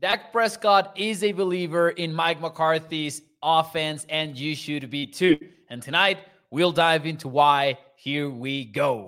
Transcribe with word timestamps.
Dak 0.00 0.30
Prescott 0.30 0.92
is 0.96 1.24
a 1.24 1.32
believer 1.32 1.90
in 1.90 2.14
Mike 2.14 2.40
McCarthy's 2.40 3.20
offense, 3.42 4.06
and 4.08 4.38
you 4.38 4.54
should 4.54 4.88
be 4.90 5.08
too. 5.08 5.36
And 5.70 5.82
tonight, 5.82 6.18
we'll 6.52 6.70
dive 6.70 7.04
into 7.04 7.26
why. 7.26 7.78
Here 7.96 8.30
we 8.30 8.66
go. 8.66 9.06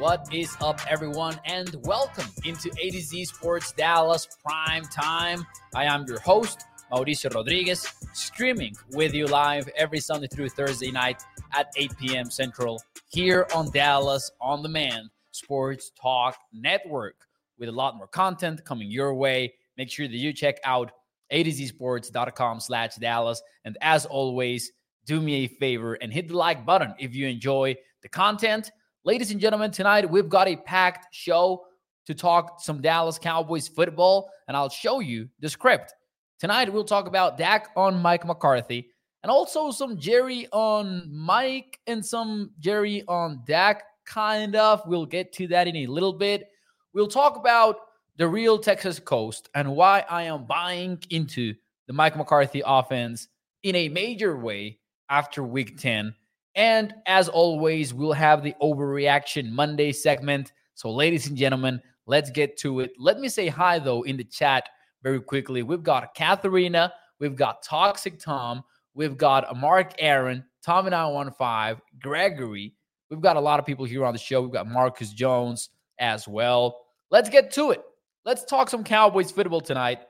What 0.00 0.26
is 0.34 0.56
up, 0.60 0.80
everyone, 0.90 1.38
and 1.44 1.76
welcome 1.84 2.26
into 2.44 2.68
A 2.80 2.90
to 2.90 3.00
Z 3.00 3.26
Sports 3.26 3.70
Dallas 3.70 4.26
Prime 4.44 4.82
Time. 4.86 5.46
I 5.76 5.84
am 5.84 6.04
your 6.08 6.18
host, 6.18 6.64
Mauricio 6.90 7.32
Rodriguez, 7.32 7.86
streaming 8.12 8.74
with 8.90 9.14
you 9.14 9.26
live 9.26 9.68
every 9.76 10.00
Sunday 10.00 10.26
through 10.26 10.48
Thursday 10.48 10.90
night 10.90 11.22
at 11.52 11.72
8 11.76 11.96
p.m. 11.98 12.30
Central 12.30 12.82
here 13.08 13.46
on 13.54 13.70
Dallas 13.70 14.30
On 14.40 14.60
Demand 14.60 15.08
Sports 15.30 15.92
Talk 16.00 16.36
Network 16.52 17.14
with 17.58 17.68
a 17.68 17.72
lot 17.72 17.96
more 17.96 18.08
content 18.08 18.64
coming 18.64 18.90
your 18.90 19.14
way. 19.14 19.52
Make 19.76 19.88
sure 19.88 20.08
that 20.08 20.16
you 20.16 20.32
check 20.32 20.56
out 20.64 20.90
a 21.30 21.44
to 21.44 21.66
sports.com 21.68 22.58
slash 22.58 22.96
Dallas. 22.96 23.40
And 23.64 23.78
as 23.82 24.04
always, 24.04 24.72
do 25.06 25.20
me 25.20 25.44
a 25.44 25.48
favor 25.48 25.94
and 25.94 26.12
hit 26.12 26.26
the 26.26 26.36
like 26.36 26.66
button 26.66 26.92
if 26.98 27.14
you 27.14 27.28
enjoy 27.28 27.76
the 28.02 28.08
content. 28.08 28.72
Ladies 29.04 29.30
and 29.30 29.40
gentlemen, 29.40 29.70
tonight 29.70 30.10
we've 30.10 30.28
got 30.28 30.48
a 30.48 30.56
packed 30.56 31.14
show 31.14 31.64
to 32.06 32.14
talk 32.14 32.60
some 32.60 32.80
Dallas 32.80 33.18
Cowboys 33.18 33.68
football, 33.68 34.28
and 34.48 34.56
I'll 34.56 34.68
show 34.68 34.98
you 34.98 35.28
the 35.38 35.48
script. 35.48 35.94
Tonight 36.40 36.72
we'll 36.72 36.84
talk 36.84 37.06
about 37.06 37.36
Dak 37.36 37.68
on 37.76 38.00
Mike 38.00 38.24
McCarthy 38.24 38.88
and 39.22 39.30
also 39.30 39.70
some 39.70 39.98
Jerry 39.98 40.48
on 40.52 41.06
Mike 41.12 41.78
and 41.86 42.04
some 42.04 42.52
Jerry 42.58 43.04
on 43.08 43.42
Dak, 43.46 43.82
kind 44.06 44.56
of. 44.56 44.82
We'll 44.86 45.04
get 45.04 45.34
to 45.34 45.46
that 45.48 45.68
in 45.68 45.76
a 45.76 45.86
little 45.86 46.14
bit. 46.14 46.48
We'll 46.94 47.08
talk 47.08 47.36
about 47.36 47.76
the 48.16 48.26
real 48.26 48.58
Texas 48.58 48.98
coast 48.98 49.50
and 49.54 49.76
why 49.76 50.06
I 50.08 50.22
am 50.22 50.46
buying 50.46 50.98
into 51.10 51.52
the 51.86 51.92
Mike 51.92 52.16
McCarthy 52.16 52.62
offense 52.64 53.28
in 53.62 53.76
a 53.76 53.90
major 53.90 54.34
way 54.34 54.78
after 55.10 55.42
week 55.44 55.76
10. 55.76 56.14
And 56.54 56.94
as 57.06 57.28
always, 57.28 57.92
we'll 57.92 58.14
have 58.14 58.42
the 58.42 58.54
overreaction 58.62 59.50
Monday 59.50 59.92
segment. 59.92 60.52
So, 60.74 60.90
ladies 60.90 61.26
and 61.26 61.36
gentlemen, 61.36 61.82
let's 62.06 62.30
get 62.30 62.56
to 62.60 62.80
it. 62.80 62.92
Let 62.98 63.20
me 63.20 63.28
say 63.28 63.48
hi, 63.48 63.78
though, 63.78 64.04
in 64.04 64.16
the 64.16 64.24
chat 64.24 64.70
very 65.02 65.20
quickly. 65.20 65.62
We've 65.62 65.82
got 65.82 66.14
Katharina, 66.14 66.92
we've 67.18 67.36
got 67.36 67.62
Toxic 67.62 68.18
Tom, 68.18 68.64
We've 68.94 69.16
got 69.16 69.56
Mark 69.56 69.94
Aaron, 69.98 70.44
Tommy 70.62 70.90
915, 70.90 71.80
Gregory. 72.00 72.74
We've 73.08 73.20
got 73.20 73.36
a 73.36 73.40
lot 73.40 73.60
of 73.60 73.66
people 73.66 73.84
here 73.84 74.04
on 74.04 74.12
the 74.12 74.18
show. 74.18 74.42
We've 74.42 74.52
got 74.52 74.66
Marcus 74.66 75.12
Jones 75.12 75.70
as 75.98 76.26
well. 76.26 76.80
Let's 77.10 77.28
get 77.28 77.50
to 77.52 77.70
it. 77.70 77.82
Let's 78.24 78.44
talk 78.44 78.68
some 78.68 78.84
Cowboys 78.84 79.30
football 79.30 79.60
tonight 79.60 80.00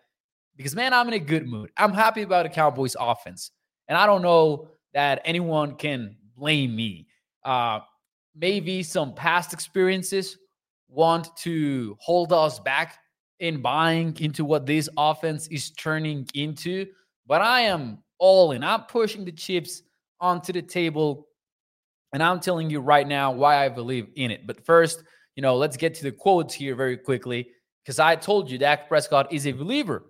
because, 0.57 0.75
man, 0.75 0.93
I'm 0.93 1.09
in 1.09 1.15
a 1.15 1.19
good 1.19 1.47
mood. 1.47 1.71
I'm 1.77 1.93
happy 1.93 2.23
about 2.23 2.45
the 2.45 2.49
Cowboys 2.49 2.97
offense. 2.99 3.51
And 3.89 3.97
I 3.97 4.07
don't 4.07 4.23
know 4.23 4.69
that 4.95 5.23
anyone 5.25 5.77
can 5.77 6.17
blame 6.37 6.75
me. 6.75 7.07
Uh, 7.45 7.81
maybe 8.35 8.83
some 8.83 9.15
past 9.15 9.53
experiences 9.53 10.37
want 10.89 11.29
to 11.39 11.97
hold 12.01 12.33
us 12.33 12.59
back 12.59 12.99
in 13.41 13.61
buying 13.61 14.17
into 14.21 14.45
what 14.45 14.67
this 14.67 14.89
offense 14.97 15.49
is 15.49 15.71
turning 15.71 16.29
into. 16.35 16.87
But 17.27 17.43
I 17.43 17.63
am 17.63 17.99
all 18.19 18.53
in. 18.53 18.63
I'm 18.63 18.83
pushing 18.83 19.25
the 19.25 19.33
chips 19.33 19.83
onto 20.21 20.53
the 20.53 20.63
table. 20.63 21.27
And 22.13 22.23
I'm 22.23 22.41
telling 22.41 22.71
you 22.71 22.81
right 22.81 23.07
now 23.07 23.33
why 23.33 23.65
I 23.65 23.69
believe 23.69 24.09
in 24.17 24.31
it. 24.31 24.47
But 24.47 24.65
first, 24.65 25.03
you 25.37 25.43
know, 25.43 25.57
let's 25.57 25.77
get 25.77 25.95
to 25.95 26.03
the 26.03 26.13
quotes 26.13 26.55
here 26.55 26.75
very 26.75 26.97
quickly 26.97 27.49
because 27.85 27.99
I 27.99 28.17
told 28.17 28.51
you 28.51 28.59
Dak 28.59 28.89
Prescott 28.89 29.33
is 29.33 29.47
a 29.47 29.53
believer 29.53 30.05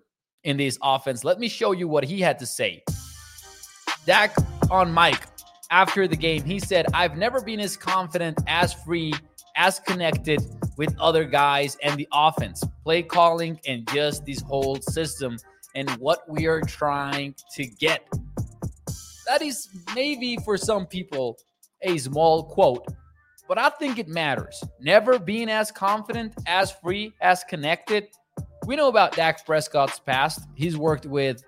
in 0.44 0.56
this 0.56 0.78
offense. 0.82 1.24
Let 1.24 1.38
me 1.38 1.48
show 1.48 1.72
you 1.72 1.88
what 1.88 2.04
he 2.04 2.20
had 2.20 2.38
to 2.38 2.46
say. 2.46 2.82
Dak 4.06 4.34
on 4.70 4.90
Mike 4.90 5.26
after 5.70 6.08
the 6.08 6.16
game, 6.16 6.42
he 6.42 6.58
said, 6.58 6.86
I've 6.94 7.16
never 7.16 7.40
been 7.40 7.60
as 7.60 7.76
confident, 7.76 8.38
as 8.48 8.72
free, 8.72 9.12
as 9.56 9.78
connected 9.80 10.40
with 10.80 10.96
other 10.98 11.26
guys 11.26 11.76
and 11.82 12.00
the 12.00 12.08
offense, 12.10 12.64
play 12.84 13.02
calling, 13.02 13.60
and 13.66 13.86
just 13.92 14.24
this 14.24 14.40
whole 14.40 14.76
system 14.76 15.36
and 15.74 15.90
what 15.98 16.26
we 16.26 16.46
are 16.46 16.62
trying 16.62 17.34
to 17.54 17.66
get. 17.66 18.08
That 19.26 19.42
is 19.42 19.68
maybe 19.94 20.38
for 20.38 20.56
some 20.56 20.86
people 20.86 21.36
a 21.82 21.98
small 21.98 22.44
quote, 22.44 22.86
but 23.46 23.58
I 23.58 23.68
think 23.68 23.98
it 23.98 24.08
matters. 24.08 24.64
Never 24.80 25.18
being 25.18 25.50
as 25.50 25.70
confident, 25.70 26.32
as 26.46 26.72
free, 26.72 27.12
as 27.20 27.44
connected. 27.44 28.08
We 28.64 28.74
know 28.74 28.88
about 28.88 29.14
Dak 29.14 29.44
Prescott's 29.44 29.98
past. 29.98 30.48
He's 30.54 30.78
worked 30.78 31.04
with 31.04 31.44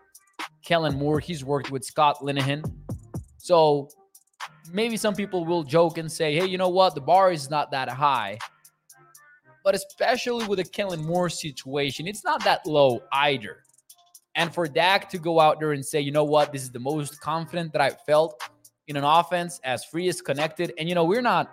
Kellen 0.62 0.98
Moore, 0.98 1.20
he's 1.20 1.42
worked 1.42 1.70
with 1.70 1.86
Scott 1.86 2.18
Linehan. 2.20 2.70
So 3.38 3.88
maybe 4.70 4.98
some 4.98 5.14
people 5.14 5.46
will 5.46 5.62
joke 5.62 5.96
and 5.96 6.12
say, 6.12 6.34
hey, 6.34 6.44
you 6.44 6.58
know 6.58 6.68
what? 6.68 6.94
The 6.94 7.00
bar 7.00 7.32
is 7.32 7.48
not 7.48 7.70
that 7.70 7.88
high. 7.88 8.36
But 9.64 9.74
especially 9.74 10.46
with 10.46 10.58
the 10.58 10.64
Kellen 10.64 11.04
Moore 11.04 11.28
situation, 11.28 12.06
it's 12.06 12.24
not 12.24 12.42
that 12.44 12.66
low 12.66 13.02
either. 13.12 13.58
And 14.34 14.52
for 14.52 14.66
Dak 14.66 15.08
to 15.10 15.18
go 15.18 15.40
out 15.40 15.60
there 15.60 15.72
and 15.72 15.84
say, 15.84 16.00
you 16.00 16.10
know 16.10 16.24
what, 16.24 16.52
this 16.52 16.62
is 16.62 16.70
the 16.70 16.80
most 16.80 17.20
confident 17.20 17.72
that 17.72 17.82
I've 17.82 18.00
felt 18.02 18.42
in 18.88 18.96
an 18.96 19.04
offense, 19.04 19.60
as 19.64 19.84
free 19.84 20.08
as 20.08 20.20
connected. 20.20 20.72
And, 20.78 20.88
you 20.88 20.94
know, 20.94 21.04
we're 21.04 21.22
not 21.22 21.50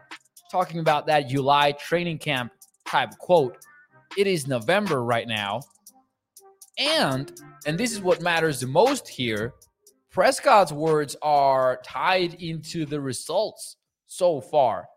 talking 0.52 0.80
about 0.80 1.06
that 1.08 1.28
July 1.28 1.74
training 1.74 2.18
camp 2.18 2.52
type 2.88 3.18
quote. 3.18 3.58
It 4.18 4.28
is 4.28 4.48
November 4.48 5.04
right 5.04 5.28
now. 5.28 5.62
And, 6.78 7.40
and 7.66 7.78
this 7.78 7.92
is 7.92 8.02
what 8.02 8.22
matters 8.22 8.62
the 8.62 8.68
most 8.68 9.08
here 9.08 9.54
Prescott's 10.10 10.72
words 10.72 11.16
are 11.22 11.80
tied 11.84 12.36
into 12.36 12.86
the 12.86 13.00
results 13.00 13.78
so 14.08 14.42
far 14.42 14.88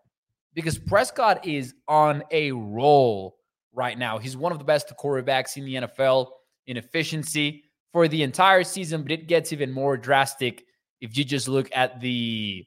because 0.55 0.79
Prescott 0.79 1.47
is 1.47 1.75
on 1.89 2.23
a 2.31 2.53
roll 2.53 3.37
right 3.73 3.99
now. 3.99 4.19
He's 4.19 4.37
one 4.37 4.53
of 4.53 4.59
the 4.59 4.65
best 4.65 4.93
quarterbacks 4.99 5.57
in 5.57 5.65
the 5.65 5.75
NFL 5.75 6.29
in 6.67 6.77
efficiency 6.77 7.65
for 7.93 8.09
the 8.09 8.23
entire 8.23 8.65
season, 8.65 9.03
but 9.03 9.13
it 9.13 9.29
gets 9.29 9.53
even 9.53 9.73
more 9.73 9.97
drastic 9.97 10.65
if 11.01 11.17
you 11.17 11.25
just 11.25 11.49
look 11.49 11.69
at 11.75 12.01
the 12.01 12.65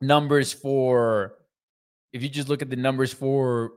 numbers 0.00 0.52
for 0.52 1.34
if 2.12 2.22
you 2.22 2.28
just 2.28 2.48
look 2.48 2.60
at 2.60 2.68
the 2.68 2.76
numbers 2.76 3.12
for 3.12 3.72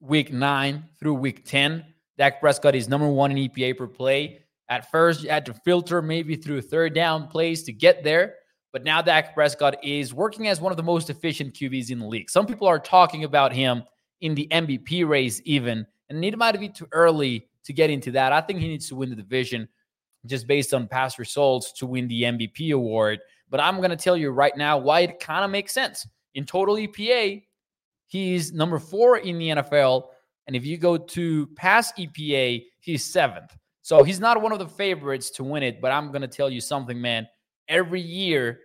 week 0.00 0.32
9 0.32 0.84
through 0.98 1.14
week 1.14 1.44
10 1.44 1.84
Dak 2.18 2.40
Prescott 2.40 2.74
is 2.74 2.88
number 2.88 3.08
1 3.08 3.32
in 3.32 3.48
EPA 3.48 3.76
per 3.76 3.86
play 3.86 4.40
at 4.68 4.90
first 4.90 5.22
you 5.22 5.30
had 5.30 5.46
to 5.46 5.54
filter 5.54 6.02
maybe 6.02 6.36
through 6.36 6.60
third 6.60 6.94
down 6.94 7.26
plays 7.26 7.62
to 7.62 7.72
get 7.72 8.04
there 8.04 8.34
but 8.74 8.84
now 8.84 9.00
Dak 9.00 9.32
Prescott 9.32 9.82
is 9.82 10.12
working 10.12 10.48
as 10.48 10.60
one 10.60 10.70
of 10.70 10.76
the 10.76 10.82
most 10.82 11.08
efficient 11.08 11.54
QBs 11.54 11.90
in 11.90 11.98
the 11.98 12.06
league 12.06 12.28
some 12.28 12.44
people 12.44 12.68
are 12.68 12.78
talking 12.78 13.24
about 13.24 13.54
him 13.54 13.82
in 14.20 14.34
the 14.34 14.46
MVP 14.50 15.08
race 15.08 15.40
even 15.46 15.86
and 16.10 16.24
it 16.24 16.36
might 16.36 16.58
be 16.58 16.68
too 16.68 16.86
early 16.92 17.48
to 17.64 17.72
get 17.72 17.90
into 17.90 18.10
that. 18.12 18.32
I 18.32 18.40
think 18.40 18.60
he 18.60 18.68
needs 18.68 18.88
to 18.88 18.94
win 18.94 19.10
the 19.10 19.16
division 19.16 19.68
just 20.26 20.46
based 20.46 20.72
on 20.72 20.86
past 20.86 21.18
results 21.18 21.72
to 21.72 21.86
win 21.86 22.08
the 22.08 22.22
MVP 22.22 22.74
award. 22.74 23.20
But 23.50 23.60
I'm 23.60 23.78
going 23.78 23.90
to 23.90 23.96
tell 23.96 24.16
you 24.16 24.30
right 24.30 24.56
now 24.56 24.78
why 24.78 25.00
it 25.00 25.20
kind 25.20 25.44
of 25.44 25.50
makes 25.50 25.72
sense. 25.72 26.06
In 26.34 26.44
total 26.44 26.76
EPA, 26.76 27.42
he's 28.06 28.52
number 28.52 28.78
four 28.78 29.18
in 29.18 29.38
the 29.38 29.48
NFL. 29.48 30.08
And 30.46 30.56
if 30.56 30.64
you 30.64 30.76
go 30.76 30.96
to 30.96 31.46
past 31.56 31.96
EPA, 31.96 32.64
he's 32.80 33.04
seventh. 33.04 33.56
So 33.82 34.02
he's 34.02 34.20
not 34.20 34.40
one 34.40 34.52
of 34.52 34.58
the 34.58 34.68
favorites 34.68 35.30
to 35.30 35.44
win 35.44 35.62
it. 35.62 35.80
But 35.80 35.92
I'm 35.92 36.08
going 36.08 36.22
to 36.22 36.28
tell 36.28 36.50
you 36.50 36.60
something, 36.60 37.00
man. 37.00 37.26
Every 37.68 38.00
year, 38.00 38.60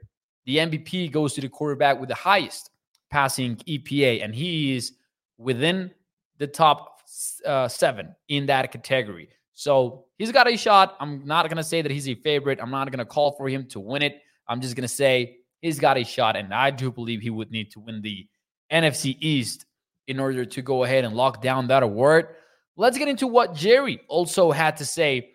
the 0.45 0.57
MVP 0.57 1.11
goes 1.11 1.33
to 1.33 1.41
the 1.41 1.49
quarterback 1.49 1.99
with 1.99 2.09
the 2.09 2.15
highest 2.15 2.71
passing 3.09 3.55
EPA, 3.67 4.23
and 4.23 4.33
he 4.33 4.75
is 4.75 4.93
within 5.37 5.91
the 6.37 6.47
top 6.47 7.01
uh, 7.45 7.67
seven 7.67 8.15
in 8.27 8.45
that 8.47 8.71
category. 8.71 9.29
So 9.53 10.05
he's 10.17 10.31
got 10.31 10.47
a 10.47 10.55
shot. 10.55 10.95
I'm 10.99 11.25
not 11.25 11.47
going 11.47 11.57
to 11.57 11.63
say 11.63 11.81
that 11.81 11.91
he's 11.91 12.07
a 12.07 12.15
favorite. 12.15 12.59
I'm 12.61 12.71
not 12.71 12.89
going 12.91 12.99
to 12.99 13.05
call 13.05 13.33
for 13.33 13.49
him 13.49 13.65
to 13.67 13.79
win 13.79 14.01
it. 14.01 14.21
I'm 14.47 14.61
just 14.61 14.75
going 14.75 14.87
to 14.87 14.87
say 14.87 15.39
he's 15.61 15.79
got 15.79 15.97
a 15.97 16.03
shot. 16.03 16.37
And 16.37 16.53
I 16.53 16.71
do 16.71 16.91
believe 16.91 17.21
he 17.21 17.29
would 17.29 17.51
need 17.51 17.71
to 17.71 17.79
win 17.79 18.01
the 18.01 18.25
NFC 18.71 19.17
East 19.19 19.65
in 20.07 20.19
order 20.19 20.45
to 20.45 20.61
go 20.61 20.85
ahead 20.85 21.03
and 21.03 21.15
lock 21.15 21.41
down 21.41 21.67
that 21.67 21.83
award. 21.83 22.29
Let's 22.77 22.97
get 22.97 23.09
into 23.09 23.27
what 23.27 23.53
Jerry 23.53 23.99
also 24.07 24.51
had 24.51 24.77
to 24.77 24.85
say 24.85 25.31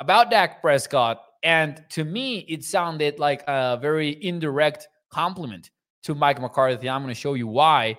about 0.00 0.30
Dak 0.30 0.60
Prescott. 0.60 1.22
And 1.42 1.82
to 1.90 2.04
me, 2.04 2.40
it 2.40 2.64
sounded 2.64 3.18
like 3.18 3.42
a 3.46 3.78
very 3.80 4.22
indirect 4.22 4.88
compliment 5.10 5.70
to 6.02 6.14
Mike 6.14 6.40
McCarthy. 6.40 6.88
I'm 6.88 7.02
going 7.02 7.14
to 7.14 7.18
show 7.18 7.34
you 7.34 7.46
why. 7.46 7.96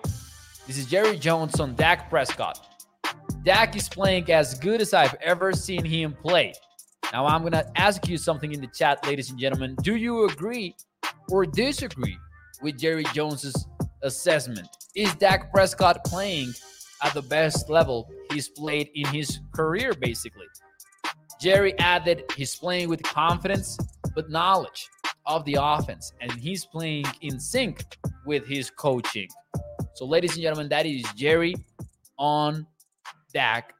This 0.66 0.78
is 0.78 0.86
Jerry 0.86 1.16
Jones 1.16 1.58
on 1.58 1.74
Dak 1.74 2.08
Prescott. 2.08 2.60
Dak 3.44 3.74
is 3.74 3.88
playing 3.88 4.30
as 4.30 4.54
good 4.58 4.80
as 4.80 4.94
I've 4.94 5.14
ever 5.20 5.52
seen 5.52 5.84
him 5.84 6.14
play. 6.22 6.52
Now, 7.12 7.26
I'm 7.26 7.40
going 7.40 7.52
to 7.52 7.66
ask 7.78 8.08
you 8.08 8.16
something 8.16 8.52
in 8.52 8.60
the 8.60 8.68
chat, 8.68 9.04
ladies 9.06 9.30
and 9.30 9.38
gentlemen. 9.38 9.76
Do 9.82 9.96
you 9.96 10.28
agree 10.28 10.76
or 11.28 11.44
disagree 11.44 12.16
with 12.62 12.78
Jerry 12.78 13.04
Jones's 13.12 13.66
assessment? 14.02 14.68
Is 14.94 15.12
Dak 15.16 15.52
Prescott 15.52 16.04
playing 16.04 16.52
at 17.02 17.12
the 17.12 17.22
best 17.22 17.68
level 17.68 18.08
he's 18.32 18.48
played 18.48 18.88
in 18.94 19.06
his 19.06 19.40
career, 19.52 19.92
basically? 19.94 20.46
Jerry 21.42 21.76
added 21.80 22.22
he's 22.36 22.54
playing 22.54 22.88
with 22.88 23.02
confidence, 23.02 23.76
but 24.14 24.30
knowledge 24.30 24.88
of 25.26 25.44
the 25.44 25.56
offense, 25.60 26.12
and 26.20 26.30
he's 26.30 26.64
playing 26.64 27.04
in 27.20 27.40
sync 27.40 27.98
with 28.24 28.46
his 28.46 28.70
coaching. 28.70 29.26
So, 29.94 30.06
ladies 30.06 30.34
and 30.34 30.42
gentlemen, 30.42 30.68
that 30.68 30.86
is 30.86 31.02
Jerry 31.16 31.56
on 32.16 32.64
Dak. 33.34 33.74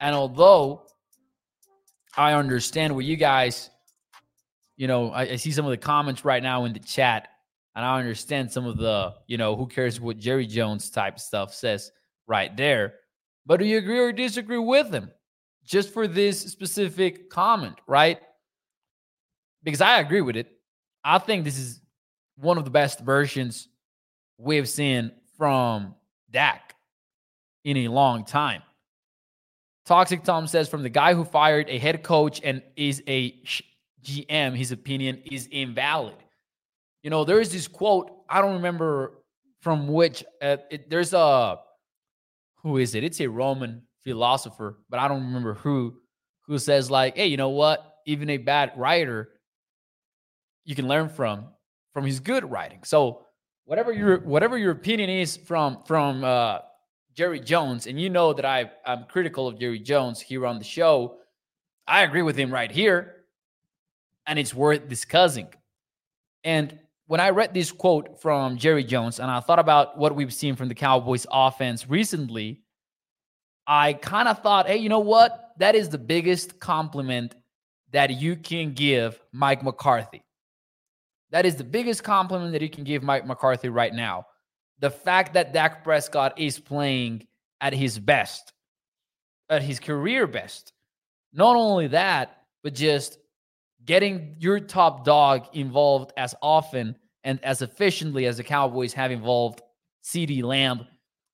And 0.00 0.12
although 0.12 0.86
I 2.16 2.32
understand 2.32 2.96
what 2.96 3.04
you 3.04 3.14
guys, 3.14 3.70
you 4.76 4.88
know, 4.88 5.10
I, 5.10 5.22
I, 5.22 5.36
see 5.36 5.52
some 5.52 5.66
of 5.66 5.70
the 5.70 5.76
comments 5.76 6.24
right 6.24 6.42
now 6.42 6.64
in 6.64 6.72
the 6.72 6.80
chat, 6.80 7.28
and 7.76 7.84
I 7.84 7.96
understand 7.96 8.50
some 8.50 8.66
of 8.66 8.76
the, 8.76 9.14
you 9.28 9.38
know, 9.38 9.54
who 9.54 9.68
cares 9.68 10.00
what 10.00 10.18
Jerry 10.18 10.48
Jones 10.48 10.90
type 10.90 11.20
stuff 11.20 11.54
says 11.54 11.92
right 12.26 12.56
there. 12.56 12.94
But 13.46 13.60
do 13.60 13.66
you 13.66 13.78
agree 13.78 14.00
or 14.00 14.10
disagree 14.10 14.58
with 14.58 14.92
him 14.92 15.12
just 15.64 15.92
for 15.92 16.06
this 16.06 16.40
specific 16.40 17.30
comment, 17.30 17.76
right? 17.86 18.18
Because 19.62 19.80
I 19.80 20.00
agree 20.00 20.20
with 20.20 20.36
it. 20.36 20.50
I 21.04 21.18
think 21.18 21.44
this 21.44 21.58
is 21.58 21.80
one 22.36 22.58
of 22.58 22.64
the 22.64 22.70
best 22.70 23.00
versions 23.00 23.68
we've 24.38 24.68
seen 24.68 25.12
from 25.36 25.94
Dak 26.30 26.74
in 27.64 27.76
a 27.78 27.88
long 27.88 28.24
time. 28.24 28.62
Toxic 29.86 30.22
Tom 30.24 30.46
says 30.46 30.68
from 30.68 30.82
the 30.82 30.88
guy 30.88 31.14
who 31.14 31.24
fired 31.24 31.68
a 31.68 31.78
head 31.78 32.02
coach 32.02 32.40
and 32.44 32.62
is 32.76 33.02
a 33.06 33.32
GM, 34.02 34.56
his 34.56 34.72
opinion 34.72 35.22
is 35.30 35.48
invalid. 35.50 36.16
You 37.02 37.10
know, 37.10 37.24
there 37.24 37.40
is 37.40 37.52
this 37.52 37.66
quote, 37.66 38.10
I 38.28 38.40
don't 38.40 38.54
remember 38.54 39.22
from 39.60 39.88
which, 39.88 40.24
uh, 40.40 40.58
it, 40.70 40.88
there's 40.88 41.12
a, 41.12 41.58
who 42.62 42.76
is 42.76 42.94
it? 42.94 43.04
It's 43.04 43.20
a 43.20 43.26
Roman 43.26 43.82
philosopher, 44.04 44.78
but 44.88 45.00
I 45.00 45.08
don't 45.08 45.24
remember 45.24 45.54
who, 45.54 45.94
who 46.46 46.58
says, 46.58 46.90
like, 46.90 47.16
hey, 47.16 47.26
you 47.26 47.36
know 47.36 47.50
what? 47.50 47.98
Even 48.06 48.30
a 48.30 48.38
bad 48.38 48.72
writer, 48.76 49.30
you 50.64 50.74
can 50.74 50.88
learn 50.88 51.08
from 51.08 51.48
from 51.92 52.04
his 52.04 52.20
good 52.20 52.48
writing. 52.48 52.80
So 52.84 53.26
whatever 53.64 53.92
your 53.92 54.20
whatever 54.20 54.56
your 54.56 54.72
opinion 54.72 55.10
is 55.10 55.36
from 55.36 55.82
from 55.86 56.24
uh, 56.24 56.58
Jerry 57.14 57.40
Jones, 57.40 57.86
and 57.86 58.00
you 58.00 58.10
know 58.10 58.32
that 58.32 58.44
I, 58.44 58.70
I'm 58.86 59.04
critical 59.04 59.46
of 59.46 59.58
Jerry 59.58 59.78
Jones 59.80 60.20
here 60.20 60.46
on 60.46 60.58
the 60.58 60.64
show. 60.64 61.18
I 61.86 62.02
agree 62.02 62.22
with 62.22 62.36
him 62.36 62.52
right 62.52 62.70
here, 62.70 63.24
and 64.26 64.38
it's 64.38 64.54
worth 64.54 64.88
discussing. 64.88 65.48
And 66.44 66.78
when 67.06 67.20
I 67.20 67.30
read 67.30 67.52
this 67.52 67.72
quote 67.72 68.22
from 68.22 68.56
Jerry 68.56 68.84
Jones 68.84 69.18
and 69.18 69.30
I 69.30 69.40
thought 69.40 69.58
about 69.58 69.98
what 69.98 70.14
we've 70.14 70.32
seen 70.32 70.54
from 70.54 70.68
the 70.68 70.74
Cowboys 70.74 71.26
offense 71.30 71.88
recently, 71.90 72.62
I 73.72 73.92
kind 73.92 74.26
of 74.26 74.42
thought, 74.42 74.66
hey, 74.66 74.78
you 74.78 74.88
know 74.88 74.98
what? 74.98 75.52
That 75.58 75.76
is 75.76 75.90
the 75.90 75.98
biggest 75.98 76.58
compliment 76.58 77.36
that 77.92 78.10
you 78.10 78.34
can 78.34 78.72
give 78.72 79.20
Mike 79.32 79.62
McCarthy. 79.62 80.24
That 81.30 81.46
is 81.46 81.54
the 81.54 81.62
biggest 81.62 82.02
compliment 82.02 82.52
that 82.52 82.62
you 82.62 82.68
can 82.68 82.82
give 82.82 83.04
Mike 83.04 83.26
McCarthy 83.26 83.68
right 83.68 83.94
now 83.94 84.26
the 84.80 84.90
fact 84.90 85.34
that 85.34 85.52
Dak 85.52 85.84
Prescott 85.84 86.38
is 86.38 86.58
playing 86.58 87.26
at 87.60 87.72
his 87.72 87.98
best, 87.98 88.52
at 89.48 89.62
his 89.62 89.78
career 89.78 90.26
best. 90.26 90.72
Not 91.32 91.54
only 91.54 91.88
that, 91.88 92.38
but 92.64 92.74
just 92.74 93.18
getting 93.84 94.34
your 94.38 94.58
top 94.58 95.04
dog 95.04 95.46
involved 95.52 96.12
as 96.16 96.34
often 96.42 96.96
and 97.22 97.38
as 97.44 97.62
efficiently 97.62 98.26
as 98.26 98.38
the 98.38 98.42
Cowboys 98.42 98.94
have 98.94 99.10
involved 99.10 99.60
CeeDee 100.02 100.42
Lamb. 100.42 100.86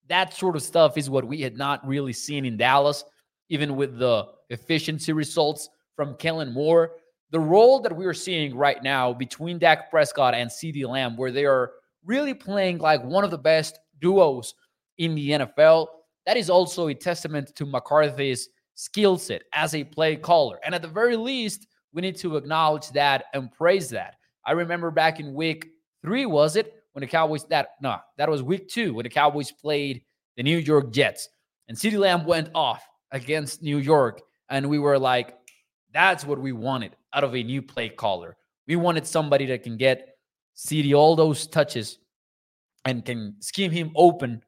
That 0.09 0.35
sort 0.35 0.57
of 0.57 0.63
stuff 0.63 0.97
is 0.97 1.11
what 1.11 1.27
we 1.27 1.41
had 1.41 1.57
not 1.57 1.87
really 1.87 2.13
seen 2.13 2.45
in 2.45 2.57
Dallas, 2.57 3.05
even 3.49 3.77
with 3.77 3.99
the 3.99 4.27
efficiency 4.51 5.13
results 5.13 5.69
from 5.95 6.17
Kellen 6.17 6.53
Moore. 6.53 6.93
The 7.31 7.41
role 7.41 7.81
that 7.81 7.97
we 7.97 8.07
are 8.07 8.15
seeing 8.15 8.57
right 8.57 8.83
now 8.83 9.13
between 9.13 9.59
Dak 9.59 9.91
Prescott 9.91 10.35
and 10.35 10.49
CeeDee 10.49 10.87
Lamb, 10.87 11.17
where 11.17 11.33
they 11.33 11.45
are 11.45 11.73
really 12.05 12.35
playing 12.35 12.79
like 12.79 13.03
one 13.03 13.25
of 13.25 13.31
the 13.31 13.39
best 13.39 13.79
duos 14.01 14.55
in 14.99 15.15
the 15.15 15.31
NFL. 15.31 15.89
That 16.25 16.37
is 16.37 16.51
also 16.51 16.89
a 16.89 16.95
testament 16.95 17.55
to 17.57 17.67
McCarthy's 17.67 18.49
skill 18.75 19.19
set 19.19 19.43
as 19.53 19.75
a 19.75 19.85
play 19.85 20.17
caller. 20.17 20.59
And 20.65 20.75
at 20.75 20.83
the 20.83 20.89
very 20.89 21.17
least, 21.17 21.67
we 21.93 22.03
need 22.03 22.17
to 22.19 22.37
acknowledge 22.37 22.91
that 22.91 23.25
and 23.35 23.51
praise 23.51 23.89
that. 23.91 24.17
I 24.45 24.53
remember 24.53 24.91
back 24.91 25.19
in 25.19 25.35
week 25.35 25.69
three, 26.03 26.27
was 26.27 26.57
it? 26.57 26.75
When 26.97 27.03
the 27.03 27.09
Cowboys, 27.09 27.45
that, 27.51 27.73
no, 27.83 27.99
that 28.17 28.27
was 28.27 28.43
week 28.43 28.69
two 28.69 28.95
when 28.95 29.03
the 29.03 29.11
Cowboys 29.11 29.53
played 29.53 30.01
the 30.39 30.43
New 30.43 30.57
York 30.57 30.95
Jets. 30.95 31.29
And 31.69 31.77
CeeDee 31.77 31.99
Lamb 31.99 32.25
went 32.25 32.49
off 32.55 32.83
against 33.11 33.63
New 33.63 33.77
York. 33.77 34.23
And 34.49 34.71
we 34.71 34.79
were 34.79 34.99
like, 34.99 35.37
that's 35.93 36.25
what 36.25 36.41
we 36.41 36.53
wanted 36.53 36.97
out 37.13 37.23
of 37.23 37.35
a 37.35 37.43
new 37.43 37.61
play 37.61 37.91
caller. 37.91 38.35
We 38.67 38.77
wanted 38.77 39.07
somebody 39.07 39.45
that 39.45 39.63
can 39.63 39.77
get 39.77 40.17
CeeDee 40.57 40.97
all 40.97 41.15
those 41.17 41.47
touches 41.47 41.99
and 42.87 43.05
can 43.05 43.35
scheme 43.41 43.73
him 43.73 43.93
open. 43.95 44.43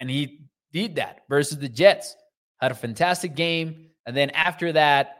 And 0.00 0.10
he 0.10 0.40
did 0.72 0.96
that 0.96 1.20
versus 1.28 1.58
the 1.58 1.68
Jets. 1.68 2.16
Had 2.60 2.72
a 2.72 2.74
fantastic 2.74 3.36
game. 3.36 3.90
And 4.06 4.16
then 4.16 4.30
after 4.30 4.72
that, 4.72 5.18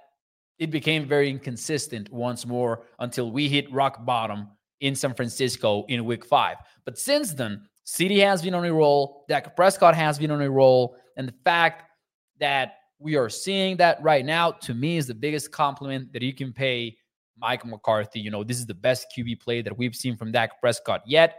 it 0.58 0.72
became 0.72 1.06
very 1.06 1.30
inconsistent 1.30 2.12
once 2.12 2.44
more 2.44 2.86
until 2.98 3.30
we 3.30 3.48
hit 3.48 3.72
rock 3.72 4.04
bottom 4.04 4.48
in 4.82 4.94
San 4.94 5.14
Francisco 5.14 5.84
in 5.88 6.04
week 6.04 6.26
five. 6.26 6.58
But 6.84 6.98
since 6.98 7.32
then, 7.32 7.62
CeeDee 7.86 8.22
has 8.24 8.42
been 8.42 8.54
on 8.54 8.64
a 8.64 8.72
roll. 8.72 9.24
Dak 9.28 9.56
Prescott 9.56 9.94
has 9.94 10.18
been 10.18 10.30
on 10.30 10.42
a 10.42 10.50
roll. 10.50 10.96
And 11.16 11.26
the 11.26 11.34
fact 11.44 11.90
that 12.38 12.74
we 12.98 13.16
are 13.16 13.28
seeing 13.28 13.76
that 13.78 14.02
right 14.02 14.24
now, 14.24 14.50
to 14.50 14.74
me, 14.74 14.96
is 14.96 15.06
the 15.06 15.14
biggest 15.14 15.50
compliment 15.52 16.12
that 16.12 16.22
you 16.22 16.34
can 16.34 16.52
pay 16.52 16.96
Mike 17.38 17.64
McCarthy. 17.64 18.20
You 18.20 18.30
know, 18.30 18.44
this 18.44 18.58
is 18.58 18.66
the 18.66 18.74
best 18.74 19.06
QB 19.16 19.40
play 19.40 19.62
that 19.62 19.76
we've 19.76 19.94
seen 19.94 20.16
from 20.16 20.32
Dak 20.32 20.60
Prescott 20.60 21.02
yet. 21.06 21.38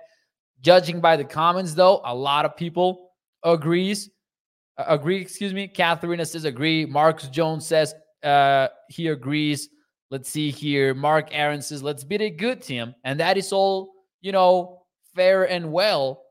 Judging 0.61 1.01
by 1.01 1.17
the 1.17 1.23
comments, 1.23 1.73
though, 1.73 2.01
a 2.05 2.15
lot 2.15 2.45
of 2.45 2.55
people 2.55 3.11
agrees. 3.43 4.09
Uh, 4.77 4.85
agree, 4.87 5.19
excuse 5.19 5.53
me. 5.53 5.67
Katharina 5.67 6.25
says 6.25 6.45
agree. 6.45 6.85
Marcus 6.85 7.27
Jones 7.27 7.65
says 7.65 7.93
uh, 8.23 8.69
he 8.89 9.07
agrees. 9.07 9.69
Let's 10.13 10.29
see 10.29 10.51
here. 10.51 10.93
Mark 10.93 11.29
Aaron 11.31 11.63
says, 11.63 11.81
let's 11.81 12.03
beat 12.03 12.21
a 12.21 12.29
good 12.29 12.61
team. 12.61 12.93
And 13.03 13.19
that 13.19 13.35
is 13.35 13.51
all, 13.51 13.95
you 14.21 14.31
know, 14.31 14.83
fair 15.15 15.45
and 15.45 15.71
well. 15.71 16.21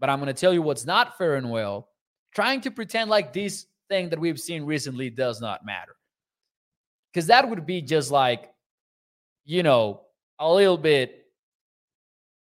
But 0.00 0.10
I'm 0.10 0.18
going 0.18 0.26
to 0.26 0.40
tell 0.40 0.52
you 0.52 0.60
what's 0.60 0.84
not 0.84 1.16
fair 1.16 1.36
and 1.36 1.48
well. 1.48 1.88
Trying 2.34 2.62
to 2.62 2.72
pretend 2.72 3.10
like 3.10 3.32
this 3.32 3.66
thing 3.88 4.08
that 4.08 4.18
we've 4.18 4.40
seen 4.40 4.64
recently 4.64 5.08
does 5.08 5.40
not 5.40 5.64
matter. 5.64 5.94
Because 7.12 7.28
that 7.28 7.48
would 7.48 7.64
be 7.64 7.80
just 7.80 8.10
like 8.10 8.50
you 9.44 9.62
know, 9.62 10.02
a 10.38 10.52
little 10.52 10.76
bit, 10.76 11.24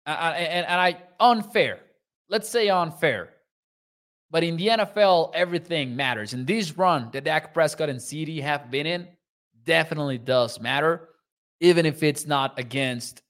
uh, 0.08 0.34
and, 0.36 0.66
and 0.66 0.82
I 0.82 0.98
unfair. 1.20 1.80
Let's 2.30 2.50
say 2.50 2.68
unfair. 2.70 3.30
But 4.32 4.44
in 4.44 4.58
the 4.58 4.70
NFL, 4.70 5.32
everything 5.36 5.96
matters. 5.96 6.34
And 6.34 6.48
this 6.48 6.76
run 6.76 7.10
that 7.14 7.26
Dak 7.26 7.54
Prescott 7.54 7.90
and 7.90 8.00
CeeDee 8.00 8.42
have 8.42 8.72
been 8.72 8.88
in 8.88 9.08
definitely 9.66 10.18
does 10.18 10.60
matter, 10.60 11.10
even 11.60 11.86
if 11.86 12.04
it's 12.04 12.26
not 12.26 12.58
against, 12.60 13.22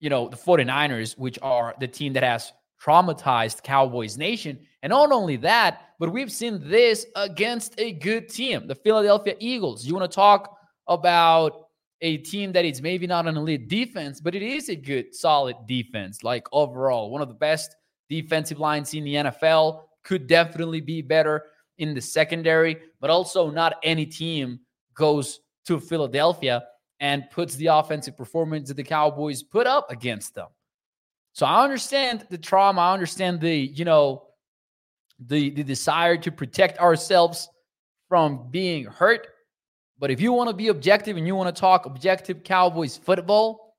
you 0.00 0.10
know, 0.10 0.28
the 0.28 0.36
49ers, 0.36 1.16
which 1.16 1.38
are 1.42 1.74
the 1.80 1.88
team 1.88 2.12
that 2.14 2.22
has 2.22 2.52
traumatized 2.82 3.62
Cowboys 3.62 4.18
Nation. 4.18 4.58
And 4.82 4.90
not 4.90 5.12
only 5.12 5.36
that, 5.36 5.94
but 5.98 6.12
we've 6.12 6.30
seen 6.30 6.60
this 6.68 7.06
against 7.16 7.74
a 7.78 7.92
good 7.92 8.28
team, 8.28 8.66
the 8.66 8.74
Philadelphia 8.74 9.34
Eagles. 9.40 9.86
You 9.86 9.94
want 9.94 10.10
to 10.10 10.14
talk 10.14 10.58
about 10.86 11.68
a 12.02 12.18
team 12.18 12.52
that 12.52 12.64
is 12.64 12.82
maybe 12.82 13.06
not 13.06 13.26
an 13.26 13.36
elite 13.36 13.68
defense, 13.68 14.20
but 14.20 14.34
it 14.34 14.42
is 14.42 14.68
a 14.68 14.76
good, 14.76 15.14
solid 15.14 15.56
defense. 15.66 16.22
Like 16.22 16.46
overall, 16.52 17.10
one 17.10 17.22
of 17.22 17.28
the 17.28 17.34
best 17.34 17.74
defensive 18.08 18.58
lines 18.58 18.92
in 18.94 19.04
the 19.04 19.14
NFL. 19.14 19.82
Could 20.04 20.28
definitely 20.28 20.80
be 20.80 21.02
better 21.02 21.46
in 21.78 21.92
the 21.92 22.00
secondary, 22.00 22.76
but 23.00 23.10
also 23.10 23.50
not 23.50 23.74
any 23.82 24.06
team 24.06 24.60
goes 24.96 25.40
to 25.66 25.78
Philadelphia 25.78 26.64
and 27.00 27.28
puts 27.30 27.54
the 27.56 27.66
offensive 27.66 28.16
performance 28.16 28.68
that 28.68 28.76
the 28.76 28.82
Cowboys 28.82 29.42
put 29.42 29.66
up 29.66 29.90
against 29.90 30.34
them. 30.34 30.48
So 31.32 31.44
I 31.44 31.62
understand 31.62 32.26
the 32.30 32.38
trauma. 32.38 32.80
I 32.80 32.94
understand 32.94 33.40
the, 33.40 33.54
you 33.54 33.84
know, 33.84 34.22
the 35.18 35.50
the 35.50 35.62
desire 35.62 36.16
to 36.18 36.30
protect 36.30 36.78
ourselves 36.78 37.48
from 38.08 38.50
being 38.50 38.84
hurt. 38.84 39.28
But 39.98 40.10
if 40.10 40.20
you 40.20 40.32
want 40.32 40.50
to 40.50 40.56
be 40.56 40.68
objective 40.68 41.16
and 41.16 41.26
you 41.26 41.34
want 41.34 41.54
to 41.54 41.58
talk 41.58 41.86
objective 41.86 42.42
Cowboys 42.42 42.96
football, 42.96 43.76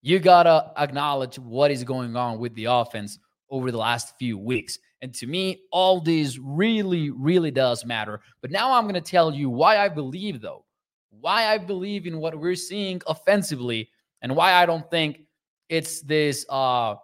you 0.00 0.18
got 0.18 0.44
to 0.44 0.72
acknowledge 0.76 1.38
what 1.38 1.70
is 1.70 1.84
going 1.84 2.16
on 2.16 2.38
with 2.38 2.54
the 2.54 2.66
offense 2.66 3.18
over 3.50 3.70
the 3.70 3.78
last 3.78 4.16
few 4.18 4.38
weeks. 4.38 4.78
And 5.02 5.12
to 5.14 5.26
me, 5.26 5.62
all 5.72 6.00
these 6.00 6.38
really, 6.38 7.10
really 7.10 7.50
does 7.50 7.84
matter. 7.84 8.20
But 8.40 8.52
now 8.52 8.72
I'm 8.72 8.84
going 8.84 8.94
to 8.94 9.00
tell 9.00 9.34
you 9.34 9.50
why 9.50 9.78
I 9.78 9.88
believe, 9.88 10.40
though, 10.40 10.64
why 11.10 11.48
I 11.48 11.58
believe 11.58 12.06
in 12.06 12.18
what 12.18 12.38
we're 12.38 12.54
seeing 12.54 13.02
offensively 13.08 13.90
and 14.22 14.34
why 14.34 14.54
I 14.54 14.64
don't 14.64 14.88
think 14.90 15.22
it's 15.68 16.02
this. 16.02 16.46
Uh, 16.48 16.94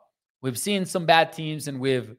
we've 0.42 0.58
seen 0.58 0.86
some 0.86 1.06
bad 1.06 1.32
teams 1.32 1.66
and 1.66 1.80
we've 1.80 2.14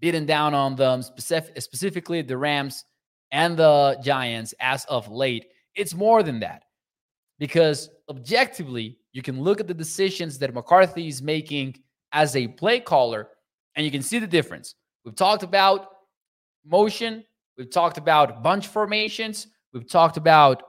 beaten 0.00 0.26
down 0.26 0.54
on 0.54 0.74
them, 0.74 1.02
specific, 1.02 1.62
specifically 1.62 2.20
the 2.22 2.36
Rams 2.36 2.84
and 3.30 3.56
the 3.56 3.96
Giants 4.02 4.54
as 4.58 4.84
of 4.86 5.08
late. 5.08 5.46
It's 5.76 5.94
more 5.94 6.24
than 6.24 6.40
that 6.40 6.64
because 7.38 7.90
objectively, 8.10 8.98
you 9.12 9.22
can 9.22 9.40
look 9.40 9.60
at 9.60 9.68
the 9.68 9.74
decisions 9.74 10.38
that 10.38 10.52
McCarthy 10.52 11.06
is 11.06 11.22
making 11.22 11.76
as 12.10 12.34
a 12.34 12.48
play 12.48 12.80
caller 12.80 13.28
and 13.76 13.84
you 13.86 13.92
can 13.92 14.02
see 14.02 14.18
the 14.18 14.26
difference. 14.26 14.74
We've 15.04 15.16
talked 15.16 15.42
about 15.42 15.88
motion, 16.64 17.24
we've 17.58 17.70
talked 17.70 17.98
about 17.98 18.42
bunch 18.42 18.68
formations, 18.68 19.48
we've 19.72 19.88
talked 19.88 20.16
about 20.16 20.62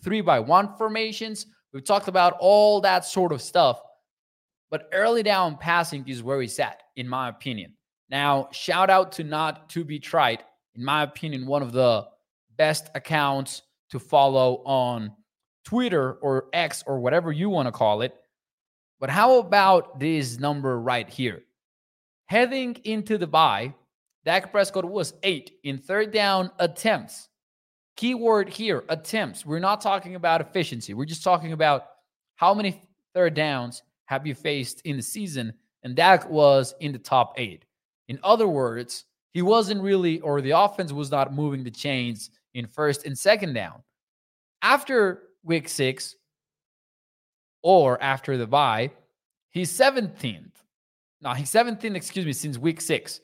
three 0.00 0.20
by 0.20 0.38
one 0.40 0.76
formations, 0.76 1.46
we've 1.72 1.84
talked 1.84 2.08
about 2.08 2.36
all 2.40 2.80
that 2.82 3.04
sort 3.04 3.32
of 3.32 3.40
stuff. 3.40 3.80
But 4.70 4.88
early 4.92 5.22
down 5.22 5.56
passing 5.56 6.06
is 6.06 6.22
where 6.22 6.40
he's 6.40 6.58
at, 6.58 6.82
in 6.96 7.08
my 7.08 7.28
opinion. 7.28 7.74
Now, 8.10 8.48
shout 8.52 8.90
out 8.90 9.12
to 9.12 9.24
Not 9.24 9.68
To 9.70 9.84
Be 9.84 9.98
Tried, 9.98 10.44
in 10.74 10.84
my 10.84 11.02
opinion, 11.02 11.46
one 11.46 11.62
of 11.62 11.72
the 11.72 12.06
best 12.56 12.90
accounts 12.94 13.62
to 13.90 13.98
follow 13.98 14.62
on 14.64 15.12
Twitter 15.64 16.14
or 16.14 16.48
X 16.52 16.84
or 16.86 17.00
whatever 17.00 17.32
you 17.32 17.48
want 17.48 17.66
to 17.66 17.72
call 17.72 18.02
it. 18.02 18.14
But 18.98 19.10
how 19.10 19.38
about 19.38 19.98
this 19.98 20.38
number 20.38 20.78
right 20.78 21.08
here? 21.08 21.42
Heading 22.30 22.76
into 22.84 23.18
the 23.18 23.26
bye, 23.26 23.74
Dak 24.24 24.52
Prescott 24.52 24.84
was 24.84 25.14
eight 25.24 25.58
in 25.64 25.78
third 25.78 26.12
down 26.12 26.52
attempts. 26.60 27.28
Keyword 27.96 28.48
here 28.48 28.84
attempts. 28.88 29.44
We're 29.44 29.58
not 29.58 29.80
talking 29.80 30.14
about 30.14 30.40
efficiency. 30.40 30.94
We're 30.94 31.06
just 31.06 31.24
talking 31.24 31.52
about 31.52 31.86
how 32.36 32.54
many 32.54 32.88
third 33.14 33.34
downs 33.34 33.82
have 34.04 34.28
you 34.28 34.36
faced 34.36 34.80
in 34.82 34.96
the 34.96 35.02
season. 35.02 35.52
And 35.82 35.96
Dak 35.96 36.30
was 36.30 36.72
in 36.78 36.92
the 36.92 37.00
top 37.00 37.34
eight. 37.36 37.64
In 38.06 38.20
other 38.22 38.46
words, 38.46 39.06
he 39.32 39.42
wasn't 39.42 39.82
really, 39.82 40.20
or 40.20 40.40
the 40.40 40.56
offense 40.56 40.92
was 40.92 41.10
not 41.10 41.34
moving 41.34 41.64
the 41.64 41.70
chains 41.72 42.30
in 42.54 42.68
first 42.68 43.06
and 43.06 43.18
second 43.18 43.54
down. 43.54 43.82
After 44.62 45.22
week 45.42 45.68
six, 45.68 46.14
or 47.64 48.00
after 48.00 48.36
the 48.36 48.46
bye, 48.46 48.92
he's 49.48 49.72
17th 49.72 50.59
now 51.22 51.34
he's 51.34 51.50
17th, 51.50 51.94
excuse 51.94 52.26
me, 52.26 52.32
since 52.32 52.58
week 52.58 52.80
six. 52.80 53.20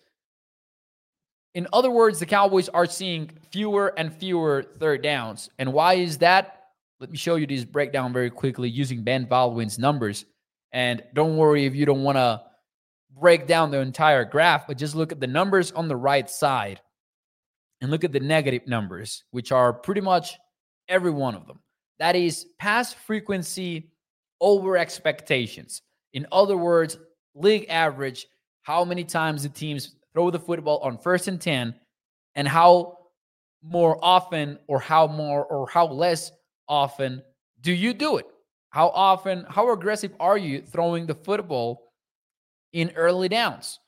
In 1.54 1.66
other 1.72 1.90
words, 1.90 2.18
the 2.18 2.26
Cowboys 2.26 2.68
are 2.68 2.84
seeing 2.84 3.30
fewer 3.50 3.94
and 3.98 4.12
fewer 4.12 4.62
third 4.62 5.02
downs. 5.02 5.48
And 5.58 5.72
why 5.72 5.94
is 5.94 6.18
that? 6.18 6.64
Let 7.00 7.10
me 7.10 7.16
show 7.16 7.36
you 7.36 7.46
this 7.46 7.64
breakdown 7.64 8.12
very 8.12 8.30
quickly 8.30 8.68
using 8.68 9.02
Ben 9.02 9.24
Baldwin's 9.24 9.78
numbers. 9.78 10.26
And 10.72 11.02
don't 11.14 11.38
worry 11.38 11.64
if 11.64 11.74
you 11.74 11.86
don't 11.86 12.02
want 12.02 12.16
to 12.16 12.42
break 13.18 13.46
down 13.46 13.70
the 13.70 13.78
entire 13.78 14.24
graph, 14.24 14.66
but 14.66 14.76
just 14.76 14.94
look 14.94 15.12
at 15.12 15.20
the 15.20 15.26
numbers 15.26 15.72
on 15.72 15.88
the 15.88 15.96
right 15.96 16.28
side 16.28 16.80
and 17.80 17.90
look 17.90 18.04
at 18.04 18.12
the 18.12 18.20
negative 18.20 18.66
numbers, 18.66 19.24
which 19.30 19.52
are 19.52 19.72
pretty 19.72 20.02
much 20.02 20.36
every 20.88 21.10
one 21.10 21.34
of 21.34 21.46
them. 21.46 21.60
That 21.98 22.16
is 22.16 22.46
pass 22.58 22.92
frequency 22.92 23.90
over 24.40 24.76
expectations. 24.76 25.80
In 26.12 26.26
other 26.30 26.56
words, 26.56 26.98
league 27.36 27.66
average 27.68 28.26
how 28.62 28.84
many 28.84 29.04
times 29.04 29.44
the 29.44 29.48
teams 29.48 29.94
throw 30.12 30.30
the 30.30 30.40
football 30.40 30.78
on 30.78 30.98
first 30.98 31.28
and 31.28 31.40
10 31.40 31.74
and 32.34 32.48
how 32.48 32.98
more 33.62 33.98
often 34.02 34.58
or 34.66 34.80
how 34.80 35.06
more 35.06 35.44
or 35.44 35.68
how 35.68 35.86
less 35.86 36.32
often 36.68 37.22
do 37.60 37.72
you 37.72 37.92
do 37.94 38.16
it? 38.16 38.26
How 38.70 38.88
often, 38.88 39.46
how 39.48 39.72
aggressive 39.72 40.12
are 40.20 40.36
you 40.36 40.60
throwing 40.62 41.06
the 41.06 41.14
football 41.14 41.92
in 42.72 42.92
early 42.96 43.28
downs? 43.28 43.78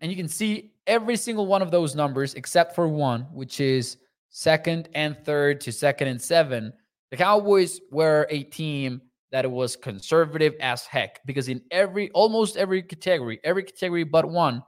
And 0.00 0.10
you 0.10 0.16
can 0.16 0.28
see 0.28 0.72
every 0.86 1.16
single 1.16 1.46
one 1.46 1.62
of 1.62 1.70
those 1.70 1.94
numbers 1.94 2.34
except 2.34 2.74
for 2.74 2.88
one, 2.88 3.22
which 3.32 3.60
is 3.60 3.96
second 4.30 4.88
and 4.94 5.16
third 5.24 5.60
to 5.62 5.72
second 5.72 6.08
and 6.08 6.20
seven. 6.20 6.72
The 7.10 7.16
Cowboys 7.16 7.80
were 7.90 8.26
a 8.30 8.42
team 8.44 9.02
that 9.30 9.44
it 9.44 9.50
was 9.50 9.76
conservative 9.76 10.54
as 10.60 10.86
heck 10.86 11.24
because 11.26 11.48
in 11.48 11.62
every 11.70 12.10
almost 12.10 12.56
every 12.56 12.82
category, 12.82 13.40
every 13.44 13.62
category 13.62 14.04
but 14.04 14.28
one, 14.28 14.62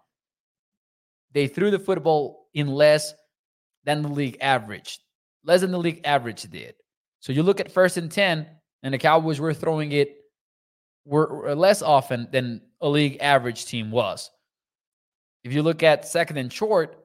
they 1.33 1.47
threw 1.47 1.71
the 1.71 1.79
football 1.79 2.49
in 2.55 2.67
less 2.69 3.15
than 3.85 4.03
the 4.03 4.09
league 4.09 4.39
average, 4.41 4.99
less 5.45 5.63
than 5.63 5.71
the 5.71 5.79
league 5.79 6.01
average 6.05 6.43
did. 6.51 6.75
So 7.21 7.33
you 7.33 7.43
look 7.43 7.61
at 7.61 7.73
first 7.73 7.97
and 7.97 8.11
10, 8.11 8.47
and 8.83 8.95
the 8.95 8.99
Cowboys 8.99 9.41
were 9.41 9.55
throwing 9.55 9.93
it 9.93 10.17
were, 11.05 11.55
less 11.55 11.83
often 11.83 12.29
than 12.31 12.61
a 12.81 12.89
league 12.89 13.19
average 13.21 13.67
team 13.67 13.91
was. 13.91 14.31
If 15.45 15.53
you 15.53 15.63
look 15.63 15.83
at 15.83 16.07
second 16.07 16.37
and 16.37 16.53
short, 16.53 16.97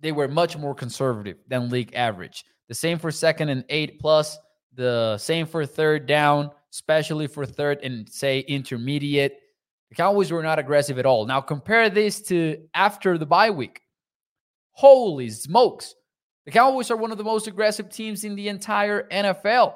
they 0.00 0.12
were 0.12 0.28
much 0.28 0.56
more 0.56 0.74
conservative 0.74 1.38
than 1.48 1.70
league 1.70 1.94
average. 1.94 2.44
The 2.68 2.74
same 2.74 2.98
for 2.98 3.10
second 3.10 3.48
and 3.48 3.64
eight 3.68 4.00
plus, 4.00 4.38
the 4.74 5.16
same 5.18 5.46
for 5.46 5.64
third 5.64 6.06
down, 6.06 6.50
especially 6.74 7.28
for 7.28 7.46
third 7.46 7.78
and 7.84 8.08
say 8.10 8.40
intermediate. 8.40 9.38
The 9.90 9.94
Cowboys 9.94 10.32
were 10.32 10.42
not 10.42 10.58
aggressive 10.58 10.98
at 10.98 11.06
all. 11.06 11.24
Now 11.24 11.40
compare 11.40 11.88
this 11.88 12.20
to 12.22 12.66
after 12.74 13.16
the 13.16 13.26
bye 13.26 13.50
week. 13.50 13.80
Holy 14.72 15.30
smokes. 15.30 15.94
The 16.46 16.50
Cowboys 16.50 16.90
are 16.90 16.96
one 16.96 17.12
of 17.12 17.18
the 17.18 17.22
most 17.22 17.46
aggressive 17.46 17.90
teams 17.90 18.24
in 18.24 18.34
the 18.34 18.48
entire 18.48 19.08
NFL. 19.08 19.74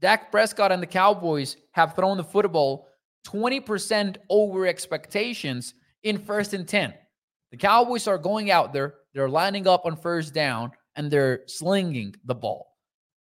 Dak 0.00 0.30
Prescott 0.30 0.70
and 0.70 0.82
the 0.82 0.86
Cowboys 0.86 1.56
have 1.72 1.96
thrown 1.96 2.18
the 2.18 2.24
football 2.24 2.88
20% 3.26 4.16
over 4.28 4.66
expectations 4.66 5.72
in 6.02 6.18
first 6.18 6.52
and 6.52 6.68
10. 6.68 6.92
The 7.52 7.56
Cowboys 7.56 8.06
are 8.06 8.18
going 8.18 8.50
out 8.50 8.74
there, 8.74 8.96
they're 9.14 9.30
lining 9.30 9.66
up 9.66 9.86
on 9.86 9.96
first 9.96 10.34
down, 10.34 10.72
and 10.94 11.10
they're 11.10 11.40
slinging 11.46 12.14
the 12.26 12.34
ball. 12.34 12.76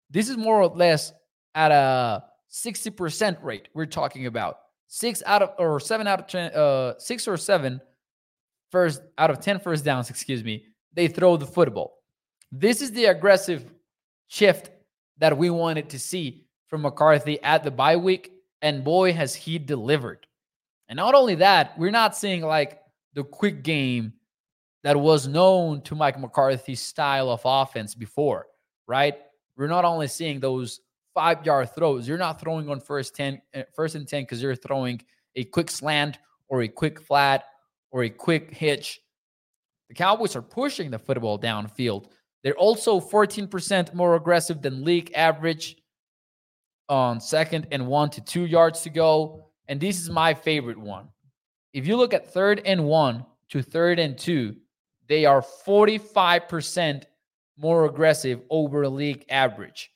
This 0.10 0.28
is 0.28 0.38
more 0.38 0.62
or 0.62 0.68
less 0.68 1.14
at 1.56 1.72
a 1.72 2.24
60% 2.52 3.42
rate 3.42 3.70
we're 3.74 3.86
talking 3.86 4.28
about. 4.28 4.60
Six 4.88 5.24
out 5.26 5.42
of 5.42 5.50
or 5.58 5.80
seven 5.80 6.06
out 6.06 6.20
of 6.20 6.28
10, 6.28 6.52
uh, 6.54 6.94
six 7.00 7.28
or 7.28 7.38
seven 7.38 7.82
first 8.72 9.02
out 9.18 9.32
of 9.32 9.40
10 9.40 9.60
first 9.60 9.84
downs, 9.84 10.10
excuse 10.10 10.44
me, 10.44 10.66
they 10.94 11.08
throw 11.08 11.38
the 11.38 11.46
football. 11.46 12.04
This 12.52 12.82
is 12.82 12.92
the 12.92 13.06
aggressive 13.06 13.74
shift 14.28 14.70
that 15.18 15.38
we 15.38 15.50
wanted 15.50 15.90
to 15.90 16.00
see 16.00 16.46
from 16.68 16.82
McCarthy 16.82 17.42
at 17.42 17.64
the 17.64 17.72
bye 17.72 17.96
week. 17.96 18.32
And 18.62 18.84
boy, 18.84 19.14
has 19.14 19.36
he 19.36 19.60
delivered. 19.60 20.26
And 20.88 20.98
not 20.98 21.16
only 21.16 21.36
that, 21.36 21.78
we're 21.78 21.92
not 21.92 22.16
seeing 22.16 22.42
like 22.42 22.80
the 23.14 23.24
quick 23.24 23.64
game 23.64 24.14
that 24.84 25.00
was 25.00 25.28
known 25.28 25.82
to 25.82 25.96
Mike 25.96 26.20
McCarthy's 26.20 26.82
style 26.82 27.30
of 27.30 27.42
offense 27.44 27.96
before, 27.96 28.48
right? 28.88 29.16
We're 29.58 29.68
not 29.68 29.86
only 29.86 30.08
seeing 30.08 30.40
those 30.40 30.82
five 31.16 31.46
yard 31.46 31.74
throws. 31.74 32.08
You're 32.08 32.20
not 32.20 32.40
throwing 32.40 32.70
on 32.70 32.80
first 32.80 33.16
10, 33.16 33.42
eh, 33.54 33.64
first 33.74 33.96
and 33.96 34.08
10 34.08 34.24
because 34.24 34.44
you're 34.44 34.56
throwing 34.56 35.02
a 35.36 35.46
quick 35.46 35.72
slant 35.72 36.20
or 36.50 36.62
a 36.62 36.68
quick 36.68 37.02
flat 37.02 37.46
or 37.90 38.04
a 38.04 38.10
quick 38.10 38.54
hitch. 38.54 39.00
The 39.88 39.96
Cowboys 39.96 40.36
are 40.36 40.42
pushing 40.42 40.92
the 40.92 41.00
football 41.00 41.40
downfield. 41.40 42.10
They're 42.44 42.58
also 42.58 43.00
14% 43.00 43.94
more 43.96 44.16
aggressive 44.16 44.62
than 44.62 44.84
league 44.84 45.12
average 45.16 45.78
on 46.90 47.20
second 47.20 47.68
and 47.72 47.88
one 47.88 48.10
to 48.12 48.22
two 48.22 48.46
yards 48.46 48.82
to 48.82 48.90
go. 48.90 49.48
And 49.68 49.80
this 49.80 50.00
is 50.00 50.10
my 50.10 50.34
favorite 50.34 50.78
one. 50.78 51.08
If 51.74 51.88
you 51.88 51.96
look 51.96 52.14
at 52.14 52.32
third 52.32 52.62
and 52.66 52.86
one 52.86 53.26
to 53.50 53.64
third 53.64 54.00
and 54.00 54.18
two, 54.18 54.58
they 55.08 55.26
are 55.26 55.42
45% 55.42 57.04
more 57.58 57.86
aggressive 57.86 58.42
over 58.50 58.88
league 58.88 59.26
average 59.30 59.92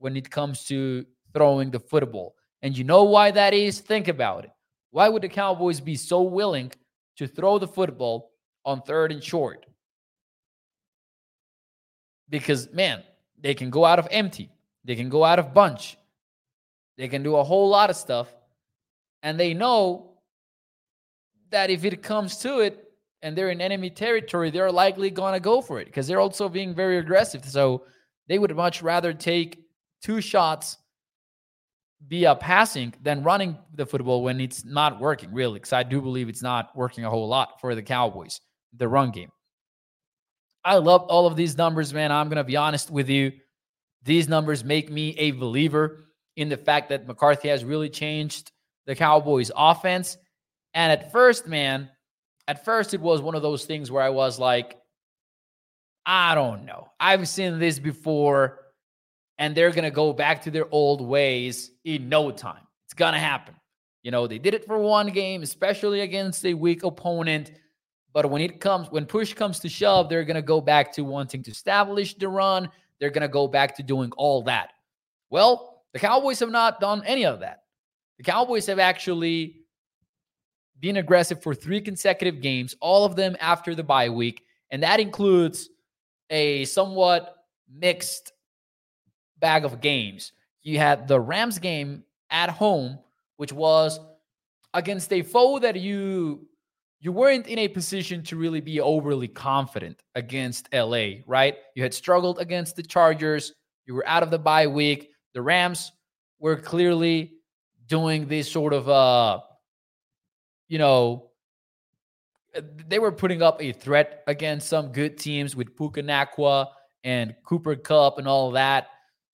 when 0.00 0.16
it 0.16 0.30
comes 0.30 0.64
to 0.64 1.06
throwing 1.32 1.70
the 1.70 1.78
football. 1.78 2.34
And 2.62 2.76
you 2.76 2.84
know 2.84 3.04
why 3.04 3.30
that 3.30 3.54
is? 3.54 3.80
Think 3.80 4.08
about 4.08 4.44
it. 4.44 4.50
Why 4.90 5.08
would 5.08 5.22
the 5.22 5.28
Cowboys 5.28 5.80
be 5.80 5.94
so 5.94 6.22
willing 6.22 6.72
to 7.16 7.28
throw 7.28 7.58
the 7.58 7.68
football 7.68 8.32
on 8.64 8.82
third 8.82 9.12
and 9.12 9.22
short? 9.22 9.66
Because, 12.28 12.72
man, 12.72 13.02
they 13.40 13.54
can 13.54 13.70
go 13.70 13.84
out 13.84 13.98
of 13.98 14.08
empty. 14.10 14.50
They 14.84 14.96
can 14.96 15.08
go 15.08 15.22
out 15.22 15.38
of 15.38 15.54
bunch. 15.54 15.96
They 16.96 17.08
can 17.08 17.22
do 17.22 17.36
a 17.36 17.44
whole 17.44 17.68
lot 17.68 17.90
of 17.90 17.96
stuff. 17.96 18.34
And 19.22 19.38
they 19.38 19.54
know 19.54 20.14
that 21.50 21.70
if 21.70 21.84
it 21.84 22.02
comes 22.02 22.38
to 22.38 22.60
it 22.60 22.92
and 23.22 23.36
they're 23.36 23.50
in 23.50 23.60
enemy 23.60 23.90
territory, 23.90 24.50
they're 24.50 24.72
likely 24.72 25.10
going 25.10 25.34
to 25.34 25.40
go 25.40 25.60
for 25.60 25.78
it 25.78 25.86
because 25.86 26.06
they're 26.06 26.20
also 26.20 26.48
being 26.48 26.74
very 26.74 26.98
aggressive. 26.98 27.44
So 27.44 27.84
they 28.28 28.38
would 28.38 28.54
much 28.56 28.82
rather 28.82 29.12
take 29.12 29.69
two 30.02 30.20
shots 30.20 30.78
via 32.08 32.34
passing 32.34 32.94
than 33.02 33.22
running 33.22 33.58
the 33.74 33.84
football 33.84 34.22
when 34.22 34.40
it's 34.40 34.64
not 34.64 35.00
working, 35.00 35.32
really. 35.32 35.54
Because 35.54 35.72
I 35.72 35.82
do 35.82 36.00
believe 36.00 36.28
it's 36.28 36.42
not 36.42 36.74
working 36.74 37.04
a 37.04 37.10
whole 37.10 37.28
lot 37.28 37.60
for 37.60 37.74
the 37.74 37.82
Cowboys, 37.82 38.40
the 38.76 38.88
run 38.88 39.10
game. 39.10 39.30
I 40.64 40.76
love 40.76 41.02
all 41.02 41.26
of 41.26 41.36
these 41.36 41.56
numbers, 41.56 41.92
man. 41.94 42.12
I'm 42.12 42.28
going 42.28 42.36
to 42.36 42.44
be 42.44 42.56
honest 42.56 42.90
with 42.90 43.08
you. 43.08 43.32
These 44.02 44.28
numbers 44.28 44.64
make 44.64 44.90
me 44.90 45.16
a 45.18 45.32
believer 45.32 46.04
in 46.36 46.48
the 46.48 46.56
fact 46.56 46.88
that 46.88 47.06
McCarthy 47.06 47.48
has 47.48 47.64
really 47.64 47.88
changed 47.88 48.52
the 48.86 48.94
Cowboys' 48.94 49.50
offense. 49.56 50.16
And 50.74 50.92
at 50.92 51.12
first, 51.12 51.46
man, 51.46 51.90
at 52.48 52.64
first 52.64 52.94
it 52.94 53.00
was 53.00 53.20
one 53.20 53.34
of 53.34 53.42
those 53.42 53.64
things 53.64 53.90
where 53.90 54.02
I 54.02 54.10
was 54.10 54.38
like, 54.38 54.76
I 56.06 56.34
don't 56.34 56.64
know. 56.64 56.88
I've 56.98 57.28
seen 57.28 57.58
this 57.58 57.78
before, 57.78 58.58
and 59.40 59.56
they're 59.56 59.70
going 59.70 59.84
to 59.84 59.90
go 59.90 60.12
back 60.12 60.42
to 60.42 60.50
their 60.50 60.66
old 60.70 61.00
ways 61.00 61.72
in 61.84 62.08
no 62.08 62.30
time. 62.30 62.62
It's 62.84 62.94
going 62.94 63.14
to 63.14 63.18
happen. 63.18 63.54
You 64.02 64.10
know, 64.10 64.26
they 64.26 64.38
did 64.38 64.52
it 64.54 64.66
for 64.66 64.78
one 64.78 65.08
game, 65.08 65.42
especially 65.42 66.02
against 66.02 66.44
a 66.44 66.52
weak 66.52 66.84
opponent. 66.84 67.52
But 68.12 68.30
when 68.30 68.42
it 68.42 68.60
comes, 68.60 68.90
when 68.90 69.06
push 69.06 69.32
comes 69.32 69.58
to 69.60 69.68
shove, 69.68 70.10
they're 70.10 70.24
going 70.24 70.36
to 70.36 70.42
go 70.42 70.60
back 70.60 70.92
to 70.92 71.02
wanting 71.02 71.42
to 71.44 71.50
establish 71.50 72.14
the 72.14 72.28
run. 72.28 72.68
They're 72.98 73.10
going 73.10 73.22
to 73.22 73.28
go 73.28 73.48
back 73.48 73.74
to 73.76 73.82
doing 73.82 74.12
all 74.16 74.42
that. 74.42 74.72
Well, 75.30 75.84
the 75.94 75.98
Cowboys 75.98 76.38
have 76.40 76.50
not 76.50 76.78
done 76.78 77.02
any 77.06 77.24
of 77.24 77.40
that. 77.40 77.62
The 78.18 78.24
Cowboys 78.24 78.66
have 78.66 78.78
actually 78.78 79.62
been 80.80 80.98
aggressive 80.98 81.42
for 81.42 81.54
three 81.54 81.80
consecutive 81.80 82.42
games, 82.42 82.74
all 82.80 83.06
of 83.06 83.16
them 83.16 83.36
after 83.40 83.74
the 83.74 83.84
bye 83.84 84.10
week. 84.10 84.42
And 84.70 84.82
that 84.82 85.00
includes 85.00 85.70
a 86.28 86.66
somewhat 86.66 87.36
mixed 87.72 88.32
bag 89.40 89.64
of 89.64 89.80
games. 89.80 90.32
You 90.62 90.78
had 90.78 91.08
the 91.08 91.20
Rams 91.20 91.58
game 91.58 92.04
at 92.30 92.50
home, 92.50 92.98
which 93.36 93.52
was 93.52 93.98
against 94.74 95.12
a 95.12 95.22
foe 95.22 95.58
that 95.58 95.76
you 95.76 96.46
you 97.00 97.12
weren't 97.12 97.46
in 97.46 97.58
a 97.58 97.68
position 97.68 98.22
to 98.24 98.36
really 98.36 98.60
be 98.60 98.78
overly 98.80 99.28
confident 99.28 100.02
against 100.14 100.68
LA, 100.72 101.22
right? 101.26 101.56
You 101.74 101.82
had 101.82 101.94
struggled 101.94 102.38
against 102.38 102.76
the 102.76 102.82
Chargers. 102.82 103.54
You 103.86 103.94
were 103.94 104.06
out 104.06 104.22
of 104.22 104.30
the 104.30 104.38
bye 104.38 104.66
week. 104.66 105.10
The 105.32 105.40
Rams 105.40 105.92
were 106.38 106.56
clearly 106.56 107.32
doing 107.86 108.28
this 108.28 108.50
sort 108.50 108.72
of 108.72 108.88
uh 108.88 109.40
you 110.68 110.78
know 110.78 111.30
they 112.88 112.98
were 112.98 113.12
putting 113.12 113.42
up 113.42 113.62
a 113.62 113.72
threat 113.72 114.22
against 114.26 114.68
some 114.68 114.92
good 114.92 115.18
teams 115.18 115.54
with 115.54 115.76
Puka 115.76 116.02
Nacua 116.02 116.68
and 117.04 117.34
Cooper 117.44 117.76
Kupp 117.76 118.18
and 118.18 118.26
all 118.28 118.52
that. 118.52 118.88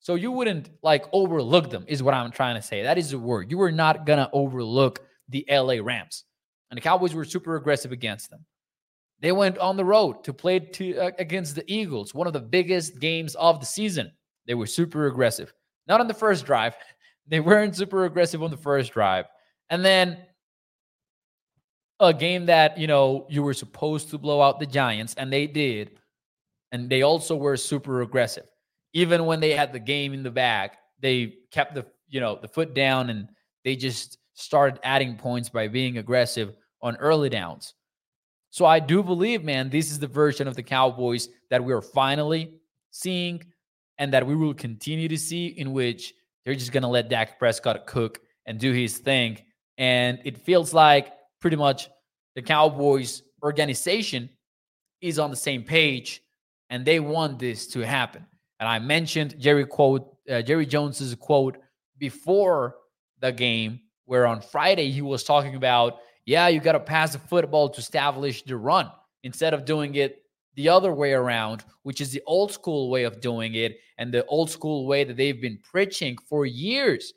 So 0.06 0.14
you 0.14 0.30
wouldn't 0.30 0.70
like 0.84 1.04
overlook 1.12 1.68
them, 1.68 1.84
is 1.88 2.00
what 2.00 2.14
I'm 2.14 2.30
trying 2.30 2.54
to 2.54 2.62
say. 2.62 2.84
That 2.84 2.96
is 2.96 3.10
the 3.10 3.18
word. 3.18 3.50
You 3.50 3.58
were 3.58 3.72
not 3.72 4.06
gonna 4.06 4.30
overlook 4.32 5.00
the 5.28 5.44
LA 5.50 5.78
Rams, 5.82 6.22
and 6.70 6.76
the 6.76 6.80
Cowboys 6.80 7.12
were 7.12 7.24
super 7.24 7.56
aggressive 7.56 7.90
against 7.90 8.30
them. 8.30 8.46
They 9.18 9.32
went 9.32 9.58
on 9.58 9.76
the 9.76 9.84
road 9.84 10.22
to 10.22 10.32
play 10.32 10.60
to, 10.60 10.96
uh, 10.96 11.10
against 11.18 11.56
the 11.56 11.64
Eagles, 11.66 12.14
one 12.14 12.28
of 12.28 12.34
the 12.34 12.40
biggest 12.40 13.00
games 13.00 13.34
of 13.34 13.58
the 13.58 13.66
season. 13.66 14.12
They 14.46 14.54
were 14.54 14.68
super 14.68 15.08
aggressive. 15.08 15.52
Not 15.88 16.00
on 16.00 16.06
the 16.06 16.14
first 16.14 16.46
drive. 16.46 16.76
They 17.28 17.40
weren't 17.40 17.74
super 17.74 18.04
aggressive 18.04 18.44
on 18.44 18.52
the 18.52 18.56
first 18.56 18.92
drive. 18.92 19.24
And 19.68 19.84
then 19.84 20.18
a 21.98 22.14
game 22.14 22.46
that, 22.46 22.78
you 22.78 22.86
know, 22.86 23.26
you 23.28 23.42
were 23.42 23.54
supposed 23.54 24.10
to 24.10 24.18
blow 24.18 24.40
out 24.40 24.60
the 24.60 24.66
Giants, 24.66 25.16
and 25.18 25.32
they 25.32 25.48
did. 25.48 25.98
And 26.70 26.88
they 26.88 27.02
also 27.02 27.34
were 27.34 27.56
super 27.56 28.02
aggressive. 28.02 28.46
Even 28.96 29.26
when 29.26 29.40
they 29.40 29.50
had 29.50 29.74
the 29.74 29.78
game 29.78 30.14
in 30.14 30.22
the 30.22 30.30
bag, 30.30 30.70
they 31.00 31.34
kept 31.50 31.74
the, 31.74 31.84
you 32.08 32.18
know, 32.18 32.38
the 32.40 32.48
foot 32.48 32.72
down 32.74 33.10
and 33.10 33.28
they 33.62 33.76
just 33.76 34.16
started 34.32 34.80
adding 34.82 35.16
points 35.16 35.50
by 35.50 35.68
being 35.68 35.98
aggressive 35.98 36.56
on 36.80 36.96
early 36.96 37.28
downs. 37.28 37.74
So 38.48 38.64
I 38.64 38.78
do 38.78 39.02
believe, 39.02 39.44
man, 39.44 39.68
this 39.68 39.90
is 39.90 39.98
the 39.98 40.06
version 40.06 40.48
of 40.48 40.56
the 40.56 40.62
Cowboys 40.62 41.28
that 41.50 41.62
we're 41.62 41.82
finally 41.82 42.54
seeing 42.90 43.44
and 43.98 44.14
that 44.14 44.26
we 44.26 44.34
will 44.34 44.54
continue 44.54 45.08
to 45.08 45.18
see 45.18 45.48
in 45.48 45.74
which 45.74 46.14
they're 46.46 46.54
just 46.54 46.72
going 46.72 46.82
to 46.82 46.88
let 46.88 47.10
Dak 47.10 47.38
Prescott 47.38 47.86
cook 47.86 48.20
and 48.46 48.58
do 48.58 48.72
his 48.72 48.96
thing. 48.96 49.36
And 49.76 50.20
it 50.24 50.38
feels 50.38 50.72
like 50.72 51.12
pretty 51.38 51.56
much 51.56 51.90
the 52.34 52.40
Cowboys 52.40 53.20
organization 53.42 54.30
is 55.02 55.18
on 55.18 55.28
the 55.28 55.36
same 55.36 55.64
page 55.64 56.22
and 56.70 56.82
they 56.82 56.98
want 56.98 57.38
this 57.38 57.66
to 57.66 57.80
happen. 57.80 58.24
And 58.60 58.68
I 58.68 58.78
mentioned 58.78 59.38
Jerry 59.38 59.66
quote 59.66 60.16
uh, 60.30 60.42
Jerry 60.42 60.66
Jones's 60.66 61.14
quote 61.14 61.58
before 61.98 62.76
the 63.20 63.32
game 63.32 63.80
where 64.04 64.26
on 64.26 64.40
Friday 64.40 64.90
he 64.90 65.02
was 65.02 65.24
talking 65.24 65.54
about, 65.54 65.98
yeah, 66.24 66.48
you 66.48 66.60
got 66.60 66.72
to 66.72 66.80
pass 66.80 67.12
the 67.12 67.18
football 67.18 67.68
to 67.68 67.80
establish 67.80 68.42
the 68.42 68.56
run 68.56 68.90
instead 69.22 69.54
of 69.54 69.64
doing 69.64 69.94
it 69.94 70.22
the 70.54 70.68
other 70.68 70.92
way 70.92 71.12
around, 71.12 71.64
which 71.82 72.00
is 72.00 72.10
the 72.10 72.22
old 72.26 72.50
school 72.50 72.90
way 72.90 73.04
of 73.04 73.20
doing 73.20 73.54
it 73.54 73.78
and 73.98 74.12
the 74.12 74.24
old 74.26 74.50
school 74.50 74.86
way 74.86 75.04
that 75.04 75.16
they've 75.16 75.40
been 75.40 75.58
preaching 75.62 76.16
for 76.28 76.46
years 76.46 77.12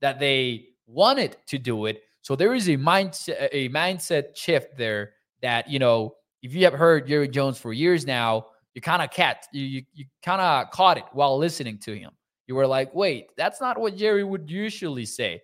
that 0.00 0.18
they 0.18 0.66
wanted 0.86 1.36
to 1.46 1.58
do 1.58 1.86
it. 1.86 2.02
So 2.20 2.36
there 2.36 2.54
is 2.54 2.68
a 2.68 2.76
mindset 2.76 3.48
a 3.50 3.68
mindset 3.70 4.36
shift 4.36 4.76
there 4.76 5.14
that 5.40 5.68
you 5.68 5.78
know 5.78 6.14
if 6.42 6.54
you 6.54 6.64
have 6.64 6.74
heard 6.74 7.06
Jerry 7.06 7.28
Jones 7.28 7.58
for 7.58 7.72
years 7.72 8.06
now, 8.06 8.46
you 8.74 8.80
kind 8.80 9.02
of 9.02 9.10
cat 9.10 9.46
you 9.52 9.64
you, 9.64 9.82
you 9.92 10.04
kind 10.24 10.40
of 10.40 10.70
caught 10.70 10.98
it 10.98 11.04
while 11.12 11.36
listening 11.38 11.78
to 11.78 11.94
him. 11.94 12.10
You 12.46 12.54
were 12.54 12.66
like, 12.66 12.94
wait, 12.94 13.28
that's 13.36 13.60
not 13.60 13.78
what 13.78 13.96
Jerry 13.96 14.24
would 14.24 14.50
usually 14.50 15.06
say. 15.06 15.40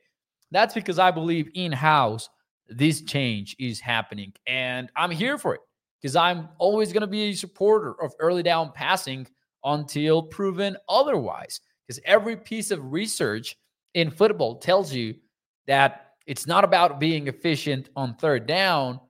That's 0.51 0.75
because 0.75 0.99
I 0.99 1.11
believe 1.11 1.51
in 1.55 1.73
house 1.73 2.29
this 2.69 3.03
change 3.03 3.57
is 3.59 3.81
happening, 3.81 4.33
and 4.47 4.91
I'm 4.97 5.11
here 5.11 5.39
for 5.39 5.55
it 5.55 5.61
because 6.01 6.17
I'm 6.17 6.49
always 6.59 6.93
going 6.93 7.01
to 7.03 7.07
be 7.07 7.23
a 7.31 7.33
supporter 7.35 8.01
of 8.03 8.13
early 8.21 8.43
down 8.43 8.73
passing 8.73 9.27
until 9.65 10.23
proven 10.23 10.77
otherwise. 10.89 11.61
Because 11.87 12.01
every 12.05 12.37
piece 12.37 12.71
of 12.71 12.93
research 12.93 13.57
in 13.95 14.11
football 14.11 14.57
tells 14.59 14.93
you 14.93 15.15
that 15.67 16.13
it's 16.27 16.47
not 16.47 16.63
about 16.63 17.01
being 17.01 17.27
efficient 17.27 17.89
on 17.97 18.15
third 18.17 18.47
down. 18.47 19.01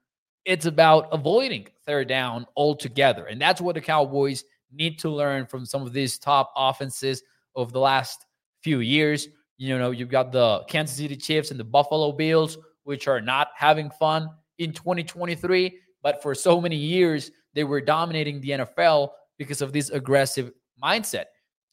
It's 0.49 0.65
about 0.65 1.11
avoiding 1.13 1.67
third 1.85 2.09
down 2.09 2.47
altogether. 2.57 3.27
And 3.27 3.39
that's 3.39 3.61
what 3.61 3.75
the 3.75 3.83
Cowboys 3.83 4.45
need 4.73 4.99
to 5.01 5.11
learn 5.11 5.45
from 5.45 5.67
some 5.67 5.83
of 5.83 5.93
these 5.93 6.19
top 6.19 6.55
offenses 6.57 7.23
of 7.55 7.71
the 7.71 7.81
last 7.81 8.25
few 8.63 8.81
years. 8.81 9.29
You 9.59 9.77
know, 9.77 9.91
you've 9.91 10.09
got 10.09 10.33
the 10.33 10.65
Kansas 10.67 10.97
City 10.97 11.17
Chiefs 11.17 11.51
and 11.51 11.61
the 11.61 11.65
Buffalo 11.65 12.13
Bills, 12.13 12.57
which 12.85 13.09
are 13.09 13.21
not 13.21 13.49
having 13.57 13.91
fun 13.91 14.31
in 14.57 14.73
2023. 14.73 15.79
But 16.03 16.23
for 16.23 16.35
so 16.35 16.63
many 16.63 16.77
years, 16.77 17.31
they 17.53 17.65
were 17.65 17.83
dominating 17.83 18.41
the 18.41 18.51
NFL 18.51 19.11
because 19.37 19.61
of 19.61 19.75
this 19.75 19.91
aggressive 19.91 20.51
mindset. 20.83 21.25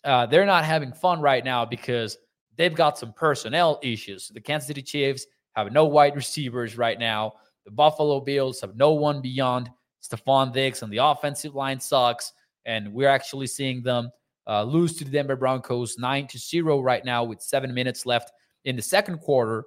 Uh, 0.03 0.25
they're 0.25 0.45
not 0.45 0.65
having 0.65 0.91
fun 0.91 1.21
right 1.21 1.45
now 1.45 1.63
because 1.63 2.17
they've 2.57 2.75
got 2.75 2.97
some 2.97 3.13
personnel 3.13 3.79
issues. 3.81 4.27
The 4.33 4.41
Kansas 4.41 4.67
City 4.67 4.81
Chiefs 4.81 5.27
have 5.55 5.71
no 5.71 5.85
wide 5.85 6.17
receivers 6.17 6.77
right 6.77 6.99
now. 6.99 7.35
The 7.65 7.71
Buffalo 7.71 8.19
Bills 8.19 8.61
have 8.61 8.75
no 8.75 8.93
one 8.93 9.21
beyond 9.21 9.69
Stefon 10.03 10.53
Diggs, 10.53 10.81
and 10.81 10.91
the 10.91 10.97
offensive 10.97 11.55
line 11.55 11.79
sucks. 11.79 12.33
And 12.65 12.93
we're 12.93 13.09
actually 13.09 13.47
seeing 13.47 13.81
them 13.81 14.11
uh, 14.47 14.63
lose 14.63 14.95
to 14.97 15.03
the 15.03 15.11
Denver 15.11 15.35
Broncos 15.35 15.97
9 15.97 16.27
to 16.27 16.37
0 16.37 16.81
right 16.81 17.03
now 17.03 17.23
with 17.23 17.41
seven 17.41 17.73
minutes 17.73 18.05
left 18.05 18.31
in 18.65 18.75
the 18.75 18.81
second 18.81 19.19
quarter. 19.19 19.63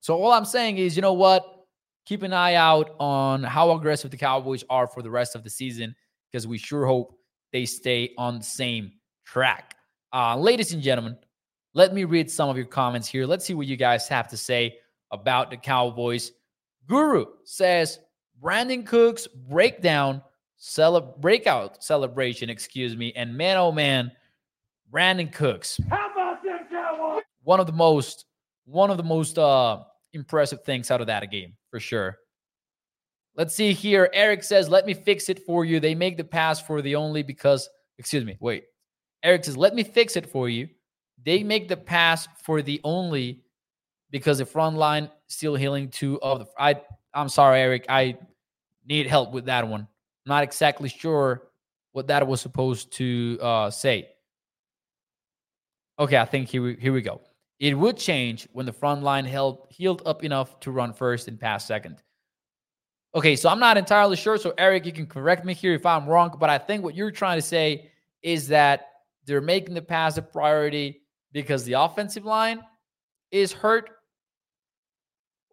So, 0.00 0.14
all 0.22 0.32
I'm 0.32 0.44
saying 0.44 0.78
is, 0.78 0.96
you 0.96 1.02
know 1.02 1.12
what? 1.12 1.44
Keep 2.06 2.22
an 2.22 2.32
eye 2.32 2.54
out 2.54 2.94
on 3.00 3.42
how 3.42 3.72
aggressive 3.72 4.10
the 4.10 4.16
Cowboys 4.16 4.64
are 4.70 4.86
for 4.86 5.02
the 5.02 5.10
rest 5.10 5.34
of 5.34 5.42
the 5.42 5.50
season 5.50 5.94
because 6.30 6.46
we 6.46 6.58
sure 6.58 6.86
hope 6.86 7.18
they 7.52 7.66
stay 7.66 8.12
on 8.16 8.38
the 8.38 8.44
same 8.44 8.92
track. 9.24 9.74
Uh, 10.12 10.36
ladies 10.36 10.72
and 10.72 10.82
gentlemen, 10.82 11.16
let 11.74 11.92
me 11.92 12.04
read 12.04 12.30
some 12.30 12.48
of 12.48 12.56
your 12.56 12.66
comments 12.66 13.08
here. 13.08 13.26
Let's 13.26 13.44
see 13.44 13.54
what 13.54 13.66
you 13.66 13.76
guys 13.76 14.08
have 14.08 14.28
to 14.28 14.36
say 14.36 14.78
about 15.10 15.50
the 15.50 15.56
Cowboys. 15.56 16.32
Guru 16.86 17.26
says 17.44 17.98
Brandin 18.42 18.86
Cooks 18.86 19.26
breakdown, 19.26 20.22
cele- 20.56 21.16
breakout 21.18 21.82
celebration, 21.82 22.50
excuse 22.50 22.96
me. 22.96 23.12
And 23.14 23.36
man, 23.36 23.56
oh 23.56 23.72
man, 23.72 24.12
Brandin 24.92 25.32
Cooks. 25.32 25.80
How 25.88 26.10
about 26.12 26.42
them 26.42 26.60
Cowboys? 26.70 27.22
One 27.42 27.60
of 27.60 27.66
the 27.66 27.72
most, 27.72 28.26
one 28.64 28.90
of 28.90 28.96
the 28.96 29.02
most 29.02 29.38
uh, 29.38 29.82
impressive 30.12 30.62
things 30.64 30.90
out 30.90 31.00
of 31.00 31.06
that 31.08 31.30
game 31.30 31.54
for 31.70 31.80
sure. 31.80 32.18
Let's 33.36 33.54
see 33.54 33.72
here. 33.72 34.08
Eric 34.14 34.42
says, 34.42 34.68
"Let 34.68 34.86
me 34.86 34.94
fix 34.94 35.28
it 35.28 35.44
for 35.44 35.64
you." 35.64 35.78
They 35.78 35.94
make 35.94 36.16
the 36.16 36.24
pass 36.24 36.60
for 36.60 36.80
the 36.80 36.96
only 36.96 37.22
because, 37.22 37.68
excuse 37.98 38.24
me, 38.24 38.36
wait. 38.40 38.64
Eric 39.22 39.44
says, 39.44 39.56
"Let 39.56 39.74
me 39.74 39.82
fix 39.82 40.16
it 40.16 40.26
for 40.26 40.48
you." 40.48 40.68
They 41.22 41.42
make 41.42 41.68
the 41.68 41.76
pass 41.76 42.28
for 42.44 42.62
the 42.62 42.80
only 42.84 43.42
because 44.10 44.38
the 44.38 44.46
front 44.46 44.76
line 44.76 45.10
still 45.28 45.54
healing 45.54 45.88
two 45.88 46.20
of 46.20 46.40
the. 46.40 46.46
I 46.58 46.80
I'm 47.14 47.28
sorry, 47.28 47.60
Eric. 47.60 47.86
I 47.88 48.18
need 48.86 49.06
help 49.06 49.32
with 49.32 49.46
that 49.46 49.66
one. 49.66 49.80
I'm 49.80 49.88
not 50.26 50.42
exactly 50.42 50.88
sure 50.88 51.48
what 51.92 52.08
that 52.08 52.26
was 52.26 52.40
supposed 52.40 52.92
to 52.94 53.38
uh, 53.40 53.70
say. 53.70 54.08
Okay, 55.98 56.18
I 56.18 56.26
think 56.26 56.48
here 56.48 56.62
we, 56.62 56.76
here 56.76 56.92
we 56.92 57.00
go. 57.00 57.22
It 57.58 57.76
would 57.76 57.96
change 57.96 58.46
when 58.52 58.66
the 58.66 58.72
front 58.72 59.02
line 59.02 59.24
held 59.24 59.66
healed 59.70 60.02
up 60.04 60.22
enough 60.22 60.60
to 60.60 60.70
run 60.70 60.92
first 60.92 61.26
and 61.26 61.40
pass 61.40 61.66
second. 61.66 62.02
Okay, 63.14 63.34
so 63.34 63.48
I'm 63.48 63.60
not 63.60 63.78
entirely 63.78 64.16
sure. 64.16 64.36
So 64.36 64.52
Eric, 64.58 64.84
you 64.84 64.92
can 64.92 65.06
correct 65.06 65.46
me 65.46 65.54
here 65.54 65.72
if 65.72 65.86
I'm 65.86 66.06
wrong, 66.06 66.36
but 66.38 66.50
I 66.50 66.58
think 66.58 66.84
what 66.84 66.94
you're 66.94 67.10
trying 67.10 67.38
to 67.38 67.42
say 67.42 67.90
is 68.22 68.48
that 68.48 68.88
they're 69.24 69.40
making 69.40 69.74
the 69.74 69.80
pass 69.80 70.18
a 70.18 70.22
priority 70.22 71.00
because 71.32 71.64
the 71.64 71.74
offensive 71.74 72.26
line 72.26 72.60
is 73.30 73.54
hurt 73.54 73.90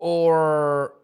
or 0.03 0.95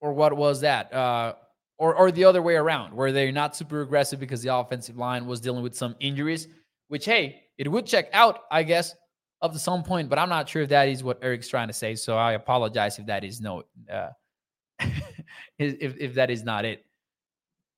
or 0.00 0.12
what 0.12 0.32
was 0.36 0.60
that? 0.60 0.92
Uh, 0.94 1.34
or 1.76 1.96
or 1.96 2.12
the 2.12 2.24
other 2.24 2.40
way 2.40 2.54
around, 2.54 2.94
where 2.94 3.10
they're 3.10 3.32
not 3.32 3.56
super 3.56 3.82
aggressive 3.82 4.20
because 4.20 4.42
the 4.42 4.54
offensive 4.54 4.96
line 4.96 5.26
was 5.26 5.40
dealing 5.40 5.64
with 5.64 5.74
some 5.74 5.96
injuries, 5.98 6.46
which 6.86 7.04
hey, 7.04 7.42
it 7.58 7.68
would 7.68 7.84
check 7.84 8.08
out, 8.12 8.42
I 8.50 8.62
guess, 8.62 8.94
up 9.42 9.52
to 9.52 9.58
some 9.58 9.82
point, 9.82 10.08
but 10.08 10.20
I'm 10.20 10.28
not 10.28 10.48
sure 10.48 10.62
if 10.62 10.68
that 10.68 10.88
is 10.88 11.02
what 11.02 11.18
Eric's 11.20 11.48
trying 11.48 11.66
to 11.66 11.74
say. 11.74 11.96
So 11.96 12.16
I 12.16 12.34
apologize 12.34 12.96
if 13.00 13.06
that 13.06 13.24
is 13.24 13.40
no, 13.40 13.64
uh, 13.92 14.10
if 15.58 15.96
if 15.98 16.14
that 16.14 16.30
is 16.30 16.44
not 16.44 16.64
it. 16.64 16.84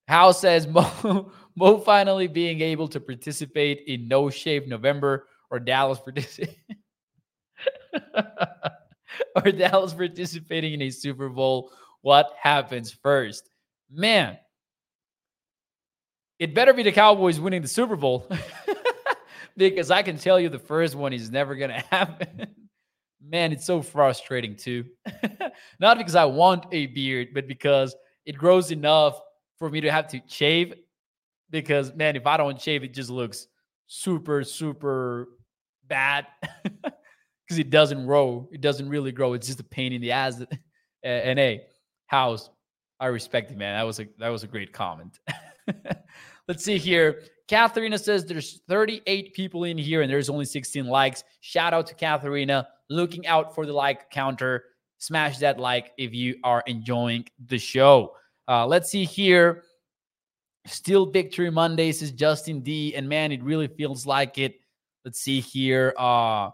How 0.09 0.33
says 0.33 0.67
Mo, 0.69 1.33
Mo 1.57 1.79
finally 1.79 2.27
being 2.27 2.61
able 2.61 2.89
to 2.89 3.01
participate 3.01 3.85
in 3.87 4.09
No 4.09 4.29
Shave 4.29 4.69
November 4.69 5.27
or 5.51 5.59
Dallas 5.59 6.01
participate 6.01 6.59
or 9.37 9.53
Dallas 9.53 9.93
participating 9.93 10.75
in 10.75 10.83
a 10.83 10.91
Super 10.91 11.29
Bowl. 11.29 11.71
What 12.03 12.33
happens 12.41 12.91
first? 12.91 13.49
Man, 13.91 14.39
it 16.39 16.55
better 16.55 16.73
be 16.73 16.83
the 16.83 16.93
Cowboys 16.93 17.41
winning 17.41 17.63
the 17.63 17.69
Super 17.69 17.97
Bowl. 17.97 18.29
because 19.57 19.91
I 19.91 20.03
can 20.03 20.19
tell 20.19 20.39
you 20.41 20.49
the 20.49 20.59
first 20.59 20.95
one 20.95 21.13
is 21.13 21.31
never 21.31 21.55
going 21.55 21.71
to 21.71 21.85
happen. 21.91 22.49
Man, 23.27 23.53
it's 23.53 23.65
so 23.65 23.83
frustrating 23.83 24.57
too. 24.57 24.85
Not 25.81 25.99
because 25.99 26.15
I 26.15 26.25
want 26.25 26.67
a 26.73 26.87
beard, 26.87 27.29
but 27.33 27.49
because 27.49 27.95
it 28.27 28.37
grows 28.37 28.71
enough 28.71 29.21
for 29.59 29.71
me 29.71 29.81
to 29.81 29.91
have 29.91 30.09
to 30.09 30.21
shave. 30.27 30.75
Because, 31.51 31.95
man, 31.95 32.17
if 32.17 32.27
I 32.27 32.37
don't 32.37 32.61
shave, 32.61 32.85
it 32.85 32.93
just 32.93 33.11
looks 33.11 33.47
super, 33.87 34.43
super 34.45 35.29
bad. 35.87 36.27
Because 37.47 37.59
it 37.59 37.71
doesn't 37.71 38.07
grow. 38.07 38.49
It 38.53 38.61
doesn't 38.61 38.89
really 38.89 39.13
grow. 39.13 39.35
It's 39.35 39.47
just 39.47 39.61
a 39.61 39.65
pain 39.65 39.93
in 39.93 40.01
the 40.01 40.13
ass. 40.13 40.43
and 41.03 41.39
hey, 41.39 41.67
house, 42.07 42.51
I 43.01 43.07
respect 43.07 43.51
it, 43.51 43.59
man. 43.59 43.77
That 43.77 43.85
was 43.85 44.01
a 44.01 44.09
that 44.19 44.29
was 44.29 44.45
a 44.45 44.47
great 44.47 44.73
comment. 44.73 45.19
Let's 46.49 46.65
see 46.65 46.79
here. 46.79 47.23
Katharina 47.49 47.99
says 47.99 48.25
there's 48.25 48.61
38 48.69 49.35
people 49.35 49.65
in 49.65 49.77
here 49.77 50.03
and 50.03 50.11
there's 50.11 50.31
only 50.31 50.45
16 50.45 50.87
likes. 50.87 51.25
Shout 51.41 51.75
out 51.75 51.87
to 51.89 51.95
Katharina. 51.95 52.69
Looking 52.89 53.27
out 53.27 53.55
for 53.55 53.67
the 53.67 53.73
like 53.73 54.11
counter. 54.11 54.65
Smash 54.99 55.39
that 55.39 55.59
like 55.61 55.93
if 55.99 56.15
you 56.15 56.37
are 56.45 56.63
enjoying 56.67 57.27
the 57.47 57.59
show. 57.59 58.15
Uh, 58.49 58.67
let's 58.67 58.91
see 58.91 59.05
here. 59.05 59.65
Still 60.67 61.07
Victory 61.07 61.51
Mondays 61.51 62.01
is 62.01 62.13
Justin 62.13 62.61
D. 62.61 62.95
And 62.95 63.09
man, 63.09 63.33
it 63.33 63.43
really 63.43 63.69
feels 63.69 64.07
like 64.07 64.39
it. 64.39 64.57
Let's 65.05 65.21
see 65.21 65.41
here. 65.41 65.95
Uh, 65.99 66.51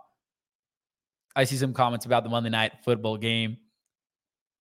I 1.36 1.44
see 1.44 1.56
some 1.56 1.72
comments 1.72 2.06
about 2.06 2.24
the 2.24 2.30
Monday 2.30 2.50
night 2.50 2.72
football 2.84 3.16
game. 3.16 3.56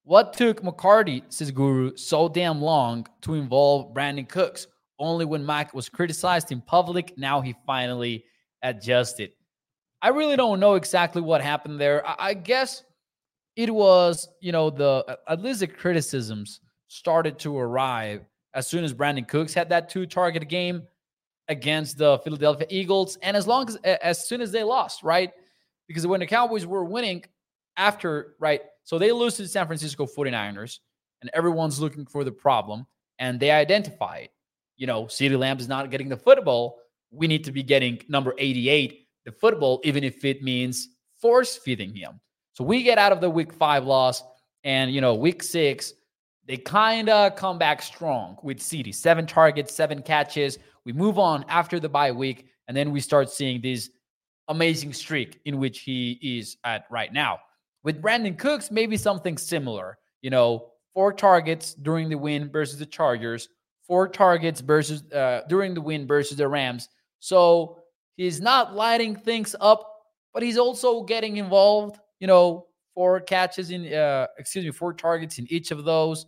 What 0.03 0.33
took 0.33 0.63
McCarthy, 0.63 1.23
says 1.29 1.51
Guru, 1.51 1.95
so 1.95 2.29
damn 2.29 2.61
long 2.61 3.05
to 3.21 3.35
involve 3.35 3.93
Brandin 3.93 4.27
Cooks? 4.27 4.67
only 4.99 5.25
when 5.25 5.43
Mike 5.43 5.73
was 5.73 5.89
criticized 5.89 6.51
in 6.51 6.61
public. 6.61 7.17
Now 7.17 7.41
he 7.41 7.55
finally 7.65 8.25
adjusted. 8.61 9.31
I 10.01 10.09
really 10.09 10.35
don't 10.35 10.59
know 10.59 10.75
exactly 10.75 11.21
what 11.21 11.41
happened 11.41 11.79
there. 11.79 12.05
I, 12.07 12.15
I 12.19 12.33
guess 12.33 12.83
it 13.55 13.73
was, 13.73 14.29
you 14.41 14.51
know, 14.51 14.69
the 14.69 15.03
uh, 15.07 15.15
at 15.27 15.41
least 15.41 15.61
the 15.61 15.67
criticisms 15.67 16.61
started 16.87 17.39
to 17.39 17.57
arrive 17.57 18.21
as 18.53 18.67
soon 18.67 18.83
as 18.83 18.93
Brandin 18.93 19.27
Cooks 19.27 19.53
had 19.53 19.69
that 19.69 19.89
two 19.89 20.05
target 20.05 20.47
game 20.47 20.83
against 21.47 21.97
the 21.97 22.19
Philadelphia 22.19 22.67
Eagles, 22.69 23.17
and 23.21 23.35
as 23.35 23.47
long 23.47 23.67
as 23.67 23.75
as 23.77 24.27
soon 24.27 24.41
as 24.41 24.51
they 24.51 24.63
lost, 24.63 25.03
right? 25.03 25.31
Because 25.89 26.07
when 26.07 26.21
the 26.21 26.27
Cowboys 26.27 26.65
were 26.65 26.85
winning 26.85 27.25
after, 27.75 28.35
right? 28.39 28.61
So 28.85 28.97
they 28.97 29.11
lose 29.11 29.35
to 29.35 29.41
the 29.41 29.49
San 29.49 29.67
Francisco 29.67 30.05
49ers, 30.05 30.79
and 31.21 31.29
everyone's 31.33 31.81
looking 31.81 32.05
for 32.05 32.23
the 32.23 32.31
problem, 32.31 32.87
and 33.17 33.37
they 33.41 33.51
identify 33.51 34.19
it 34.19 34.31
you 34.79 34.87
know, 34.87 35.03
CeeDee 35.03 35.37
Lamb 35.37 35.59
is 35.59 35.67
not 35.67 35.91
getting 35.91 36.09
the 36.09 36.17
football, 36.17 36.79
we 37.11 37.27
need 37.27 37.43
to 37.43 37.51
be 37.51 37.61
getting 37.61 38.01
number 38.07 38.33
88 38.37 39.05
the 39.25 39.31
football, 39.33 39.81
even 39.83 40.03
if 40.03 40.23
it 40.23 40.41
means 40.41 40.87
force 41.19 41.57
feeding 41.57 41.93
him. 41.93 42.19
So 42.53 42.63
we 42.63 42.81
get 42.81 42.97
out 42.97 43.11
of 43.11 43.19
the 43.19 43.29
week 43.29 43.53
five 43.53 43.85
loss, 43.85 44.23
and 44.63 44.91
you 44.91 45.01
know, 45.01 45.13
week 45.13 45.43
six, 45.43 45.93
they 46.45 46.55
kind 46.55 47.09
of 47.09 47.35
come 47.35 47.57
back 47.57 47.81
strong 47.81 48.37
with 48.41 48.59
CeeDee. 48.59 48.95
Seven 48.95 49.27
targets, 49.27 49.75
seven 49.75 50.01
catches. 50.01 50.57
We 50.85 50.93
move 50.93 51.19
on 51.19 51.43
after 51.49 51.79
the 51.79 51.89
bye 51.89 52.13
week, 52.13 52.47
and 52.69 52.75
then 52.75 52.91
we 52.91 53.01
start 53.01 53.29
seeing 53.29 53.61
this 53.61 53.89
amazing 54.49 54.93
streak 54.93 55.39
in 55.45 55.57
which 55.59 55.79
he 55.79 56.19
is 56.21 56.57
at 56.63 56.85
right 56.91 57.13
now. 57.13 57.39
With 57.83 58.01
Brandin 58.01 58.37
Cooks, 58.37 58.71
maybe 58.71 58.97
something 58.97 59.37
similar. 59.37 59.97
You 60.21 60.29
know, 60.29 60.71
four 60.93 61.13
targets 61.13 61.73
during 61.73 62.09
the 62.09 62.17
win 62.17 62.51
versus 62.51 62.77
the 62.77 62.85
Chargers, 62.85 63.47
four 63.87 64.07
targets 64.07 64.59
versus 64.59 65.03
uh, 65.13 65.41
during 65.47 65.73
the 65.73 65.81
win 65.81 66.05
versus 66.05 66.37
the 66.37 66.47
Rams. 66.47 66.89
So 67.19 67.77
he's 68.17 68.41
not 68.41 68.75
lighting 68.75 69.15
things 69.15 69.55
up, 69.61 69.89
but 70.33 70.43
he's 70.43 70.57
also 70.57 71.03
getting 71.03 71.37
involved. 71.37 71.99
You 72.19 72.27
know, 72.27 72.67
four 72.93 73.21
catches 73.21 73.71
in, 73.71 73.91
uh, 73.93 74.27
excuse 74.37 74.65
me, 74.65 74.71
four 74.71 74.93
targets 74.93 75.39
in 75.39 75.47
each 75.49 75.71
of 75.71 75.85
those. 75.85 76.25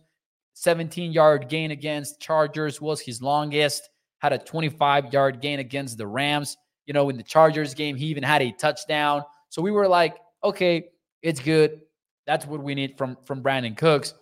17 0.54 1.12
yard 1.12 1.48
gain 1.48 1.70
against 1.70 2.20
Chargers 2.20 2.80
was 2.80 3.00
his 3.00 3.20
longest. 3.20 3.88
Had 4.18 4.32
a 4.32 4.38
25 4.38 5.12
yard 5.12 5.40
gain 5.40 5.58
against 5.58 5.98
the 5.98 6.06
Rams. 6.06 6.56
You 6.86 6.94
know, 6.94 7.08
in 7.08 7.16
the 7.16 7.22
Chargers 7.22 7.74
game, 7.74 7.96
he 7.96 8.06
even 8.06 8.22
had 8.22 8.42
a 8.42 8.52
touchdown. 8.52 9.22
So 9.48 9.62
we 9.62 9.70
were 9.70 9.88
like, 9.88 10.16
okay, 10.42 10.88
it's 11.22 11.40
good. 11.40 11.80
That's 12.26 12.46
what 12.46 12.62
we 12.62 12.74
need 12.74 12.96
from 12.96 13.16
from 13.24 13.42
Brandin 13.42 13.76
Cooks. 13.76 14.14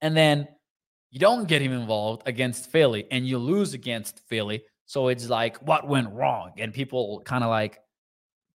And 0.00 0.16
then 0.16 0.48
you 1.10 1.20
don't 1.20 1.46
get 1.46 1.62
him 1.62 1.72
involved 1.72 2.22
against 2.26 2.70
Philly 2.70 3.06
and 3.10 3.26
you 3.26 3.38
lose 3.38 3.74
against 3.74 4.20
Philly. 4.28 4.64
So 4.86 5.08
it's 5.08 5.28
like, 5.28 5.58
what 5.58 5.86
went 5.86 6.10
wrong? 6.10 6.52
And 6.58 6.72
people 6.72 7.22
kind 7.24 7.44
of 7.44 7.50
like 7.50 7.80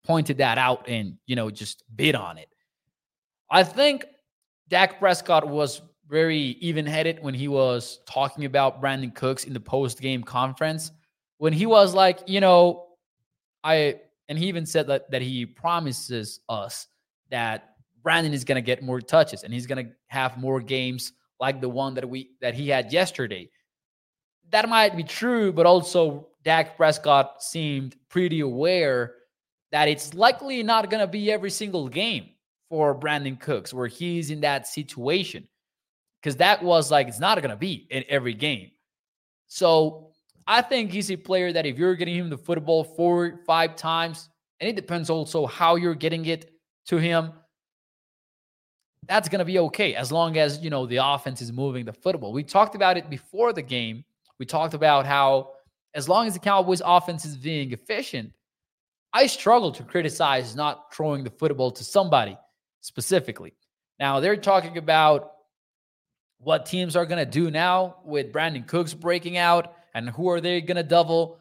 pointed 0.04 0.38
that 0.38 0.58
out 0.58 0.88
and, 0.88 1.18
you 1.26 1.36
know, 1.36 1.50
just 1.50 1.84
bid 1.94 2.14
on 2.14 2.38
it. 2.38 2.48
I 3.50 3.62
think 3.62 4.06
Dak 4.68 4.98
Prescott 4.98 5.46
was 5.46 5.82
very 6.08 6.56
even 6.60 6.86
headed 6.86 7.18
when 7.20 7.34
he 7.34 7.48
was 7.48 8.00
talking 8.08 8.44
about 8.44 8.80
Brandin 8.82 9.14
Cooks 9.14 9.44
in 9.44 9.52
the 9.52 9.60
post 9.60 10.00
game 10.00 10.22
conference. 10.22 10.92
When 11.38 11.52
he 11.52 11.66
was 11.66 11.94
like, 11.94 12.20
you 12.26 12.40
know, 12.40 12.85
I, 13.66 13.96
and 14.28 14.38
he 14.38 14.46
even 14.46 14.64
said 14.64 14.86
that, 14.86 15.10
that 15.10 15.22
he 15.22 15.44
promises 15.44 16.40
us 16.48 16.86
that 17.30 17.74
Brandin 18.04 18.32
is 18.32 18.44
going 18.44 18.56
to 18.56 18.62
get 18.62 18.82
more 18.82 19.00
touches 19.00 19.42
and 19.42 19.52
he's 19.52 19.66
going 19.66 19.84
to 19.84 19.92
have 20.06 20.38
more 20.38 20.60
games 20.60 21.12
like 21.40 21.60
the 21.60 21.68
one 21.68 21.94
that 21.94 22.08
we 22.08 22.30
that 22.40 22.54
he 22.54 22.68
had 22.68 22.92
yesterday. 22.92 23.50
That 24.50 24.68
might 24.68 24.96
be 24.96 25.02
true, 25.02 25.52
but 25.52 25.66
also 25.66 26.28
Dak 26.44 26.76
Prescott 26.76 27.42
seemed 27.42 27.96
pretty 28.08 28.40
aware 28.40 29.14
that 29.72 29.88
it's 29.88 30.14
likely 30.14 30.62
not 30.62 30.88
going 30.88 31.00
to 31.00 31.08
be 31.08 31.32
every 31.32 31.50
single 31.50 31.88
game 31.88 32.30
for 32.68 32.98
Brandin 32.98 33.40
Cooks 33.40 33.74
where 33.74 33.88
he's 33.88 34.30
in 34.30 34.40
that 34.42 34.68
situation. 34.68 35.48
Because 36.22 36.36
that 36.36 36.62
was 36.62 36.90
like, 36.90 37.08
it's 37.08 37.20
not 37.20 37.38
going 37.38 37.50
to 37.50 37.56
be 37.56 37.88
in 37.90 38.04
every 38.08 38.34
game. 38.34 38.70
So 39.48 40.12
I 40.46 40.62
think 40.62 40.92
he's 40.92 41.10
a 41.10 41.16
player 41.16 41.52
that 41.52 41.66
if 41.66 41.78
you're 41.78 41.96
getting 41.96 42.14
him 42.14 42.30
the 42.30 42.38
football 42.38 42.84
four, 42.84 43.40
five 43.46 43.76
times, 43.76 44.28
and 44.60 44.68
it 44.68 44.76
depends 44.76 45.10
also 45.10 45.46
how 45.46 45.76
you're 45.76 45.94
getting 45.94 46.24
it 46.26 46.50
to 46.86 46.98
him 46.98 47.32
that's 49.08 49.28
going 49.28 49.38
to 49.38 49.44
be 49.44 49.58
okay 49.58 49.94
as 49.94 50.10
long 50.10 50.36
as, 50.36 50.58
you 50.62 50.70
know, 50.70 50.86
the 50.86 50.96
offense 50.96 51.40
is 51.40 51.52
moving 51.52 51.84
the 51.84 51.92
football. 51.92 52.32
We 52.32 52.42
talked 52.42 52.74
about 52.74 52.96
it 52.96 53.08
before 53.08 53.52
the 53.52 53.62
game. 53.62 54.04
We 54.38 54.46
talked 54.46 54.74
about 54.74 55.06
how 55.06 55.52
as 55.94 56.08
long 56.08 56.26
as 56.26 56.34
the 56.34 56.40
Cowboys 56.40 56.82
offense 56.84 57.24
is 57.24 57.36
being 57.36 57.72
efficient, 57.72 58.32
I 59.12 59.26
struggle 59.28 59.72
to 59.72 59.82
criticize 59.82 60.54
not 60.54 60.94
throwing 60.94 61.24
the 61.24 61.30
football 61.30 61.70
to 61.72 61.84
somebody 61.84 62.36
specifically. 62.80 63.54
Now, 63.98 64.20
they're 64.20 64.36
talking 64.36 64.76
about 64.76 65.32
what 66.38 66.66
teams 66.66 66.96
are 66.96 67.06
going 67.06 67.24
to 67.24 67.30
do 67.30 67.50
now 67.50 67.96
with 68.04 68.32
Brandin 68.32 68.66
Cooks 68.66 68.92
breaking 68.92 69.38
out 69.38 69.72
and 69.96 70.10
who 70.10 70.28
are 70.28 70.40
they 70.40 70.60
going 70.60 70.76
to 70.76 70.82
double. 70.82 71.38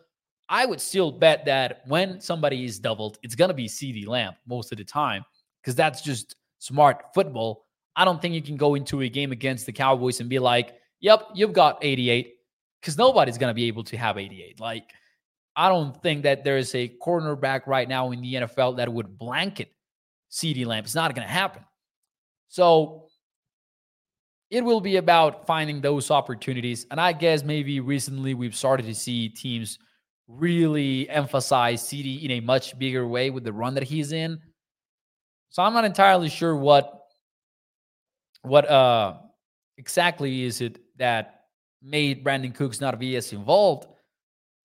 I 0.47 0.65
would 0.65 0.79
still 0.79 1.11
bet 1.11 1.45
that 1.45 1.81
when 1.87 2.21
somebody 2.21 2.65
is 2.65 2.79
doubled, 2.79 3.17
it's 3.21 3.35
going 3.35 3.49
to 3.49 3.53
be 3.53 3.67
CeeDee 3.67 4.07
Lamb 4.07 4.33
most 4.47 4.71
of 4.71 4.77
the 4.77 4.83
time 4.83 5.25
because 5.61 5.75
that's 5.75 6.01
just 6.01 6.35
smart 6.59 7.05
football. 7.13 7.65
I 7.95 8.05
don't 8.05 8.21
think 8.21 8.33
you 8.33 8.41
can 8.41 8.55
go 8.55 8.75
into 8.75 9.01
a 9.01 9.09
game 9.09 9.31
against 9.31 9.65
the 9.65 9.73
Cowboys 9.73 10.19
and 10.19 10.29
be 10.29 10.39
like, 10.39 10.75
yep, 11.01 11.27
you've 11.33 11.53
got 11.53 11.79
88 11.81 12.33
because 12.79 12.97
nobody's 12.97 13.37
going 13.37 13.49
to 13.49 13.55
be 13.55 13.65
able 13.65 13.83
to 13.85 13.97
have 13.97 14.17
88. 14.17 14.59
Like, 14.59 14.91
I 15.55 15.67
don't 15.67 15.99
think 16.01 16.23
that 16.23 16.43
there 16.43 16.57
is 16.57 16.73
a 16.75 16.93
cornerback 17.03 17.65
right 17.67 17.89
now 17.89 18.11
in 18.11 18.21
the 18.21 18.35
NFL 18.35 18.77
that 18.77 18.91
would 18.91 19.17
blanket 19.17 19.71
CeeDee 20.31 20.65
Lamb. 20.65 20.83
It's 20.83 20.95
not 20.95 21.13
going 21.15 21.27
to 21.27 21.33
happen. 21.33 21.63
So 22.49 23.04
it 24.49 24.63
will 24.63 24.81
be 24.81 24.97
about 24.97 25.47
finding 25.47 25.81
those 25.81 26.11
opportunities. 26.11 26.85
And 26.91 27.01
I 27.01 27.13
guess 27.13 27.43
maybe 27.43 27.79
recently 27.79 28.33
we've 28.33 28.55
started 28.55 28.85
to 28.85 28.95
see 28.95 29.29
teams 29.29 29.79
really 30.27 31.09
emphasize 31.09 31.83
CeeDee 31.83 32.23
in 32.23 32.31
a 32.31 32.39
much 32.39 32.77
bigger 32.77 33.07
way 33.07 33.29
with 33.29 33.43
the 33.43 33.53
run 33.53 33.73
that 33.75 33.83
he's 33.83 34.11
in. 34.11 34.39
So 35.49 35.63
I'm 35.63 35.73
not 35.73 35.85
entirely 35.85 36.29
sure 36.29 36.55
what 36.55 37.01
what 38.41 38.69
uh 38.69 39.15
exactly 39.77 40.43
is 40.43 40.61
it 40.61 40.79
that 40.97 41.45
made 41.81 42.23
Brandin 42.23 42.53
Cooks 42.53 42.81
not 42.81 42.97
be 42.99 43.15
as 43.15 43.33
involved. 43.33 43.87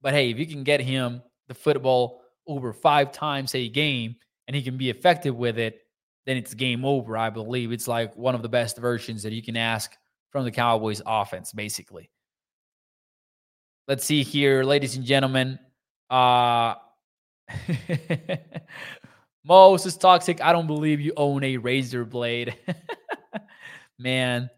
But 0.02 0.14
hey, 0.14 0.30
if 0.30 0.38
you 0.38 0.46
can 0.46 0.64
get 0.64 0.80
him 0.80 1.22
the 1.48 1.54
football 1.54 2.22
over 2.46 2.72
five 2.72 3.12
times 3.12 3.54
a 3.54 3.68
game 3.68 4.16
and 4.46 4.56
he 4.56 4.62
can 4.62 4.76
be 4.76 4.90
effective 4.90 5.36
with 5.36 5.58
it, 5.58 5.80
then 6.26 6.36
it's 6.36 6.54
game 6.54 6.84
over. 6.84 7.16
I 7.16 7.30
believe 7.30 7.72
it's 7.72 7.88
like 7.88 8.16
one 8.16 8.34
of 8.34 8.42
the 8.42 8.48
best 8.48 8.76
versions 8.78 9.22
that 9.22 9.32
you 9.32 9.42
can 9.42 9.56
ask 9.56 9.96
from 10.30 10.44
the 10.44 10.50
Cowboys 10.50 11.02
offense, 11.04 11.52
basically. 11.52 12.10
Let's 13.88 14.04
see 14.04 14.22
here, 14.22 14.62
ladies 14.62 14.96
and 14.96 15.04
gentlemen. 15.04 15.58
Uh 16.08 16.74
Most 19.44 19.86
is 19.86 19.96
toxic. 19.96 20.42
I 20.42 20.52
don't 20.52 20.66
believe 20.66 21.00
you 21.00 21.12
own 21.16 21.42
a 21.44 21.56
razor 21.56 22.04
blade. 22.04 22.56
Man, 23.98 24.50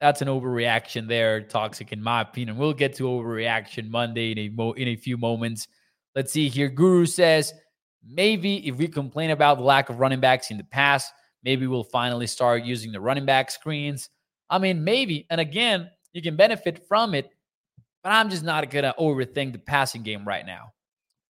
that's 0.00 0.22
an 0.22 0.28
overreaction 0.28 1.08
there, 1.08 1.42
toxic 1.42 1.92
in 1.92 2.02
my 2.02 2.22
opinion. 2.22 2.56
We'll 2.56 2.72
get 2.72 2.94
to 2.96 3.04
overreaction 3.04 3.88
Monday 3.88 4.32
in 4.32 4.38
a 4.38 4.48
mo- 4.48 4.72
in 4.72 4.88
a 4.88 4.96
few 4.96 5.16
moments. 5.16 5.68
Let's 6.14 6.32
see 6.32 6.48
here. 6.48 6.68
Guru 6.68 7.06
says 7.06 7.54
maybe 8.06 8.66
if 8.68 8.76
we 8.76 8.88
complain 8.88 9.30
about 9.30 9.58
the 9.58 9.64
lack 9.64 9.90
of 9.90 9.98
running 9.98 10.20
backs 10.20 10.50
in 10.50 10.56
the 10.56 10.64
past, 10.64 11.12
maybe 11.42 11.66
we'll 11.66 11.84
finally 11.84 12.26
start 12.26 12.64
using 12.64 12.92
the 12.92 13.00
running 13.00 13.26
back 13.26 13.50
screens. 13.50 14.10
I 14.50 14.58
mean, 14.58 14.84
maybe. 14.84 15.26
And 15.30 15.40
again, 15.40 15.90
you 16.12 16.22
can 16.22 16.36
benefit 16.36 16.86
from 16.88 17.14
it, 17.14 17.30
but 18.02 18.10
I'm 18.10 18.30
just 18.30 18.44
not 18.44 18.68
going 18.70 18.84
to 18.84 18.94
overthink 18.98 19.52
the 19.52 19.58
passing 19.58 20.02
game 20.02 20.26
right 20.26 20.46
now. 20.46 20.72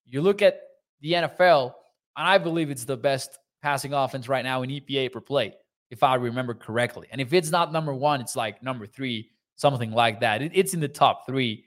You 0.06 0.22
look 0.22 0.42
at 0.42 0.60
the 1.00 1.12
NFL, 1.12 1.72
and 2.16 2.26
I 2.26 2.38
believe 2.38 2.70
it's 2.70 2.84
the 2.84 2.96
best 2.96 3.38
passing 3.62 3.92
offense 3.92 4.28
right 4.28 4.44
now 4.44 4.62
in 4.62 4.70
EPA 4.70 5.12
per 5.12 5.20
play, 5.20 5.54
if 5.90 6.02
I 6.02 6.14
remember 6.14 6.54
correctly. 6.54 7.08
And 7.10 7.20
if 7.20 7.32
it's 7.32 7.50
not 7.50 7.72
number 7.72 7.92
one, 7.92 8.20
it's 8.20 8.36
like 8.36 8.62
number 8.62 8.86
three, 8.86 9.30
something 9.56 9.90
like 9.90 10.20
that. 10.20 10.42
It, 10.42 10.52
it's 10.54 10.74
in 10.74 10.80
the 10.80 10.88
top 10.88 11.26
three. 11.26 11.64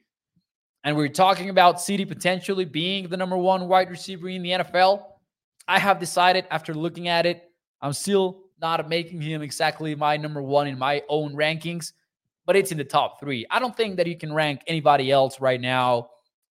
And 0.84 0.98
we're 0.98 1.10
talking 1.10 1.50
about 1.50 1.78
CeeDee 1.78 2.08
potentially 2.08 2.65
being 2.65 3.08
the 3.08 3.17
number 3.17 3.38
one 3.38 3.67
wide 3.67 3.89
receiver 3.89 4.30
in 4.30 4.41
the 4.41 4.50
NFL. 4.52 5.04
I 5.67 5.80
have 5.80 6.00
decided 6.00 6.46
after 6.50 6.74
looking 6.74 7.08
at 7.08 7.26
it, 7.26 7.44
I'm 7.82 7.94
still 7.94 8.44
not 8.60 8.88
making 8.89 9.22
him 9.22 9.41
exactly 9.41 9.96
my 9.96 10.17
number 10.17 10.41
one 10.41 10.67
in 10.67 10.78
my 10.78 11.04
own 11.08 11.36
rankings, 11.36 11.94
but 12.46 12.56
it's 12.56 12.72
in 12.72 12.78
the 12.78 12.84
top 12.84 13.20
three. 13.20 13.46
I 13.50 13.60
don't 13.60 13.76
think 13.76 13.98
that 13.98 14.08
you 14.08 14.17
can 14.17 14.34
rank 14.34 14.62
anybody 14.67 15.12
else 15.12 15.39
right 15.39 15.62
now 15.62 16.10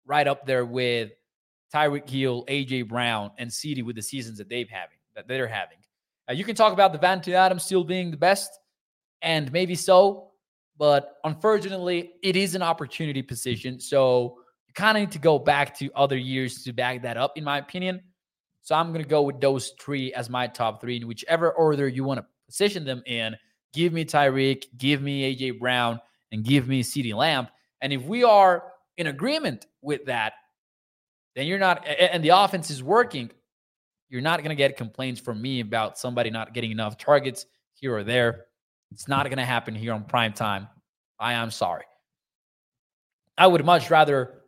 right 0.07 0.27
up 0.27 0.47
there 0.47 0.65
with 0.65 1.11
Tyreek 1.75 2.09
Hill, 2.09 2.45
AJ 2.49 2.89
Brown, 2.89 3.31
and 3.39 3.51
CeeDee 3.51 3.85
with 3.85 3.97
the 3.97 4.03
seasons 4.03 4.39
that 4.39 4.49
they've 4.49 4.69
having 4.69 4.99
that 5.15 5.27
they're 5.27 5.49
having. 5.49 5.79
Uh, 6.29 6.33
you 6.33 6.45
can 6.45 6.55
talk 6.55 6.73
about 6.73 6.93
Davante 6.93 7.33
Adams 7.33 7.65
still 7.65 7.85
being 7.85 8.11
the 8.11 8.17
best, 8.17 8.51
and 9.23 9.51
maybe 9.53 9.75
so, 9.75 10.26
but 10.79 11.17
unfortunately, 11.25 12.12
it 12.23 12.37
is 12.37 12.55
an 12.55 12.62
opportunity 12.62 13.23
position. 13.23 13.81
So 13.81 14.39
you 14.67 14.75
kind 14.75 14.97
of 14.97 15.03
need 15.03 15.12
to 15.12 15.19
go 15.19 15.39
back 15.39 15.77
to 15.79 15.91
other 15.95 16.17
years 16.17 16.62
to 16.65 16.73
back 16.73 17.03
that 17.03 17.17
up, 17.17 17.37
in 17.37 17.45
my 17.45 17.59
opinion. 17.59 18.03
So 18.62 18.75
I'm 18.75 18.93
going 18.93 19.03
to 19.03 19.09
go 19.09 19.23
with 19.23 19.41
those 19.41 19.73
three 19.81 20.12
as 20.12 20.29
my 20.29 20.47
top 20.47 20.81
three 20.81 20.97
in 20.97 21.07
whichever 21.07 21.53
order 21.53 21.87
you 21.89 22.05
want 22.05 22.19
to 22.19 22.27
position 22.47 22.85
them 22.85 23.03
in. 23.07 23.37
Give 23.73 23.93
me 23.93 24.05
Tyreek, 24.05 24.65
give 24.77 25.01
me 25.03 25.35
AJ 25.35 25.59
Brown, 25.61 26.01
and 26.33 26.45
give 26.45 26.67
me 26.67 26.83
CeeDee 26.83 27.15
Lamb. 27.15 27.49
And 27.81 27.93
if 27.93 28.03
we 28.03 28.25
are 28.25 28.65
in 28.97 29.07
agreement 29.07 29.67
with 29.83 30.07
that, 30.07 30.33
then 31.35 31.47
you're 31.47 31.59
not, 31.59 31.87
and 31.87 32.25
the 32.25 32.31
offense 32.31 32.71
is 32.71 32.83
working, 32.83 33.31
you're 34.09 34.23
not 34.23 34.41
going 34.41 34.51
to 34.51 34.57
get 34.57 34.77
complaints 34.77 35.21
from 35.21 35.41
me 35.41 35.61
about 35.61 35.99
somebody 35.99 36.31
not 36.31 36.55
getting 36.55 36.71
enough 36.71 36.97
targets 36.97 37.47
here 37.75 37.95
or 37.95 38.03
there. 38.03 38.47
It's 38.96 39.09
not 39.09 39.26
going 39.26 39.37
to 39.37 39.44
happen 39.44 39.74
here 39.74 39.92
on 39.92 40.04
prime 40.04 40.32
time. 40.32 40.68
I 41.20 41.35
am 41.35 41.50
sorry. 41.50 41.85
I 43.37 43.46
would 43.46 43.62
much 43.62 43.90
rather 43.90 44.40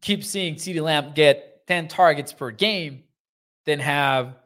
keep 0.00 0.22
seeing 0.22 0.54
CeeDee 0.54 0.80
Lamb 0.80 1.10
get 1.12 1.66
10 1.66 1.88
targets 1.88 2.32
per 2.32 2.52
game 2.52 3.02
than 3.66 3.80
have 3.80 4.36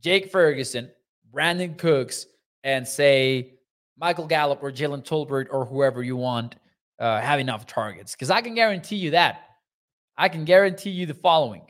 Jake 0.00 0.30
Ferguson, 0.30 0.88
Brandin 1.34 1.76
Cooks, 1.76 2.26
and 2.62 2.86
say 2.86 3.54
Michael 3.98 4.28
Gallup 4.28 4.62
or 4.62 4.70
Jalen 4.70 5.04
Tolbert 5.04 5.48
or 5.50 5.64
whoever 5.64 6.00
you 6.00 6.16
want 6.16 6.54
uh, 7.00 7.20
have 7.20 7.40
enough 7.40 7.66
targets. 7.66 8.12
Because 8.12 8.30
I 8.30 8.40
can 8.40 8.54
guarantee 8.54 8.98
you 8.98 9.10
that 9.10 9.40
I 10.16 10.28
can 10.28 10.44
guarantee 10.44 10.90
you 10.90 11.06
the 11.06 11.14
following. 11.14 11.62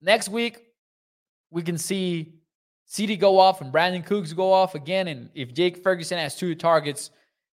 Next 0.00 0.30
week, 0.30 0.56
we 1.50 1.60
can 1.60 1.76
see 1.76 2.39
CeeDee 2.90 3.18
go 3.18 3.38
off 3.38 3.60
and 3.60 3.72
Brandin 3.72 4.04
Cooks 4.04 4.32
go 4.32 4.52
off 4.52 4.74
again. 4.74 5.08
And 5.08 5.30
if 5.34 5.54
Jake 5.54 5.82
Ferguson 5.82 6.18
has 6.18 6.34
two 6.34 6.54
targets 6.56 7.10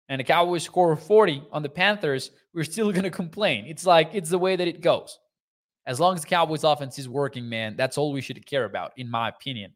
and 0.08 0.18
the 0.18 0.24
Cowboys 0.24 0.64
score 0.64 0.96
40 0.96 1.44
on 1.52 1.62
the 1.62 1.68
Panthers, 1.68 2.32
we're 2.52 2.64
still 2.64 2.90
going 2.92 3.04
to 3.04 3.10
complain. 3.10 3.66
It's 3.66 3.86
like, 3.86 4.10
it's 4.12 4.30
the 4.30 4.38
way 4.38 4.56
that 4.56 4.66
it 4.66 4.80
goes. 4.80 5.18
As 5.86 6.00
long 6.00 6.16
as 6.16 6.22
the 6.22 6.28
Cowboys 6.28 6.64
offense 6.64 6.98
is 6.98 7.08
working, 7.08 7.48
man, 7.48 7.76
that's 7.76 7.96
all 7.96 8.12
we 8.12 8.20
should 8.20 8.44
care 8.44 8.64
about, 8.64 8.92
in 8.96 9.10
my 9.10 9.28
opinion. 9.28 9.72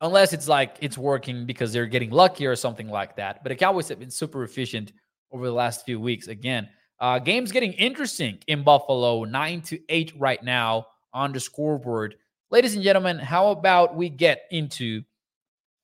Unless 0.00 0.32
it's 0.32 0.48
like 0.48 0.76
it's 0.80 0.96
working 0.96 1.44
because 1.44 1.72
they're 1.72 1.86
getting 1.86 2.10
lucky 2.10 2.46
or 2.46 2.56
something 2.56 2.88
like 2.88 3.16
that. 3.16 3.42
But 3.42 3.50
the 3.50 3.56
Cowboys 3.56 3.88
have 3.90 4.00
been 4.00 4.10
super 4.10 4.42
efficient 4.44 4.92
over 5.30 5.46
the 5.46 5.52
last 5.52 5.84
few 5.84 6.00
weeks. 6.00 6.26
Again, 6.26 6.70
uh, 6.98 7.18
game's 7.18 7.52
getting 7.52 7.74
interesting 7.74 8.38
in 8.46 8.64
Buffalo, 8.64 9.24
nine 9.24 9.60
to 9.62 9.78
eight 9.90 10.14
right 10.16 10.42
now 10.42 10.86
on 11.12 11.32
the 11.32 11.40
scoreboard. 11.40 12.16
Ladies 12.52 12.74
and 12.74 12.82
gentlemen, 12.82 13.20
how 13.20 13.52
about 13.52 13.94
we 13.94 14.08
get 14.08 14.46
into? 14.50 15.02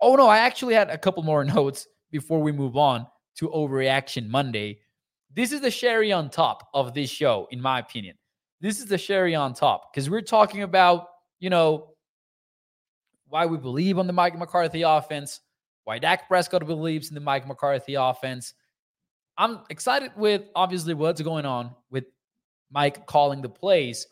Oh 0.00 0.16
no, 0.16 0.26
I 0.26 0.38
actually 0.38 0.74
had 0.74 0.90
a 0.90 0.98
couple 0.98 1.22
more 1.22 1.44
notes 1.56 1.86
before 2.10 2.42
we 2.42 2.50
move 2.50 2.76
on 2.76 3.06
to 3.36 3.48
Overreaction 3.50 4.28
Monday. 4.28 4.80
This 5.32 5.52
is 5.52 5.60
the 5.60 5.70
cherry 5.70 6.10
on 6.12 6.28
top 6.28 6.68
of 6.74 6.92
this 6.92 7.08
show, 7.08 7.46
in 7.52 7.60
my 7.60 7.78
opinion. 7.78 8.16
This 8.60 8.80
is 8.80 8.86
the 8.86 8.98
cherry 8.98 9.36
on 9.36 9.54
top 9.54 9.92
because 9.92 10.10
we're 10.10 10.22
talking 10.22 10.64
about, 10.64 11.06
you 11.38 11.50
know, 11.50 11.94
why 13.28 13.46
we 13.46 13.58
believe 13.58 13.98
on 13.98 14.08
the 14.08 14.12
Mike 14.12 14.36
McCarthy 14.36 14.82
offense, 14.82 15.38
why 15.84 16.00
Dak 16.00 16.26
Prescott 16.26 16.66
believes 16.66 17.10
in 17.10 17.14
the 17.14 17.20
Mike 17.20 17.46
McCarthy 17.46 17.94
offense, 17.94 18.54
I'm 19.38 19.60
excited 19.70 20.10
with 20.16 20.42
obviously 20.56 20.94
what's 20.94 21.20
going 21.20 21.46
on 21.46 21.76
with 21.90 22.06
Mike 22.72 23.06
calling 23.06 23.40
the 23.40 23.48
plays. 23.48 24.08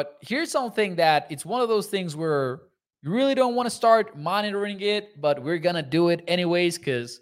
But 0.00 0.16
here's 0.22 0.50
something 0.50 0.96
that 0.96 1.26
it's 1.28 1.44
one 1.44 1.60
of 1.60 1.68
those 1.68 1.88
things 1.88 2.16
where 2.16 2.62
you 3.02 3.10
really 3.10 3.34
don't 3.34 3.54
want 3.54 3.66
to 3.66 3.70
start 3.70 4.16
monitoring 4.16 4.80
it, 4.80 5.20
but 5.20 5.42
we're 5.42 5.58
going 5.58 5.74
to 5.74 5.82
do 5.82 6.08
it 6.08 6.24
anyways 6.26 6.78
because 6.78 7.20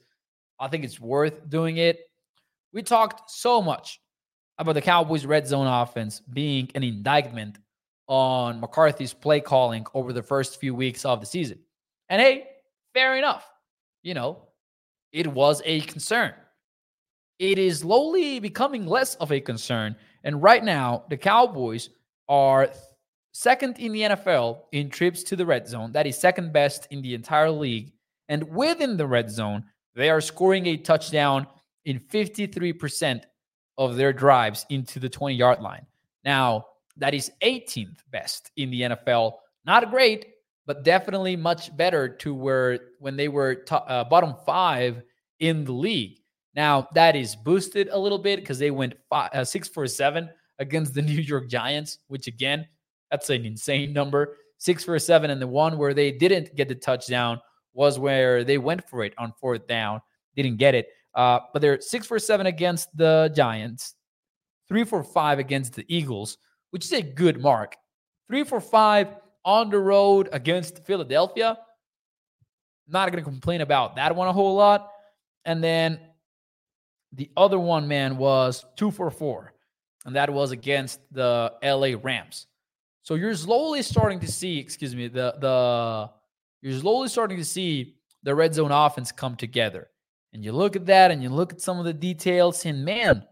I 0.61 0.69
think 0.69 0.85
it's 0.85 1.01
worth 1.01 1.51
doing 1.51 1.79
it. 1.79 1.99
We 2.73 2.85
talked 2.85 3.33
so 3.33 3.61
much 3.61 4.01
about 4.59 4.75
the 4.75 4.81
Cowboys' 4.81 5.27
red 5.27 5.45
zone 5.45 5.67
offense 5.67 6.21
being 6.21 6.71
an 6.77 6.85
indictment 6.85 7.59
on 8.07 8.61
McCarthy's 8.61 9.13
play 9.13 9.41
calling 9.41 9.85
over 9.93 10.13
the 10.13 10.23
first 10.23 10.61
few 10.61 10.73
weeks 10.73 11.05
of 11.05 11.19
the 11.19 11.27
season. 11.27 11.59
And 12.09 12.23
hey, 12.23 12.47
fair 12.95 13.19
enough. 13.19 13.45
You 14.05 14.15
know, 14.15 14.51
it 15.11 15.27
was 15.27 15.63
a 15.65 15.81
concern. 15.81 16.33
It 17.41 17.59
is 17.59 17.81
slowly 17.81 18.39
becoming 18.39 18.87
less 18.87 19.17
of 19.17 19.33
a 19.33 19.41
concern. 19.41 19.97
And 20.23 20.41
right 20.41 20.63
now, 20.63 21.03
the 21.09 21.17
Cowboys 21.17 21.91
are 22.29 22.69
second 23.33 23.79
in 23.79 23.93
the 23.93 24.03
NFL 24.03 24.63
in 24.73 24.91
trips 24.91 25.23
to 25.25 25.37
the 25.37 25.47
red 25.47 25.67
zone. 25.67 25.93
That 25.93 26.07
is 26.07 26.19
second 26.19 26.53
best 26.53 26.89
in 26.91 27.03
the 27.03 27.15
entire 27.15 27.51
league. 27.51 27.93
And 28.29 28.43
within 28.51 28.97
the 28.97 29.07
red 29.07 29.31
zone, 29.31 29.65
they 29.95 30.11
are 30.11 30.21
scoring 30.21 30.67
a 30.67 30.77
touchdown 30.77 31.47
in 31.85 31.99
53% 31.99 33.23
of 33.79 33.97
their 33.97 34.13
drives 34.13 34.67
into 34.69 34.99
the 34.99 35.09
20 35.09 35.35
yard 35.35 35.61
line. 35.61 35.87
Now, 36.25 36.67
that 36.97 37.15
is 37.15 37.31
18th 37.43 37.99
best 38.11 38.51
in 38.57 38.71
the 38.71 38.83
NFL. 38.83 39.35
Not 39.65 39.91
great, 39.91 40.27
but 40.67 40.85
definitely 40.85 41.37
much 41.37 41.75
better 41.77 42.09
to 42.09 42.35
where 42.35 42.81
when 42.99 43.17
they 43.17 43.29
were 43.29 43.65
uh, 43.71 44.05
bottom 44.05 44.35
five 44.45 45.03
in 45.41 45.65
the 45.65 45.73
league. 45.73 46.19
Now, 46.55 46.89
that 46.95 47.15
is 47.15 47.37
boosted 47.37 47.89
a 47.89 47.99
little 47.99 48.19
bit 48.19 48.41
because 48.41 48.59
they 48.59 48.73
went 48.73 48.95
five, 49.09 49.31
uh, 49.33 49.45
six 49.45 49.69
for 49.69 49.87
seven 49.87 50.29
against 50.59 50.95
the 50.95 51.03
New 51.11 51.21
York 51.21 51.49
Giants, 51.49 51.99
which 52.09 52.27
again, 52.27 52.67
that's 53.11 53.31
an 53.31 53.45
insane 53.45 53.93
number. 53.93 54.37
Six 54.59 54.85
for 54.85 54.99
seven. 54.99 55.31
And 55.31 55.41
the 55.41 55.47
one 55.47 55.79
where 55.79 55.95
they 55.95 56.11
didn't 56.11 56.55
get 56.57 56.69
the 56.69 56.75
touchdown 56.75 57.41
was 57.73 57.99
where 57.99 58.45
they 58.45 58.59
went 58.59 58.89
for 58.89 59.05
it 59.05 59.15
on 59.19 59.33
fourth 59.41 59.67
down, 59.67 60.01
didn't 60.35 60.57
get 60.57 60.75
it. 60.75 60.89
Uh, 61.15 61.41
but 61.53 61.63
they're 61.63 61.81
six 61.81 62.07
for 62.07 62.19
seven 62.19 62.47
against 62.47 62.95
the 62.97 63.33
Giants, 63.35 63.95
three 64.69 64.85
for 64.85 65.03
five 65.03 65.39
against 65.39 65.75
the 65.75 65.85
Eagles, 65.89 66.39
which 66.71 66.85
is 66.85 66.93
a 66.93 67.03
good 67.03 67.41
mark. 67.41 67.77
Three 68.29 68.45
for 68.45 68.61
five 68.61 69.09
on 69.45 69.71
the 69.71 69.79
road 69.79 70.29
against 70.33 70.85
Philadelphia. 70.85 71.59
Not 72.87 73.11
going 73.11 73.23
to 73.23 73.29
complain 73.29 73.61
about 73.61 73.97
that 73.97 74.15
one 74.15 74.29
a 74.29 74.33
whole 74.33 74.55
lot. 74.55 74.91
And 75.45 75.63
then 75.63 76.01
the 77.13 77.31
other 77.37 77.59
one, 77.59 77.89
man, 77.89 78.17
was 78.17 78.65
two 78.77 78.91
for 78.91 79.11
four, 79.11 79.55
and 80.09 80.17
that 80.17 80.31
was 80.31 80.53
against 80.53 81.01
the 81.13 81.53
LA 81.63 81.91
Rams. 82.03 82.47
So 83.03 83.15
you're 83.15 83.35
slowly 83.35 83.83
starting 83.83 84.19
to 84.21 84.27
see, 84.27 84.59
excuse 84.59 84.97
me, 84.97 85.07
the 85.07 85.35
the 85.39 86.11
you're 86.63 86.81
slowly 86.81 87.09
starting 87.09 87.37
to 87.37 87.45
see 87.45 87.97
the 88.23 88.35
red 88.35 88.55
zone 88.55 88.73
offense 88.73 89.13
come 89.13 89.37
together. 89.37 89.89
And 90.33 90.43
you 90.43 90.53
look 90.53 90.77
at 90.77 90.87
that 90.87 91.11
and 91.11 91.23
you 91.23 91.29
look 91.29 91.53
at 91.53 91.61
some 91.61 91.79
of 91.79 91.85
the 91.85 91.93
details, 91.93 92.65
and 92.65 92.87
man, 92.87 93.23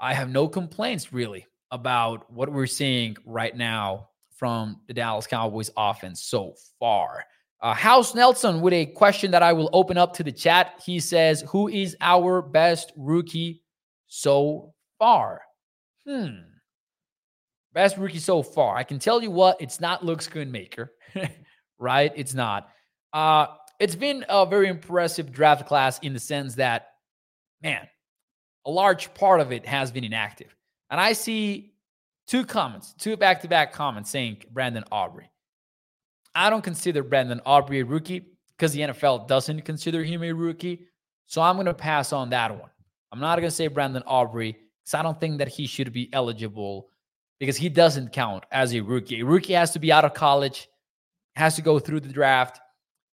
I 0.00 0.14
have 0.14 0.28
no 0.28 0.48
complaints 0.48 1.12
really 1.12 1.46
about 1.70 2.28
what 2.32 2.52
we're 2.52 2.66
seeing 2.66 3.16
right 3.24 3.56
now 3.56 4.08
from 4.36 4.80
the 4.88 4.94
Dallas 4.94 5.28
Cowboys 5.28 5.70
offense 5.76 6.24
so 6.24 6.56
far. 6.80 7.24
Uh, 7.62 7.72
House 7.72 8.16
Nelson 8.16 8.60
with 8.60 8.72
a 8.72 8.86
question 8.86 9.30
that 9.30 9.44
I 9.44 9.52
will 9.52 9.70
open 9.72 9.96
up 9.96 10.12
to 10.14 10.24
the 10.24 10.32
chat. 10.32 10.82
He 10.84 10.98
says, 10.98 11.44
Who 11.50 11.68
is 11.68 11.96
our 12.00 12.42
best 12.42 12.92
rookie 12.96 13.62
so 14.08 14.74
far? 15.00 15.40
Hmm. 16.06 16.36
Best 17.72 17.96
rookie 17.96 18.18
so 18.18 18.44
far. 18.44 18.76
I 18.76 18.84
can 18.84 19.00
tell 19.00 19.20
you 19.20 19.32
what, 19.32 19.60
it's 19.60 19.80
not 19.80 20.04
Luke 20.04 20.20
Schoonmaker, 20.20 20.90
right? 21.78 22.12
It's 22.14 22.34
not. 22.34 22.68
Uh, 23.12 23.46
it's 23.80 23.96
been 23.96 24.24
a 24.28 24.46
very 24.46 24.68
impressive 24.68 25.32
draft 25.32 25.66
class 25.66 25.98
in 26.00 26.12
the 26.12 26.20
sense 26.20 26.56
that, 26.56 26.88
man, 27.62 27.88
a 28.66 28.70
large 28.70 29.12
part 29.14 29.40
of 29.40 29.50
it 29.50 29.66
has 29.66 29.90
been 29.90 30.04
inactive. 30.04 30.54
And 30.90 31.00
I 31.00 31.14
see 31.14 31.72
two 32.26 32.44
comments, 32.44 32.94
two 32.98 33.16
back 33.16 33.40
to 33.42 33.48
back 33.48 33.72
comments 33.72 34.10
saying 34.10 34.42
Brandon 34.52 34.84
Aubrey. 34.92 35.30
I 36.34 36.50
don't 36.50 36.62
consider 36.62 37.02
Brandon 37.02 37.40
Aubrey 37.46 37.80
a 37.80 37.84
rookie 37.84 38.26
because 38.56 38.72
the 38.72 38.80
NFL 38.80 39.26
doesn't 39.26 39.62
consider 39.62 40.04
him 40.04 40.22
a 40.22 40.32
rookie. 40.32 40.86
So 41.26 41.40
I'm 41.40 41.56
going 41.56 41.66
to 41.66 41.74
pass 41.74 42.12
on 42.12 42.30
that 42.30 42.50
one. 42.50 42.70
I'm 43.12 43.20
not 43.20 43.36
going 43.36 43.48
to 43.48 43.54
say 43.54 43.68
Brandon 43.68 44.02
Aubrey 44.06 44.56
because 44.90 44.98
I 44.98 45.02
don't 45.02 45.20
think 45.20 45.38
that 45.38 45.48
he 45.48 45.66
should 45.66 45.92
be 45.92 46.08
eligible 46.12 46.88
because 47.38 47.56
he 47.56 47.68
doesn't 47.68 48.12
count 48.12 48.44
as 48.50 48.74
a 48.74 48.80
rookie. 48.80 49.20
A 49.20 49.24
rookie 49.24 49.52
has 49.52 49.70
to 49.72 49.78
be 49.78 49.92
out 49.92 50.04
of 50.04 50.14
college, 50.14 50.68
has 51.36 51.54
to 51.56 51.62
go 51.62 51.78
through 51.78 52.00
the 52.00 52.08
draft, 52.08 52.60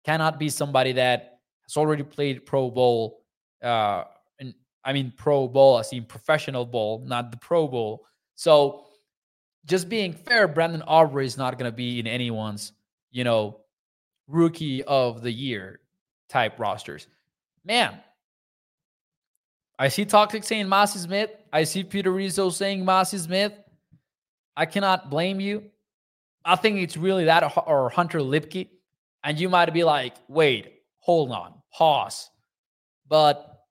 cannot 0.03 0.39
be 0.39 0.49
somebody 0.49 0.93
that 0.93 1.39
has 1.63 1.77
already 1.77 2.03
played 2.03 2.45
Pro 2.45 2.71
Bowl. 2.71 3.21
Uh, 3.61 4.05
and 4.39 4.55
I 4.83 4.93
mean 4.93 5.13
Pro 5.15 5.47
Bowl, 5.47 5.77
I 5.77 5.83
mean 5.91 6.05
professional 6.05 6.65
bowl, 6.65 7.03
not 7.05 7.31
the 7.31 7.37
Pro 7.37 7.67
Bowl. 7.67 8.05
So 8.35 8.85
just 9.65 9.87
being 9.87 10.13
fair, 10.13 10.47
Brandon 10.47 10.81
Aubrey 10.87 11.25
is 11.25 11.37
not 11.37 11.59
going 11.59 11.69
to 11.69 11.75
be 11.75 11.99
in 11.99 12.07
anyone's, 12.07 12.71
you 13.11 13.23
know, 13.23 13.59
rookie 14.27 14.83
of 14.83 15.21
the 15.21 15.31
year 15.31 15.81
type 16.27 16.59
rosters. 16.59 17.07
Man, 17.63 17.99
I 19.79 19.89
see 19.89 20.05
Toxic 20.05 20.43
saying 20.43 20.67
Mazi 20.67 20.97
Smith. 20.97 21.29
I 21.53 21.63
see 21.63 21.83
Peter 21.83 22.11
Rizzo 22.11 22.49
saying 22.49 22.83
Mazi 22.83 23.19
Smith. 23.19 23.53
I 24.55 24.65
cannot 24.65 25.09
blame 25.09 25.39
you. 25.39 25.65
I 26.43 26.55
think 26.55 26.79
it's 26.79 26.97
really 26.97 27.25
that 27.25 27.43
or 27.67 27.89
Hunter 27.89 28.19
Luepke. 28.19 28.69
And 29.23 29.39
you 29.39 29.49
might 29.49 29.71
be 29.73 29.83
like, 29.83 30.15
wait, 30.27 30.81
hold 30.99 31.31
on, 31.31 31.53
pause. 31.73 32.29
But 33.07 33.65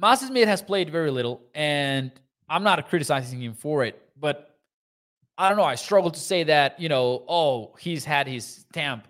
Mazi 0.00 0.26
Smith 0.28 0.48
has 0.48 0.62
played 0.62 0.90
very 0.90 1.10
little, 1.10 1.42
and 1.54 2.10
I'm 2.48 2.62
not 2.62 2.88
criticizing 2.88 3.42
him 3.42 3.54
for 3.54 3.84
it, 3.84 4.00
but 4.18 4.56
I 5.36 5.48
don't 5.48 5.58
know. 5.58 5.64
I 5.64 5.74
struggle 5.74 6.10
to 6.10 6.20
say 6.20 6.44
that, 6.44 6.78
you 6.80 6.88
know, 6.88 7.24
oh, 7.28 7.74
he's 7.78 8.04
had 8.04 8.26
his 8.26 8.44
stamp 8.44 9.08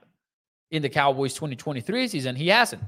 in 0.71 0.83
the 0.83 0.89
Cowboys 0.89 1.35
2023 1.35 2.09
season. 2.09 2.35
He 2.37 2.49
hasn't. 2.49 2.83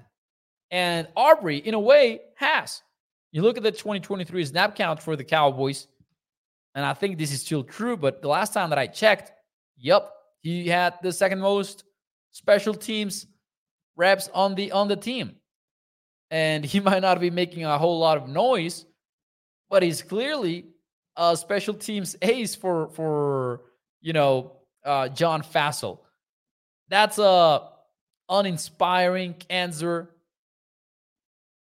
And 0.71 1.09
Aubrey, 1.17 1.59
in 1.59 1.75
a 1.75 1.81
way, 1.81 2.21
has. 2.37 2.83
You 3.33 3.43
look 3.43 3.57
at 3.57 3.63
the 3.63 3.71
2023 3.71 4.45
snap 4.47 4.77
count 4.77 5.03
for 5.03 5.17
the 5.17 5.25
Cowboys, 5.25 5.87
and 6.75 6.85
I 6.85 6.95
think 6.95 7.19
this 7.19 7.33
is 7.33 7.41
still 7.41 7.65
true, 7.65 7.97
but 7.97 8.23
the 8.23 8.29
last 8.29 8.53
time 8.53 8.71
that 8.71 8.79
I 8.79 8.87
checked, 8.87 9.33
yep, 9.77 10.11
he 10.43 10.69
had 10.69 10.95
the 11.03 11.13
second 11.13 11.41
most 11.41 11.85
special 12.33 12.75
teams 12.75 13.27
reps 13.97 14.29
on 14.35 14.55
the 14.55 14.73
on 14.73 14.89
the 14.89 14.97
team. 14.97 15.37
And 16.31 16.65
he 16.65 16.81
might 16.89 17.01
not 17.01 17.21
be 17.21 17.31
making 17.31 17.65
a 17.65 17.79
whole 17.79 17.99
lot 17.99 18.19
of 18.19 18.29
noise, 18.29 18.85
but 19.71 19.83
he's 19.83 20.03
clearly 20.03 20.67
a 21.17 21.37
special 21.37 21.75
teams 21.75 22.15
ace 22.23 22.55
for 22.55 22.91
for 22.91 23.63
you 24.01 24.13
know 24.13 24.53
uh, 24.85 25.09
John 25.09 25.43
Fassel. 25.43 25.99
That's 26.89 27.19
a 27.19 27.69
uninspiring 28.29 29.37
answer, 29.51 30.11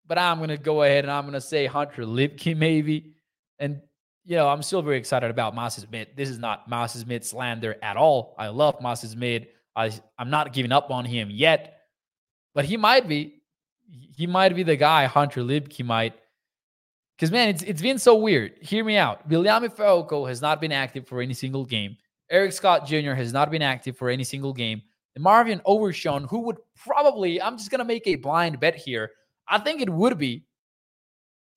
but 0.08 0.18
I'm 0.18 0.40
gonna 0.40 0.58
go 0.58 0.84
ahead 0.84 1.06
and 1.06 1.12
I'm 1.12 1.26
gonna 1.26 1.42
say 1.42 1.66
Hunter 1.66 2.04
Luepke 2.04 2.56
maybe, 2.56 3.16
and 3.60 3.82
you 4.26 4.36
know, 4.36 4.48
I'm 4.48 4.64
still 4.64 4.82
very 4.82 4.98
excited 4.98 5.30
about 5.30 5.56
Mazi 5.56 5.88
Smith. 5.88 6.10
This 6.16 6.30
is 6.30 6.40
not 6.40 6.70
Mazi 6.70 6.98
Smith 6.98 7.26
slander 7.26 7.78
at 7.84 7.96
all. 7.96 8.36
I 8.40 8.48
love 8.48 8.80
Mazi 8.80 9.08
Smith. 9.08 9.44
I, 9.76 9.92
I'm 10.18 10.30
not 10.30 10.52
giving 10.52 10.72
up 10.72 10.90
on 10.90 11.06
him 11.06 11.30
yet, 11.30 11.82
but 12.54 12.66
he 12.66 12.76
might 12.76 13.08
be. 13.08 13.36
He 13.88 14.26
might 14.26 14.56
be 14.56 14.64
the 14.64 14.76
guy 14.76 15.06
Hunter 15.06 15.42
Luepke 15.42 15.86
might. 15.86 16.16
Because, 17.16 17.32
man, 17.32 17.50
it's, 17.50 17.64
it's 17.64 17.82
been 17.82 18.00
so 18.00 18.16
weird. 18.16 18.54
Hear 18.62 18.84
me 18.84 18.98
out. 18.98 19.30
Viliami 19.30 19.74
Fehoko 19.74 20.28
has 20.28 20.42
not 20.42 20.60
been 20.60 20.72
active 20.72 21.08
for 21.08 21.22
any 21.22 21.34
single 21.34 21.64
game. 21.64 21.96
Eric 22.30 22.52
Scott 22.52 22.88
Jr. 22.88 23.14
has 23.14 23.32
not 23.32 23.52
been 23.52 23.62
active 23.62 23.96
for 23.96 24.10
any 24.10 24.24
single 24.24 24.52
game. 24.52 24.82
And 25.16 25.24
Marvin 25.24 25.62
Overshown, 25.66 26.26
who 26.26 26.40
would 26.40 26.58
probably, 26.76 27.42
I'm 27.42 27.58
just 27.58 27.72
going 27.72 27.80
to 27.80 27.86
make 27.86 28.06
a 28.08 28.16
blind 28.16 28.60
bet 28.60 28.76
here. 28.76 29.12
I 29.48 29.60
think 29.60 29.82
it 29.82 29.90
would 29.90 30.18
be 30.18 30.46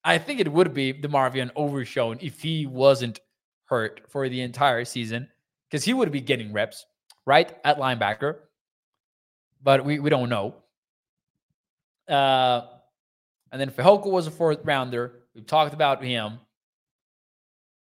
I 0.03 0.17
think 0.17 0.39
it 0.39 0.51
would 0.51 0.73
be 0.73 0.93
DeMarvion 0.93 1.51
Overshown 1.55 2.19
if 2.21 2.41
he 2.41 2.65
wasn't 2.65 3.19
hurt 3.65 4.01
for 4.07 4.29
the 4.29 4.41
entire 4.41 4.85
season 4.85 5.27
because 5.69 5.83
he 5.83 5.93
would 5.93 6.11
be 6.11 6.21
getting 6.21 6.53
reps, 6.53 6.85
right, 7.25 7.55
at 7.63 7.77
linebacker. 7.77 8.35
But 9.61 9.83
we, 9.83 9.99
we 9.99 10.09
don't 10.09 10.29
know. 10.29 10.55
Uh, 12.07 12.61
and 13.51 13.59
then 13.59 13.69
Fehoko 13.69 14.07
was 14.07 14.25
a 14.25 14.31
fourth 14.31 14.59
rounder. 14.63 15.23
We've 15.35 15.45
talked 15.45 15.73
about 15.73 16.03
him. 16.03 16.39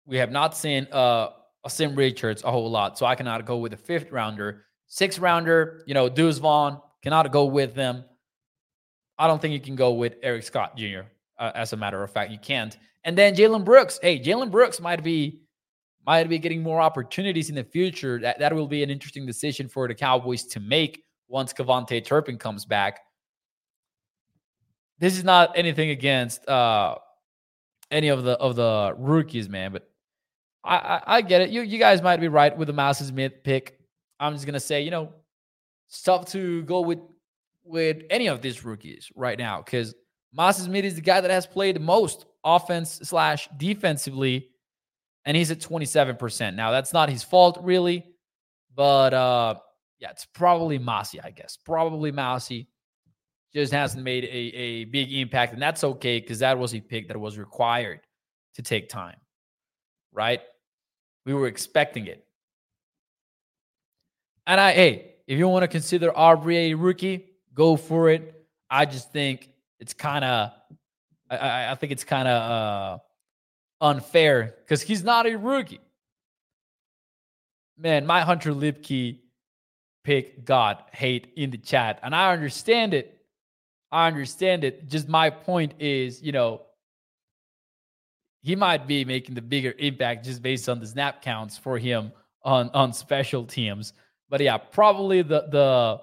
We 0.06 0.16
have 0.18 0.30
not 0.30 0.56
seen 0.56 0.86
uh, 0.92 1.30
Asim 1.66 1.96
Richards 1.96 2.44
a 2.44 2.50
whole 2.50 2.70
lot, 2.70 2.96
so 2.96 3.04
I 3.04 3.16
cannot 3.16 3.44
go 3.44 3.56
with 3.56 3.72
a 3.72 3.76
fifth 3.76 4.12
rounder. 4.12 4.64
Sixth 4.86 5.18
rounder, 5.18 5.82
you 5.86 5.94
know, 5.94 6.08
Deuce 6.08 6.38
Vaughn, 6.38 6.80
cannot 7.02 7.30
go 7.32 7.46
with 7.46 7.74
them. 7.74 8.04
I 9.18 9.26
don't 9.26 9.40
think 9.40 9.52
you 9.54 9.60
can 9.60 9.76
go 9.76 9.92
with 9.92 10.16
Eric 10.22 10.42
Scott 10.42 10.76
Jr 10.76 11.02
uh, 11.38 11.52
as 11.54 11.72
a 11.72 11.76
matter 11.76 12.02
of 12.02 12.10
fact. 12.10 12.30
You 12.30 12.38
can't. 12.38 12.76
And 13.04 13.16
then 13.16 13.34
Jalen 13.34 13.64
Brooks. 13.64 13.98
Hey, 14.02 14.18
Jalen 14.18 14.50
Brooks 14.50 14.80
might 14.80 15.02
be 15.02 15.40
might 16.06 16.28
be 16.28 16.38
getting 16.38 16.62
more 16.62 16.80
opportunities 16.80 17.48
in 17.48 17.54
the 17.54 17.64
future. 17.64 18.18
That 18.20 18.38
that 18.38 18.54
will 18.54 18.66
be 18.66 18.82
an 18.82 18.90
interesting 18.90 19.26
decision 19.26 19.68
for 19.68 19.88
the 19.88 19.94
Cowboys 19.94 20.44
to 20.46 20.60
make 20.60 21.04
once 21.28 21.52
KaVontae 21.52 22.04
Turpin 22.04 22.38
comes 22.38 22.64
back. 22.64 23.00
This 24.98 25.16
is 25.16 25.24
not 25.24 25.52
anything 25.56 25.90
against 25.90 26.48
uh, 26.48 26.96
any 27.90 28.08
of 28.08 28.24
the 28.24 28.32
of 28.32 28.56
the 28.56 28.94
rookies, 28.96 29.48
man, 29.48 29.72
but 29.72 29.88
I, 30.64 30.76
I, 30.76 31.02
I 31.16 31.20
get 31.20 31.42
it. 31.42 31.50
You 31.50 31.62
you 31.62 31.78
guys 31.78 32.02
might 32.02 32.20
be 32.20 32.28
right 32.28 32.56
with 32.56 32.68
the 32.68 32.74
Mazi 32.74 33.04
Smith 33.04 33.44
pick. 33.44 33.78
I'm 34.18 34.32
just 34.32 34.46
gonna 34.46 34.58
say, 34.58 34.82
you 34.82 34.90
know, 34.90 35.12
it's 35.88 36.02
tough 36.02 36.26
to 36.32 36.62
go 36.62 36.80
with 36.80 36.98
with 37.66 38.02
any 38.10 38.28
of 38.28 38.42
these 38.42 38.64
rookies 38.64 39.10
right 39.14 39.38
now 39.38 39.62
because 39.62 39.94
Mazi 40.36 40.64
Smith 40.64 40.84
is 40.84 40.94
the 40.94 41.00
guy 41.00 41.20
that 41.20 41.30
has 41.30 41.46
played 41.46 41.76
the 41.76 41.80
most 41.80 42.26
offense 42.44 43.00
slash 43.02 43.48
defensively, 43.56 44.48
and 45.24 45.36
he's 45.36 45.50
at 45.50 45.58
27%. 45.58 46.54
Now, 46.54 46.70
that's 46.70 46.92
not 46.92 47.08
his 47.08 47.22
fault, 47.22 47.58
really, 47.62 48.04
but 48.74 49.14
uh, 49.14 49.56
yeah, 49.98 50.10
it's 50.10 50.26
probably 50.26 50.78
Mazi, 50.78 51.24
I 51.24 51.30
guess. 51.30 51.56
Probably 51.56 52.12
Mazi 52.12 52.66
just 53.52 53.72
hasn't 53.72 54.04
made 54.04 54.24
a, 54.24 54.26
a 54.26 54.84
big 54.84 55.12
impact, 55.12 55.54
and 55.54 55.62
that's 55.62 55.82
okay 55.82 56.20
because 56.20 56.40
that 56.40 56.58
was 56.58 56.74
a 56.74 56.80
pick 56.80 57.08
that 57.08 57.18
was 57.18 57.38
required 57.38 58.00
to 58.54 58.62
take 58.62 58.88
time, 58.88 59.16
right? 60.12 60.40
We 61.24 61.34
were 61.34 61.46
expecting 61.46 62.06
it. 62.06 62.24
And 64.46 64.60
I, 64.60 64.72
hey, 64.72 65.14
if 65.26 65.38
you 65.38 65.48
want 65.48 65.64
to 65.64 65.68
consider 65.68 66.16
Aubrey 66.16 66.70
a 66.70 66.74
rookie, 66.74 67.35
go 67.56 67.74
for 67.76 68.10
it. 68.10 68.46
I 68.70 68.84
just 68.84 69.10
think 69.10 69.48
it's 69.80 69.94
kind 69.94 70.24
of, 70.24 70.52
I, 71.28 71.72
I, 71.72 71.74
think 71.74 71.90
it's 71.90 72.04
kind 72.04 72.28
of 72.28 72.50
uh, 72.50 72.98
unfair 73.84 74.54
because 74.62 74.82
he's 74.82 75.02
not 75.02 75.26
a 75.26 75.34
rookie. 75.34 75.80
Man, 77.78 78.06
my 78.06 78.20
Hunter 78.20 78.52
Luepke 78.52 79.18
pick 80.04 80.44
got 80.44 80.90
hate 80.92 81.32
in 81.36 81.50
the 81.50 81.58
chat, 81.58 81.98
and 82.02 82.14
I 82.14 82.32
understand 82.32 82.94
it. 82.94 83.20
I 83.90 84.06
understand 84.06 84.62
it. 84.62 84.88
Just 84.88 85.08
my 85.08 85.30
point 85.30 85.74
is, 85.78 86.22
you 86.22 86.32
know, 86.32 86.62
he 88.42 88.54
might 88.56 88.86
be 88.86 89.04
making 89.04 89.34
the 89.34 89.42
bigger 89.42 89.74
impact 89.78 90.24
just 90.24 90.42
based 90.42 90.68
on 90.68 90.78
the 90.78 90.86
snap 90.86 91.22
counts 91.22 91.58
for 91.58 91.78
him 91.78 92.12
on 92.44 92.70
on 92.70 92.92
special 92.92 93.44
teams. 93.44 93.92
But 94.28 94.40
yeah, 94.40 94.56
probably 94.56 95.22
the 95.22 95.48
the 95.50 96.00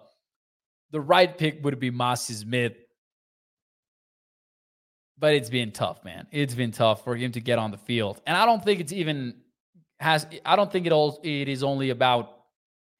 the 0.94 1.02
right 1.02 1.36
pick 1.38 1.64
would 1.66 1.80
be 1.80 1.92
Mazi 1.92 2.36
Smith. 2.36 2.74
But 5.18 5.34
it's 5.34 5.50
been 5.50 5.72
tough, 5.72 6.06
man. 6.06 6.28
It's 6.32 6.54
been 6.54 6.72
tough 6.72 7.04
for 7.04 7.16
him 7.16 7.32
to 7.32 7.42
get 7.42 7.58
on 7.58 7.72
the 7.72 7.78
field. 7.78 8.22
And 8.28 8.38
I 8.38 8.46
don't 8.46 8.64
think 8.64 8.80
it's 8.80 8.94
even 8.94 9.36
has 10.00 10.28
I 10.46 10.56
don't 10.56 10.72
think 10.72 10.86
it 10.86 10.92
all 10.92 11.20
it 11.24 11.50
is 11.50 11.64
only 11.64 11.90
about 11.90 12.30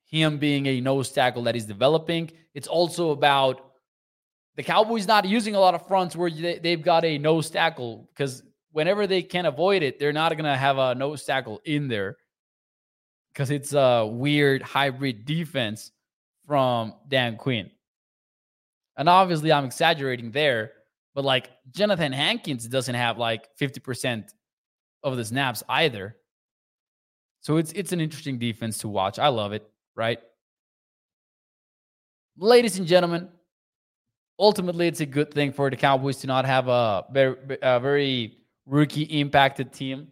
him 0.06 0.40
being 0.40 0.66
a 0.66 0.82
nose 0.82 1.12
tackle 1.12 1.44
that 1.44 1.54
he's 1.56 1.66
developing. 1.66 2.32
It's 2.56 2.68
also 2.68 3.12
about 3.12 3.74
the 4.56 4.64
Cowboys 4.64 5.08
not 5.08 5.26
using 5.26 5.56
a 5.56 5.60
lot 5.60 5.76
of 5.76 5.88
fronts 5.88 6.16
where 6.16 6.30
they, 6.32 6.60
they've 6.60 6.82
got 6.82 7.06
a 7.06 7.18
nose 7.18 7.50
tackle 7.50 8.10
because 8.14 8.44
whenever 8.72 9.06
they 9.06 9.22
can 9.22 9.46
avoid 9.46 9.84
it, 9.84 10.00
they're 10.00 10.14
not 10.14 10.32
going 10.32 10.46
to 10.46 10.56
have 10.56 10.78
a 10.78 10.96
nose 10.96 11.24
tackle 11.24 11.62
in 11.66 11.88
there 11.88 12.18
because 13.32 13.52
it's 13.52 13.74
a 13.74 14.06
weird 14.06 14.62
hybrid 14.64 15.26
defense 15.26 15.92
from 16.48 16.94
Dan 17.08 17.38
Quinn. 17.38 17.70
And 18.98 19.10
obviously, 19.10 19.52
I'm 19.52 19.66
exaggerating 19.66 20.32
there, 20.32 20.72
but 21.16 21.24
like 21.24 21.50
Johnathan 21.72 22.14
Hankins 22.14 22.68
doesn't 22.68 22.96
have 22.96 23.18
like 23.18 23.50
50% 23.58 24.30
of 25.04 25.18
the 25.18 25.26
snaps 25.26 25.64
either. 25.68 26.16
So 27.42 27.58
it's 27.58 27.72
it's 27.74 27.92
an 27.92 28.00
interesting 28.00 28.40
defense 28.40 28.78
to 28.80 28.88
watch. 28.88 29.20
I 29.20 29.28
love 29.28 29.52
it, 29.52 29.70
right? 29.96 30.20
Ladies 32.38 32.78
and 32.80 32.88
gentlemen, 32.88 33.30
ultimately 34.40 34.88
it's 34.88 35.02
a 35.02 35.06
good 35.06 35.34
thing 35.34 35.52
for 35.52 35.70
the 35.70 35.76
Cowboys 35.76 36.18
to 36.18 36.28
not 36.28 36.46
have 36.46 36.68
a 36.68 37.06
very, 37.12 37.36
a 37.62 37.80
very 37.80 38.38
rookie 38.66 39.04
impacted 39.04 39.72
team 39.74 40.08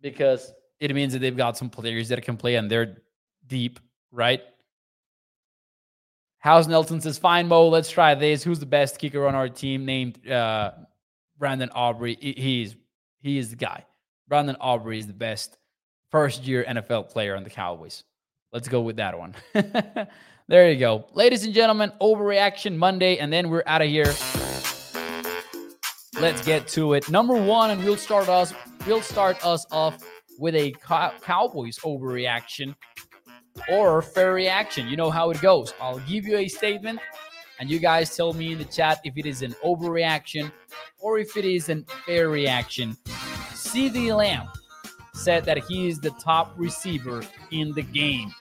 because 0.00 0.52
it 0.80 0.94
means 0.94 1.12
that 1.12 1.20
they've 1.20 1.36
got 1.36 1.56
some 1.56 1.70
players 1.70 2.08
that 2.08 2.22
can 2.22 2.36
play 2.36 2.56
and 2.56 2.70
they're 2.70 2.98
deep, 3.46 3.80
right? 4.10 4.42
House 6.44 6.66
Nelson 6.66 7.00
says, 7.00 7.16
"Fine, 7.16 7.48
Mo. 7.48 7.68
Let's 7.68 7.90
try 7.90 8.14
this. 8.14 8.44
Who's 8.44 8.58
the 8.58 8.66
best 8.66 8.98
kicker 8.98 9.26
on 9.26 9.34
our 9.34 9.48
team? 9.48 9.86
Named 9.86 10.28
uh, 10.28 10.72
Brandon 11.38 11.70
Aubrey. 11.74 12.18
He's 12.20 12.76
he 13.22 13.38
is 13.38 13.48
the 13.48 13.56
guy. 13.56 13.86
Brandon 14.28 14.54
Aubrey 14.60 14.98
is 14.98 15.06
the 15.06 15.14
best 15.14 15.56
first 16.10 16.44
year 16.44 16.62
NFL 16.68 17.08
player 17.08 17.34
on 17.34 17.44
the 17.44 17.50
Cowboys. 17.50 18.04
Let's 18.52 18.68
go 18.68 18.82
with 18.82 18.96
that 18.96 19.18
one. 19.18 19.34
there 20.46 20.70
you 20.70 20.78
go, 20.78 21.06
ladies 21.14 21.44
and 21.44 21.54
gentlemen. 21.54 21.90
Overreaction 21.98 22.76
Monday, 22.76 23.16
and 23.16 23.32
then 23.32 23.48
we're 23.48 23.62
out 23.64 23.80
of 23.80 23.88
here. 23.88 24.12
Let's 26.20 26.44
get 26.44 26.68
to 26.68 26.92
it. 26.92 27.08
Number 27.08 27.36
one, 27.36 27.70
and 27.70 27.82
we'll 27.82 27.96
start 27.96 28.28
us. 28.28 28.52
We'll 28.86 29.00
start 29.00 29.42
us 29.46 29.64
off 29.70 29.96
with 30.38 30.54
a 30.56 30.72
Cowboys 31.22 31.78
overreaction 31.78 32.74
or 33.68 34.02
fair 34.02 34.34
reaction. 34.34 34.88
You 34.88 34.96
know 34.96 35.10
how 35.10 35.30
it 35.30 35.40
goes. 35.40 35.74
I'll 35.80 36.00
give 36.00 36.26
you 36.26 36.36
a 36.38 36.48
statement, 36.48 37.00
and 37.58 37.70
you 37.70 37.78
guys 37.78 38.14
tell 38.16 38.32
me 38.32 38.52
in 38.52 38.58
the 38.58 38.64
chat 38.64 39.00
if 39.04 39.16
it 39.16 39.26
is 39.26 39.42
an 39.42 39.54
overreaction 39.64 40.50
or 41.00 41.18
if 41.18 41.36
it 41.36 41.44
is 41.44 41.68
an 41.68 41.84
fair 42.06 42.28
reaction. 42.28 42.96
CeeDee 43.52 44.16
Lamb 44.16 44.48
said 45.14 45.44
that 45.44 45.58
he 45.64 45.88
is 45.88 46.00
the 46.00 46.10
top 46.10 46.52
receiver 46.56 47.22
in 47.50 47.72
the 47.72 47.82
game. 47.82 48.32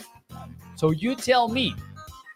So 0.76 0.92
you 0.92 1.16
tell 1.16 1.48
me, 1.48 1.76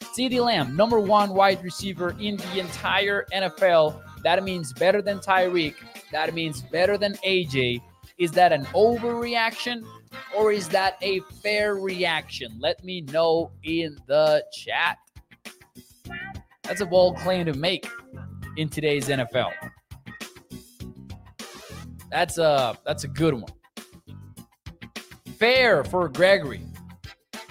CeeDee 0.01 0.43
Lamb, 0.43 0.75
number 0.75 0.99
one 0.99 1.31
wide 1.33 1.63
receiver 1.63 2.15
in 2.19 2.37
the 2.37 2.59
entire 2.59 3.25
NFL. 3.33 4.01
That 4.23 4.43
means 4.43 4.73
better 4.73 5.01
than 5.01 5.19
Tyreek. 5.19 5.75
That 6.11 6.33
means 6.33 6.61
better 6.61 6.97
than 6.97 7.13
AJ. 7.25 7.81
Is 8.17 8.31
that 8.31 8.51
an 8.51 8.65
overreaction 8.67 9.85
or 10.35 10.51
is 10.51 10.67
that 10.69 10.97
a 11.01 11.21
fair 11.41 11.75
reaction? 11.75 12.55
Let 12.59 12.83
me 12.83 13.01
know 13.01 13.51
in 13.63 13.97
the 14.07 14.43
chat. 14.51 14.97
That's 16.63 16.81
a 16.81 16.85
bold 16.85 17.17
claim 17.17 17.45
to 17.45 17.53
make 17.53 17.87
in 18.57 18.69
today's 18.69 19.07
NFL. 19.07 19.51
That's 22.11 22.37
a 22.37 22.77
that's 22.85 23.03
a 23.03 23.07
good 23.07 23.33
one. 23.33 23.51
Fair 25.37 25.83
for 25.83 26.09
Gregory. 26.09 26.61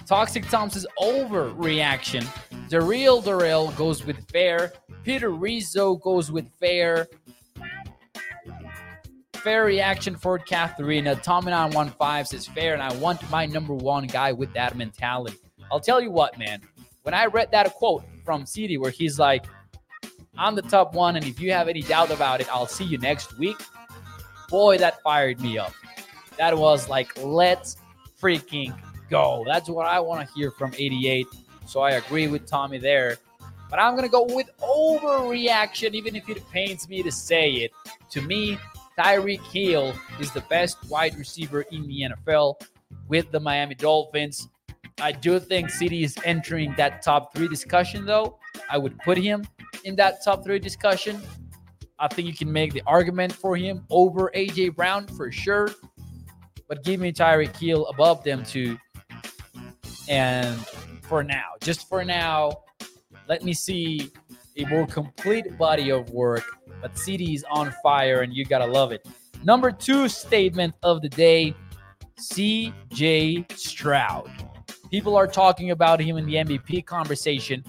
Toxic 0.05 0.47
Thompson's 0.49 0.87
overreaction. 0.99 2.27
Real 2.71 3.21
Darrell 3.21 3.71
goes 3.71 4.05
with 4.05 4.29
fair. 4.29 4.73
Peter 5.03 5.29
Rizzo 5.29 5.95
goes 5.95 6.31
with 6.31 6.49
fair 6.59 7.07
fair 9.47 9.63
reaction 9.63 10.13
for 10.13 10.37
Katharina. 10.37 11.15
Tommy915 11.15 12.33
is 12.33 12.47
fair, 12.47 12.73
and 12.73 12.83
I 12.83 12.93
want 12.97 13.29
my 13.31 13.45
number 13.45 13.73
one 13.73 14.05
guy 14.05 14.33
with 14.33 14.51
that 14.51 14.75
mentality. 14.75 15.37
I'll 15.71 15.79
tell 15.79 16.01
you 16.01 16.11
what, 16.11 16.37
man. 16.37 16.59
When 17.03 17.13
I 17.13 17.27
read 17.27 17.49
that 17.51 17.73
quote 17.73 18.03
from 18.25 18.43
CeeDee 18.43 18.77
where 18.77 18.91
he's 18.91 19.17
like, 19.17 19.45
I'm 20.37 20.53
the 20.53 20.63
top 20.63 20.93
one, 20.93 21.15
and 21.15 21.25
if 21.25 21.39
you 21.39 21.53
have 21.53 21.69
any 21.69 21.81
doubt 21.81 22.11
about 22.11 22.41
it, 22.41 22.53
I'll 22.53 22.67
see 22.67 22.83
you 22.83 22.97
next 22.97 23.37
week. 23.37 23.55
Boy, 24.49 24.79
that 24.79 25.01
fired 25.01 25.39
me 25.39 25.57
up. 25.57 25.71
That 26.37 26.57
was 26.57 26.89
like, 26.89 27.17
let's 27.23 27.77
freaking 28.21 28.77
go. 29.09 29.45
That's 29.47 29.69
what 29.69 29.87
I 29.87 30.01
want 30.01 30.27
to 30.27 30.33
hear 30.33 30.51
from 30.51 30.73
88. 30.77 31.25
So 31.67 31.79
I 31.79 31.91
agree 31.91 32.27
with 32.27 32.45
Tommy 32.45 32.79
there. 32.79 33.15
But 33.69 33.79
I'm 33.79 33.93
going 33.95 34.03
to 34.03 34.11
go 34.11 34.25
with 34.25 34.49
overreaction, 34.59 35.93
even 35.93 36.17
if 36.17 36.27
it 36.27 36.45
pains 36.49 36.89
me 36.89 37.01
to 37.01 37.13
say 37.13 37.51
it. 37.51 37.71
To 38.09 38.21
me, 38.21 38.57
Tyreek 38.97 39.43
Hill 39.51 39.93
is 40.19 40.31
the 40.31 40.41
best 40.41 40.77
wide 40.89 41.15
receiver 41.17 41.61
in 41.71 41.87
the 41.87 42.09
NFL 42.09 42.59
with 43.07 43.29
the 43.31 43.39
Miami 43.39 43.75
Dolphins. 43.75 44.49
I 44.99 45.11
do 45.11 45.39
think 45.39 45.69
CeeDee 45.69 46.03
is 46.03 46.17
entering 46.25 46.73
that 46.77 47.03
top 47.03 47.35
three 47.35 47.47
discussion, 47.47 48.05
though. 48.05 48.39
I 48.71 48.79
would 48.79 48.97
put 48.99 49.19
him 49.19 49.45
in 49.83 49.95
that 49.97 50.23
top 50.23 50.43
three 50.43 50.57
discussion. 50.57 51.21
I 51.99 52.07
think 52.07 52.27
you 52.27 52.33
can 52.33 52.51
make 52.51 52.73
the 52.73 52.81
argument 52.87 53.33
for 53.33 53.55
him 53.55 53.85
over 53.91 54.31
AJ 54.35 54.75
Brown 54.75 55.05
for 55.07 55.31
sure. 55.31 55.69
But 56.67 56.83
give 56.83 56.99
me 56.99 57.11
Tyreek 57.11 57.55
Hill 57.55 57.85
above 57.87 58.23
them 58.23 58.43
too. 58.43 58.77
And 60.09 60.57
for 61.03 61.23
now, 61.23 61.51
just 61.61 61.87
for 61.87 62.03
now, 62.03 62.63
let 63.27 63.43
me 63.43 63.53
see 63.53 64.11
a 64.57 64.65
more 64.65 64.87
complete 64.87 65.55
body 65.57 65.91
of 65.91 66.09
work 66.09 66.56
but 66.81 66.91
is 67.07 67.45
on 67.49 67.73
fire 67.83 68.21
and 68.21 68.33
you 68.33 68.45
got 68.45 68.59
to 68.59 68.65
love 68.65 68.91
it. 68.91 69.05
Number 69.43 69.71
two 69.71 70.07
statement 70.07 70.73
of 70.83 71.01
the 71.01 71.09
day 71.09 71.55
CJ 72.19 73.51
Stroud. 73.57 74.29
People 74.89 75.15
are 75.15 75.27
talking 75.27 75.71
about 75.71 75.99
him 75.99 76.17
in 76.17 76.25
the 76.25 76.35
MVP 76.35 76.85
conversation. 76.85 77.63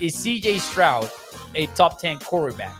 Is 0.00 0.16
CJ 0.16 0.60
Stroud 0.60 1.10
a 1.54 1.66
top 1.68 2.00
10 2.00 2.18
quarterback? 2.20 2.74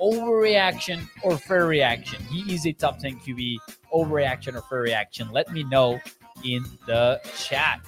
Overreaction 0.00 1.08
or 1.22 1.36
fair 1.36 1.66
reaction? 1.66 2.22
He 2.24 2.54
is 2.54 2.66
a 2.66 2.72
top 2.72 2.98
10 2.98 3.20
QB. 3.20 3.56
Overreaction 3.92 4.54
or 4.54 4.62
fair 4.62 4.80
reaction? 4.80 5.30
Let 5.30 5.52
me 5.52 5.64
know 5.64 6.00
in 6.44 6.64
the 6.86 7.20
chat. 7.36 7.80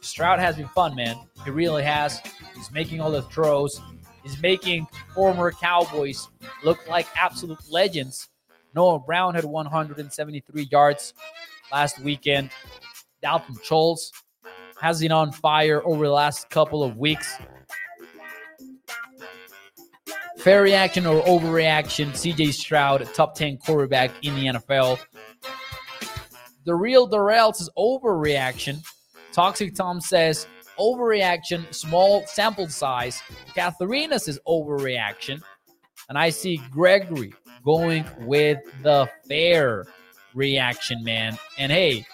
Stroud 0.00 0.38
has 0.38 0.56
been 0.56 0.68
fun, 0.68 0.94
man. 0.94 1.16
He 1.44 1.50
really 1.50 1.82
has. 1.82 2.20
He's 2.54 2.70
making 2.70 3.00
all 3.00 3.10
the 3.10 3.22
throws 3.22 3.80
is 4.24 4.40
making 4.40 4.86
former 5.14 5.52
Cowboys 5.52 6.28
look 6.64 6.88
like 6.88 7.06
absolute 7.16 7.58
legends. 7.70 8.28
Noah 8.74 8.98
Brown 8.98 9.34
had 9.34 9.44
173 9.44 10.68
yards 10.70 11.14
last 11.70 11.98
weekend. 12.00 12.50
Dalton 13.20 13.56
Schultz 13.62 14.12
has 14.80 15.00
been 15.00 15.12
on 15.12 15.32
fire 15.32 15.82
over 15.84 16.06
the 16.06 16.12
last 16.12 16.50
couple 16.50 16.82
of 16.82 16.96
weeks. 16.96 17.36
Fair 20.38 20.62
reaction 20.62 21.06
or 21.06 21.22
overreaction? 21.22 22.08
CJ 22.10 22.52
Stroud, 22.52 23.06
top 23.14 23.36
10 23.36 23.58
quarterback 23.58 24.10
in 24.22 24.34
the 24.34 24.46
NFL. 24.46 24.98
The 26.64 26.74
real 26.74 27.06
Darrell 27.06 27.50
is 27.50 27.70
overreaction. 27.78 28.84
Toxic 29.32 29.74
Tom 29.74 30.00
says 30.00 30.46
overreaction, 30.78 31.72
small 31.72 32.26
sample 32.26 32.68
size. 32.68 33.22
Katharina 33.54 34.18
says 34.18 34.38
overreaction. 34.46 35.42
And 36.08 36.18
I 36.18 36.30
see 36.30 36.60
Gregory 36.70 37.32
going 37.64 38.04
with 38.20 38.58
the 38.82 39.08
fair 39.28 39.86
reaction, 40.34 41.02
man. 41.04 41.38
And 41.58 41.70
hey, 41.70 42.06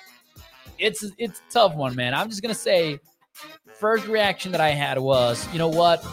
it's 0.79 1.05
it's 1.19 1.41
a 1.41 1.53
tough 1.53 1.75
one, 1.75 1.97
man. 1.97 2.15
I'm 2.15 2.29
just 2.29 2.43
gonna 2.43 2.55
say, 2.55 3.01
first 3.75 4.07
reaction 4.07 4.53
that 4.53 4.61
I 4.61 4.71
had 4.71 4.99
was, 4.99 5.47
you 5.53 5.59
know 5.59 5.69
what? 5.69 6.05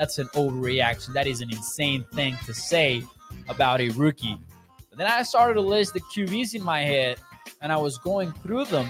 that's 0.00 0.18
an 0.18 0.28
overreaction. 0.28 1.12
That 1.12 1.26
is 1.26 1.42
an 1.42 1.50
insane 1.50 2.06
thing 2.14 2.34
to 2.46 2.54
say 2.54 3.04
about 3.50 3.82
a 3.82 3.90
rookie. 3.90 4.38
But 4.88 4.98
then 4.98 5.06
I 5.06 5.22
started 5.22 5.54
to 5.54 5.60
list 5.60 5.92
the 5.92 6.00
QBs 6.00 6.54
in 6.54 6.62
my 6.62 6.80
head 6.80 7.18
and 7.60 7.70
I 7.70 7.76
was 7.76 7.98
going 7.98 8.32
through 8.32 8.64
them. 8.64 8.88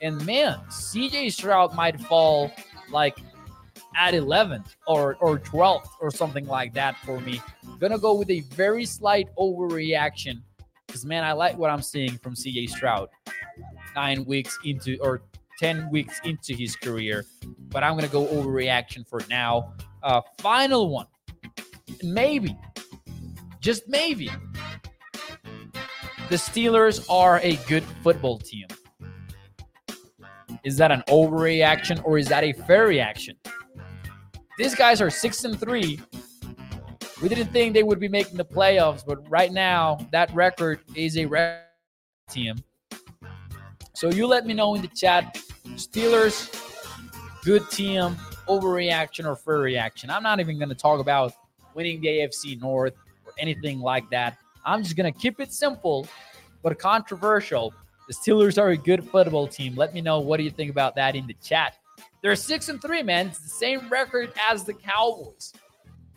And 0.00 0.24
man, 0.26 0.58
CJ 0.68 1.32
Stroud 1.32 1.74
might 1.74 2.00
fall 2.00 2.50
like 2.90 3.18
at 3.96 4.14
11th 4.14 4.74
or, 4.86 5.16
or 5.20 5.38
12th 5.38 5.88
or 6.00 6.10
something 6.10 6.46
like 6.46 6.74
that 6.74 6.96
for 6.98 7.20
me. 7.20 7.40
Gonna 7.80 7.98
go 7.98 8.14
with 8.14 8.30
a 8.30 8.40
very 8.40 8.84
slight 8.84 9.28
overreaction 9.38 10.42
because 10.86 11.04
man, 11.04 11.24
I 11.24 11.32
like 11.32 11.56
what 11.56 11.70
I'm 11.70 11.82
seeing 11.82 12.18
from 12.18 12.34
CJ 12.34 12.70
Stroud. 12.70 13.08
Nine 13.94 14.24
weeks 14.26 14.58
into 14.64 14.98
or 15.00 15.22
10 15.58 15.90
weeks 15.90 16.20
into 16.24 16.54
his 16.54 16.76
career, 16.76 17.24
but 17.70 17.82
I'm 17.82 17.94
gonna 17.94 18.08
go 18.08 18.26
overreaction 18.26 19.08
for 19.08 19.22
now. 19.30 19.72
Uh, 20.02 20.20
final 20.38 20.90
one, 20.90 21.06
maybe, 22.02 22.56
just 23.60 23.88
maybe, 23.88 24.30
the 26.28 26.36
Steelers 26.36 27.06
are 27.08 27.40
a 27.42 27.56
good 27.68 27.82
football 28.02 28.38
team. 28.38 28.66
Is 30.66 30.76
that 30.78 30.90
an 30.90 31.04
overreaction 31.06 32.04
or 32.04 32.18
is 32.18 32.26
that 32.26 32.42
a 32.42 32.52
fair 32.52 32.88
reaction? 32.88 33.36
These 34.58 34.74
guys 34.74 35.00
are 35.00 35.10
six 35.10 35.44
and 35.44 35.56
three. 35.60 36.00
We 37.22 37.28
didn't 37.28 37.52
think 37.52 37.72
they 37.72 37.84
would 37.84 38.00
be 38.00 38.08
making 38.08 38.36
the 38.36 38.44
playoffs, 38.44 39.06
but 39.06 39.30
right 39.30 39.52
now 39.52 39.96
that 40.10 40.34
record 40.34 40.80
is 40.96 41.18
a 41.18 41.26
record 41.26 41.62
team. 42.28 42.56
So 43.92 44.10
you 44.10 44.26
let 44.26 44.44
me 44.44 44.54
know 44.54 44.74
in 44.74 44.82
the 44.82 44.88
chat. 44.88 45.38
Steelers, 45.76 46.50
good 47.44 47.70
team, 47.70 48.16
overreaction 48.48 49.24
or 49.24 49.36
fair 49.36 49.58
reaction. 49.58 50.10
I'm 50.10 50.24
not 50.24 50.40
even 50.40 50.58
going 50.58 50.70
to 50.70 50.74
talk 50.74 50.98
about 50.98 51.32
winning 51.74 52.00
the 52.00 52.08
AFC 52.08 52.60
North 52.60 52.94
or 53.24 53.32
anything 53.38 53.78
like 53.78 54.10
that. 54.10 54.36
I'm 54.64 54.82
just 54.82 54.96
going 54.96 55.12
to 55.12 55.16
keep 55.16 55.38
it 55.38 55.52
simple 55.52 56.08
but 56.64 56.76
controversial. 56.76 57.72
The 58.08 58.14
Steelers 58.14 58.60
are 58.60 58.70
a 58.70 58.76
good 58.76 59.08
football 59.08 59.48
team. 59.48 59.74
Let 59.74 59.92
me 59.92 60.00
know 60.00 60.20
what 60.20 60.36
do 60.36 60.44
you 60.44 60.50
think 60.50 60.70
about 60.70 60.94
that 60.96 61.16
in 61.16 61.26
the 61.26 61.34
chat. 61.34 61.76
They're 62.22 62.36
six 62.36 62.68
and 62.68 62.80
three, 62.80 63.02
man. 63.02 63.28
It's 63.28 63.40
the 63.40 63.48
same 63.48 63.88
record 63.88 64.32
as 64.50 64.64
the 64.64 64.74
Cowboys. 64.74 65.52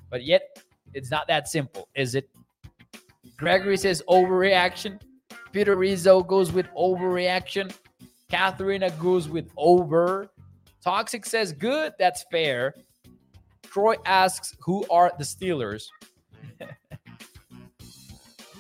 But 0.10 0.24
yet, 0.24 0.64
it's 0.94 1.12
not 1.12 1.28
that 1.28 1.48
simple, 1.48 1.88
is 1.96 2.16
it? 2.16 2.30
Gregory 3.38 3.78
says 3.78 4.04
overreaction. 4.10 5.00
Peter 5.52 5.76
Rizzo 5.76 6.22
goes 6.22 6.52
with 6.52 6.68
overreaction. 6.78 7.74
Katharina 8.30 8.92
goes 8.92 9.28
with 9.28 9.50
over. 9.58 10.30
Toxic 10.84 11.26
says 11.26 11.52
good. 11.54 11.94
That's 11.98 12.26
fair. 12.32 12.76
Troy 13.64 13.96
asks, 14.06 14.56
who 14.60 14.86
are 14.90 15.12
the 15.18 15.24
Steelers? 15.24 15.86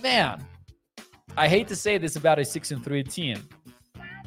Man, 0.01 0.45
I 1.37 1.47
hate 1.47 1.67
to 1.69 1.75
say 1.75 1.97
this 1.97 2.15
about 2.15 2.39
a 2.39 2.45
six 2.45 2.71
and 2.71 2.83
three 2.83 3.03
team, 3.03 3.47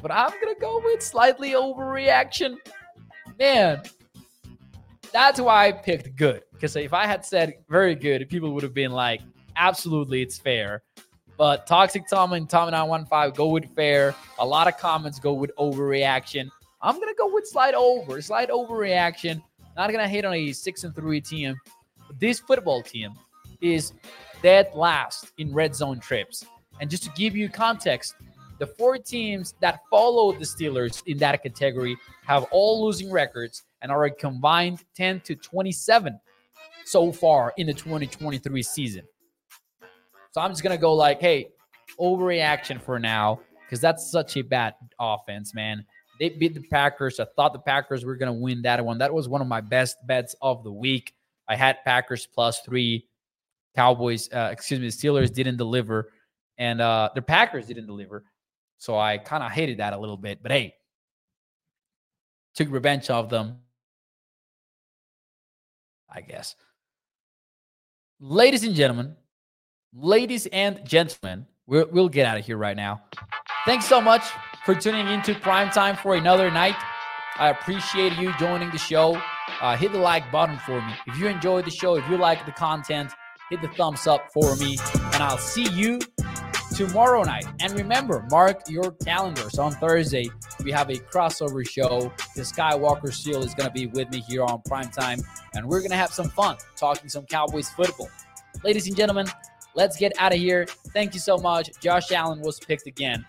but 0.01 0.11
I'm 0.11 0.31
gonna 0.41 0.59
go 0.59 0.81
with 0.83 1.01
slightly 1.01 1.51
overreaction 1.51 2.57
man, 3.39 3.81
that's 5.11 5.39
why 5.39 5.67
I 5.67 5.71
picked 5.71 6.15
good. 6.15 6.43
Because 6.53 6.75
if 6.75 6.93
I 6.93 7.05
had 7.05 7.25
said 7.25 7.55
very 7.69 7.95
good, 7.95 8.27
people 8.29 8.53
would 8.53 8.63
have 8.63 8.73
been 8.73 8.91
like, 8.91 9.21
absolutely, 9.55 10.21
it's 10.21 10.37
fair. 10.37 10.83
But 11.37 11.67
Toxic 11.67 12.07
Tom 12.07 12.33
and 12.33 12.49
Tom 12.49 12.71
915 12.71 13.35
go 13.35 13.49
with 13.49 13.73
fair. 13.75 14.15
A 14.39 14.45
lot 14.45 14.67
of 14.67 14.77
comments 14.77 15.19
go 15.19 15.33
with 15.33 15.51
overreaction. 15.57 16.49
I'm 16.81 16.99
gonna 16.99 17.13
go 17.17 17.33
with 17.33 17.47
slide 17.47 17.73
over, 17.73 18.21
slide 18.21 18.49
overreaction. 18.49 19.41
Not 19.75 19.91
gonna 19.91 20.07
hate 20.07 20.25
on 20.25 20.33
a 20.33 20.51
six 20.51 20.83
and 20.83 20.95
three 20.95 21.21
team. 21.21 21.55
This 22.19 22.39
football 22.39 22.83
team 22.83 23.13
is 23.61 23.93
dead 24.41 24.69
last 24.75 25.31
in 25.37 25.53
red 25.53 25.73
zone 25.75 25.99
trips. 25.99 26.45
And 26.79 26.89
just 26.89 27.03
to 27.03 27.11
give 27.15 27.35
you 27.35 27.49
context, 27.49 28.15
the 28.59 28.67
four 28.67 28.97
teams 28.97 29.55
that 29.61 29.81
follow 29.89 30.31
the 30.31 30.45
Steelers 30.45 31.03
in 31.05 31.17
that 31.17 31.41
category 31.43 31.97
have 32.25 32.43
all 32.51 32.85
losing 32.85 33.11
records 33.11 33.63
and 33.81 33.91
are 33.91 34.05
a 34.05 34.11
combined 34.11 34.83
10 34.95 35.21
to 35.21 35.35
27 35.35 36.19
so 36.85 37.11
far 37.11 37.53
in 37.57 37.67
the 37.67 37.73
2023 37.73 38.63
season. 38.63 39.03
So 40.31 40.41
I'm 40.41 40.51
just 40.51 40.63
going 40.63 40.75
to 40.75 40.81
go 40.81 40.93
like, 40.93 41.19
hey, 41.19 41.49
overreaction 41.99 42.81
for 42.81 42.99
now 42.99 43.39
because 43.65 43.81
that's 43.81 44.09
such 44.11 44.37
a 44.37 44.41
bad 44.41 44.75
offense, 44.99 45.53
man. 45.53 45.85
They 46.19 46.29
beat 46.29 46.53
the 46.53 46.61
Packers. 46.61 47.19
I 47.19 47.25
thought 47.35 47.53
the 47.53 47.59
Packers 47.59 48.05
were 48.05 48.15
going 48.15 48.33
to 48.33 48.39
win 48.39 48.61
that 48.63 48.83
one. 48.83 48.99
That 48.99 49.13
was 49.13 49.27
one 49.27 49.41
of 49.41 49.47
my 49.47 49.61
best 49.61 49.97
bets 50.05 50.35
of 50.41 50.63
the 50.63 50.71
week. 50.71 51.13
I 51.47 51.55
had 51.55 51.83
Packers 51.83 52.27
plus 52.27 52.61
three. 52.61 53.07
Cowboys, 53.75 54.31
uh, 54.31 54.49
excuse 54.51 54.79
me, 54.79 54.87
the 54.87 54.91
Steelers 54.91 55.33
didn't 55.33 55.57
deliver, 55.57 56.11
and 56.57 56.81
uh, 56.81 57.09
the 57.15 57.21
Packers 57.21 57.67
didn't 57.67 57.87
deliver. 57.87 58.23
So 58.77 58.97
I 58.97 59.17
kind 59.17 59.43
of 59.43 59.51
hated 59.51 59.77
that 59.79 59.93
a 59.93 59.97
little 59.97 60.17
bit. 60.17 60.43
But 60.43 60.51
hey, 60.51 60.75
took 62.55 62.69
revenge 62.69 63.09
of 63.09 63.29
them, 63.29 63.59
I 66.09 66.21
guess. 66.21 66.55
Ladies 68.19 68.63
and 68.63 68.75
gentlemen, 68.75 69.15
ladies 69.93 70.47
and 70.47 70.85
gentlemen, 70.85 71.45
we'll, 71.65 71.87
we'll 71.91 72.09
get 72.09 72.25
out 72.25 72.37
of 72.37 72.45
here 72.45 72.57
right 72.57 72.77
now. 72.77 73.03
Thanks 73.65 73.85
so 73.85 74.01
much 74.01 74.23
for 74.65 74.75
tuning 74.75 75.07
into 75.07 75.33
Prime 75.35 75.69
Time 75.69 75.95
for 75.95 76.15
another 76.15 76.51
night. 76.51 76.75
I 77.37 77.49
appreciate 77.49 78.17
you 78.17 78.31
joining 78.37 78.69
the 78.69 78.77
show. 78.77 79.19
Uh, 79.59 79.75
hit 79.75 79.91
the 79.91 79.97
like 79.97 80.31
button 80.31 80.57
for 80.59 80.81
me. 80.81 80.93
If 81.07 81.17
you 81.17 81.27
enjoyed 81.27 81.65
the 81.65 81.71
show, 81.71 81.95
if 81.95 82.07
you 82.09 82.17
like 82.17 82.45
the 82.45 82.51
content, 82.51 83.11
hit 83.49 83.61
the 83.61 83.69
thumbs 83.69 84.07
up 84.07 84.31
for 84.31 84.55
me. 84.57 84.77
And 85.13 85.23
I'll 85.23 85.37
see 85.37 85.67
you 85.69 85.99
tomorrow 86.73 87.23
night. 87.23 87.45
And 87.59 87.71
remember, 87.73 88.25
mark 88.31 88.67
your 88.67 88.91
calendars. 88.91 89.59
On 89.59 89.71
Thursday, 89.73 90.29
we 90.63 90.71
have 90.71 90.89
a 90.89 90.95
crossover 90.95 91.67
show. 91.67 92.11
The 92.35 92.41
Skywalker 92.41 93.13
Seal 93.13 93.43
is 93.43 93.53
going 93.53 93.69
to 93.69 93.73
be 93.73 93.87
with 93.87 94.09
me 94.11 94.21
here 94.21 94.43
on 94.43 94.61
Prime 94.65 94.89
Time, 94.89 95.19
and 95.53 95.67
we're 95.67 95.79
going 95.79 95.91
to 95.91 95.97
have 95.97 96.11
some 96.11 96.29
fun 96.29 96.57
talking 96.75 97.09
some 97.09 97.25
Cowboys 97.25 97.69
football. 97.69 98.09
Ladies 98.63 98.87
and 98.87 98.95
gentlemen, 98.95 99.27
let's 99.75 99.97
get 99.97 100.13
out 100.17 100.33
of 100.33 100.39
here. 100.39 100.65
Thank 100.93 101.13
you 101.13 101.19
so 101.19 101.37
much. 101.37 101.69
Josh 101.79 102.11
Allen 102.11 102.41
was 102.41 102.59
picked 102.59 102.87
again 102.87 103.25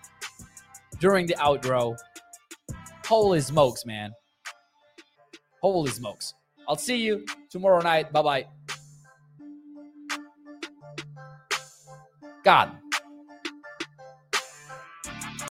during 0.99 1.27
the 1.27 1.35
outro. 1.35 1.97
Holy 3.05 3.41
smokes, 3.41 3.85
man. 3.85 4.11
Holy 5.61 5.91
smokes. 5.91 6.33
I'll 6.67 6.75
see 6.75 6.97
you 6.97 7.25
tomorrow 7.49 7.81
night. 7.81 8.11
Bye 8.11 8.21
bye. 8.21 8.45
God 12.43 12.77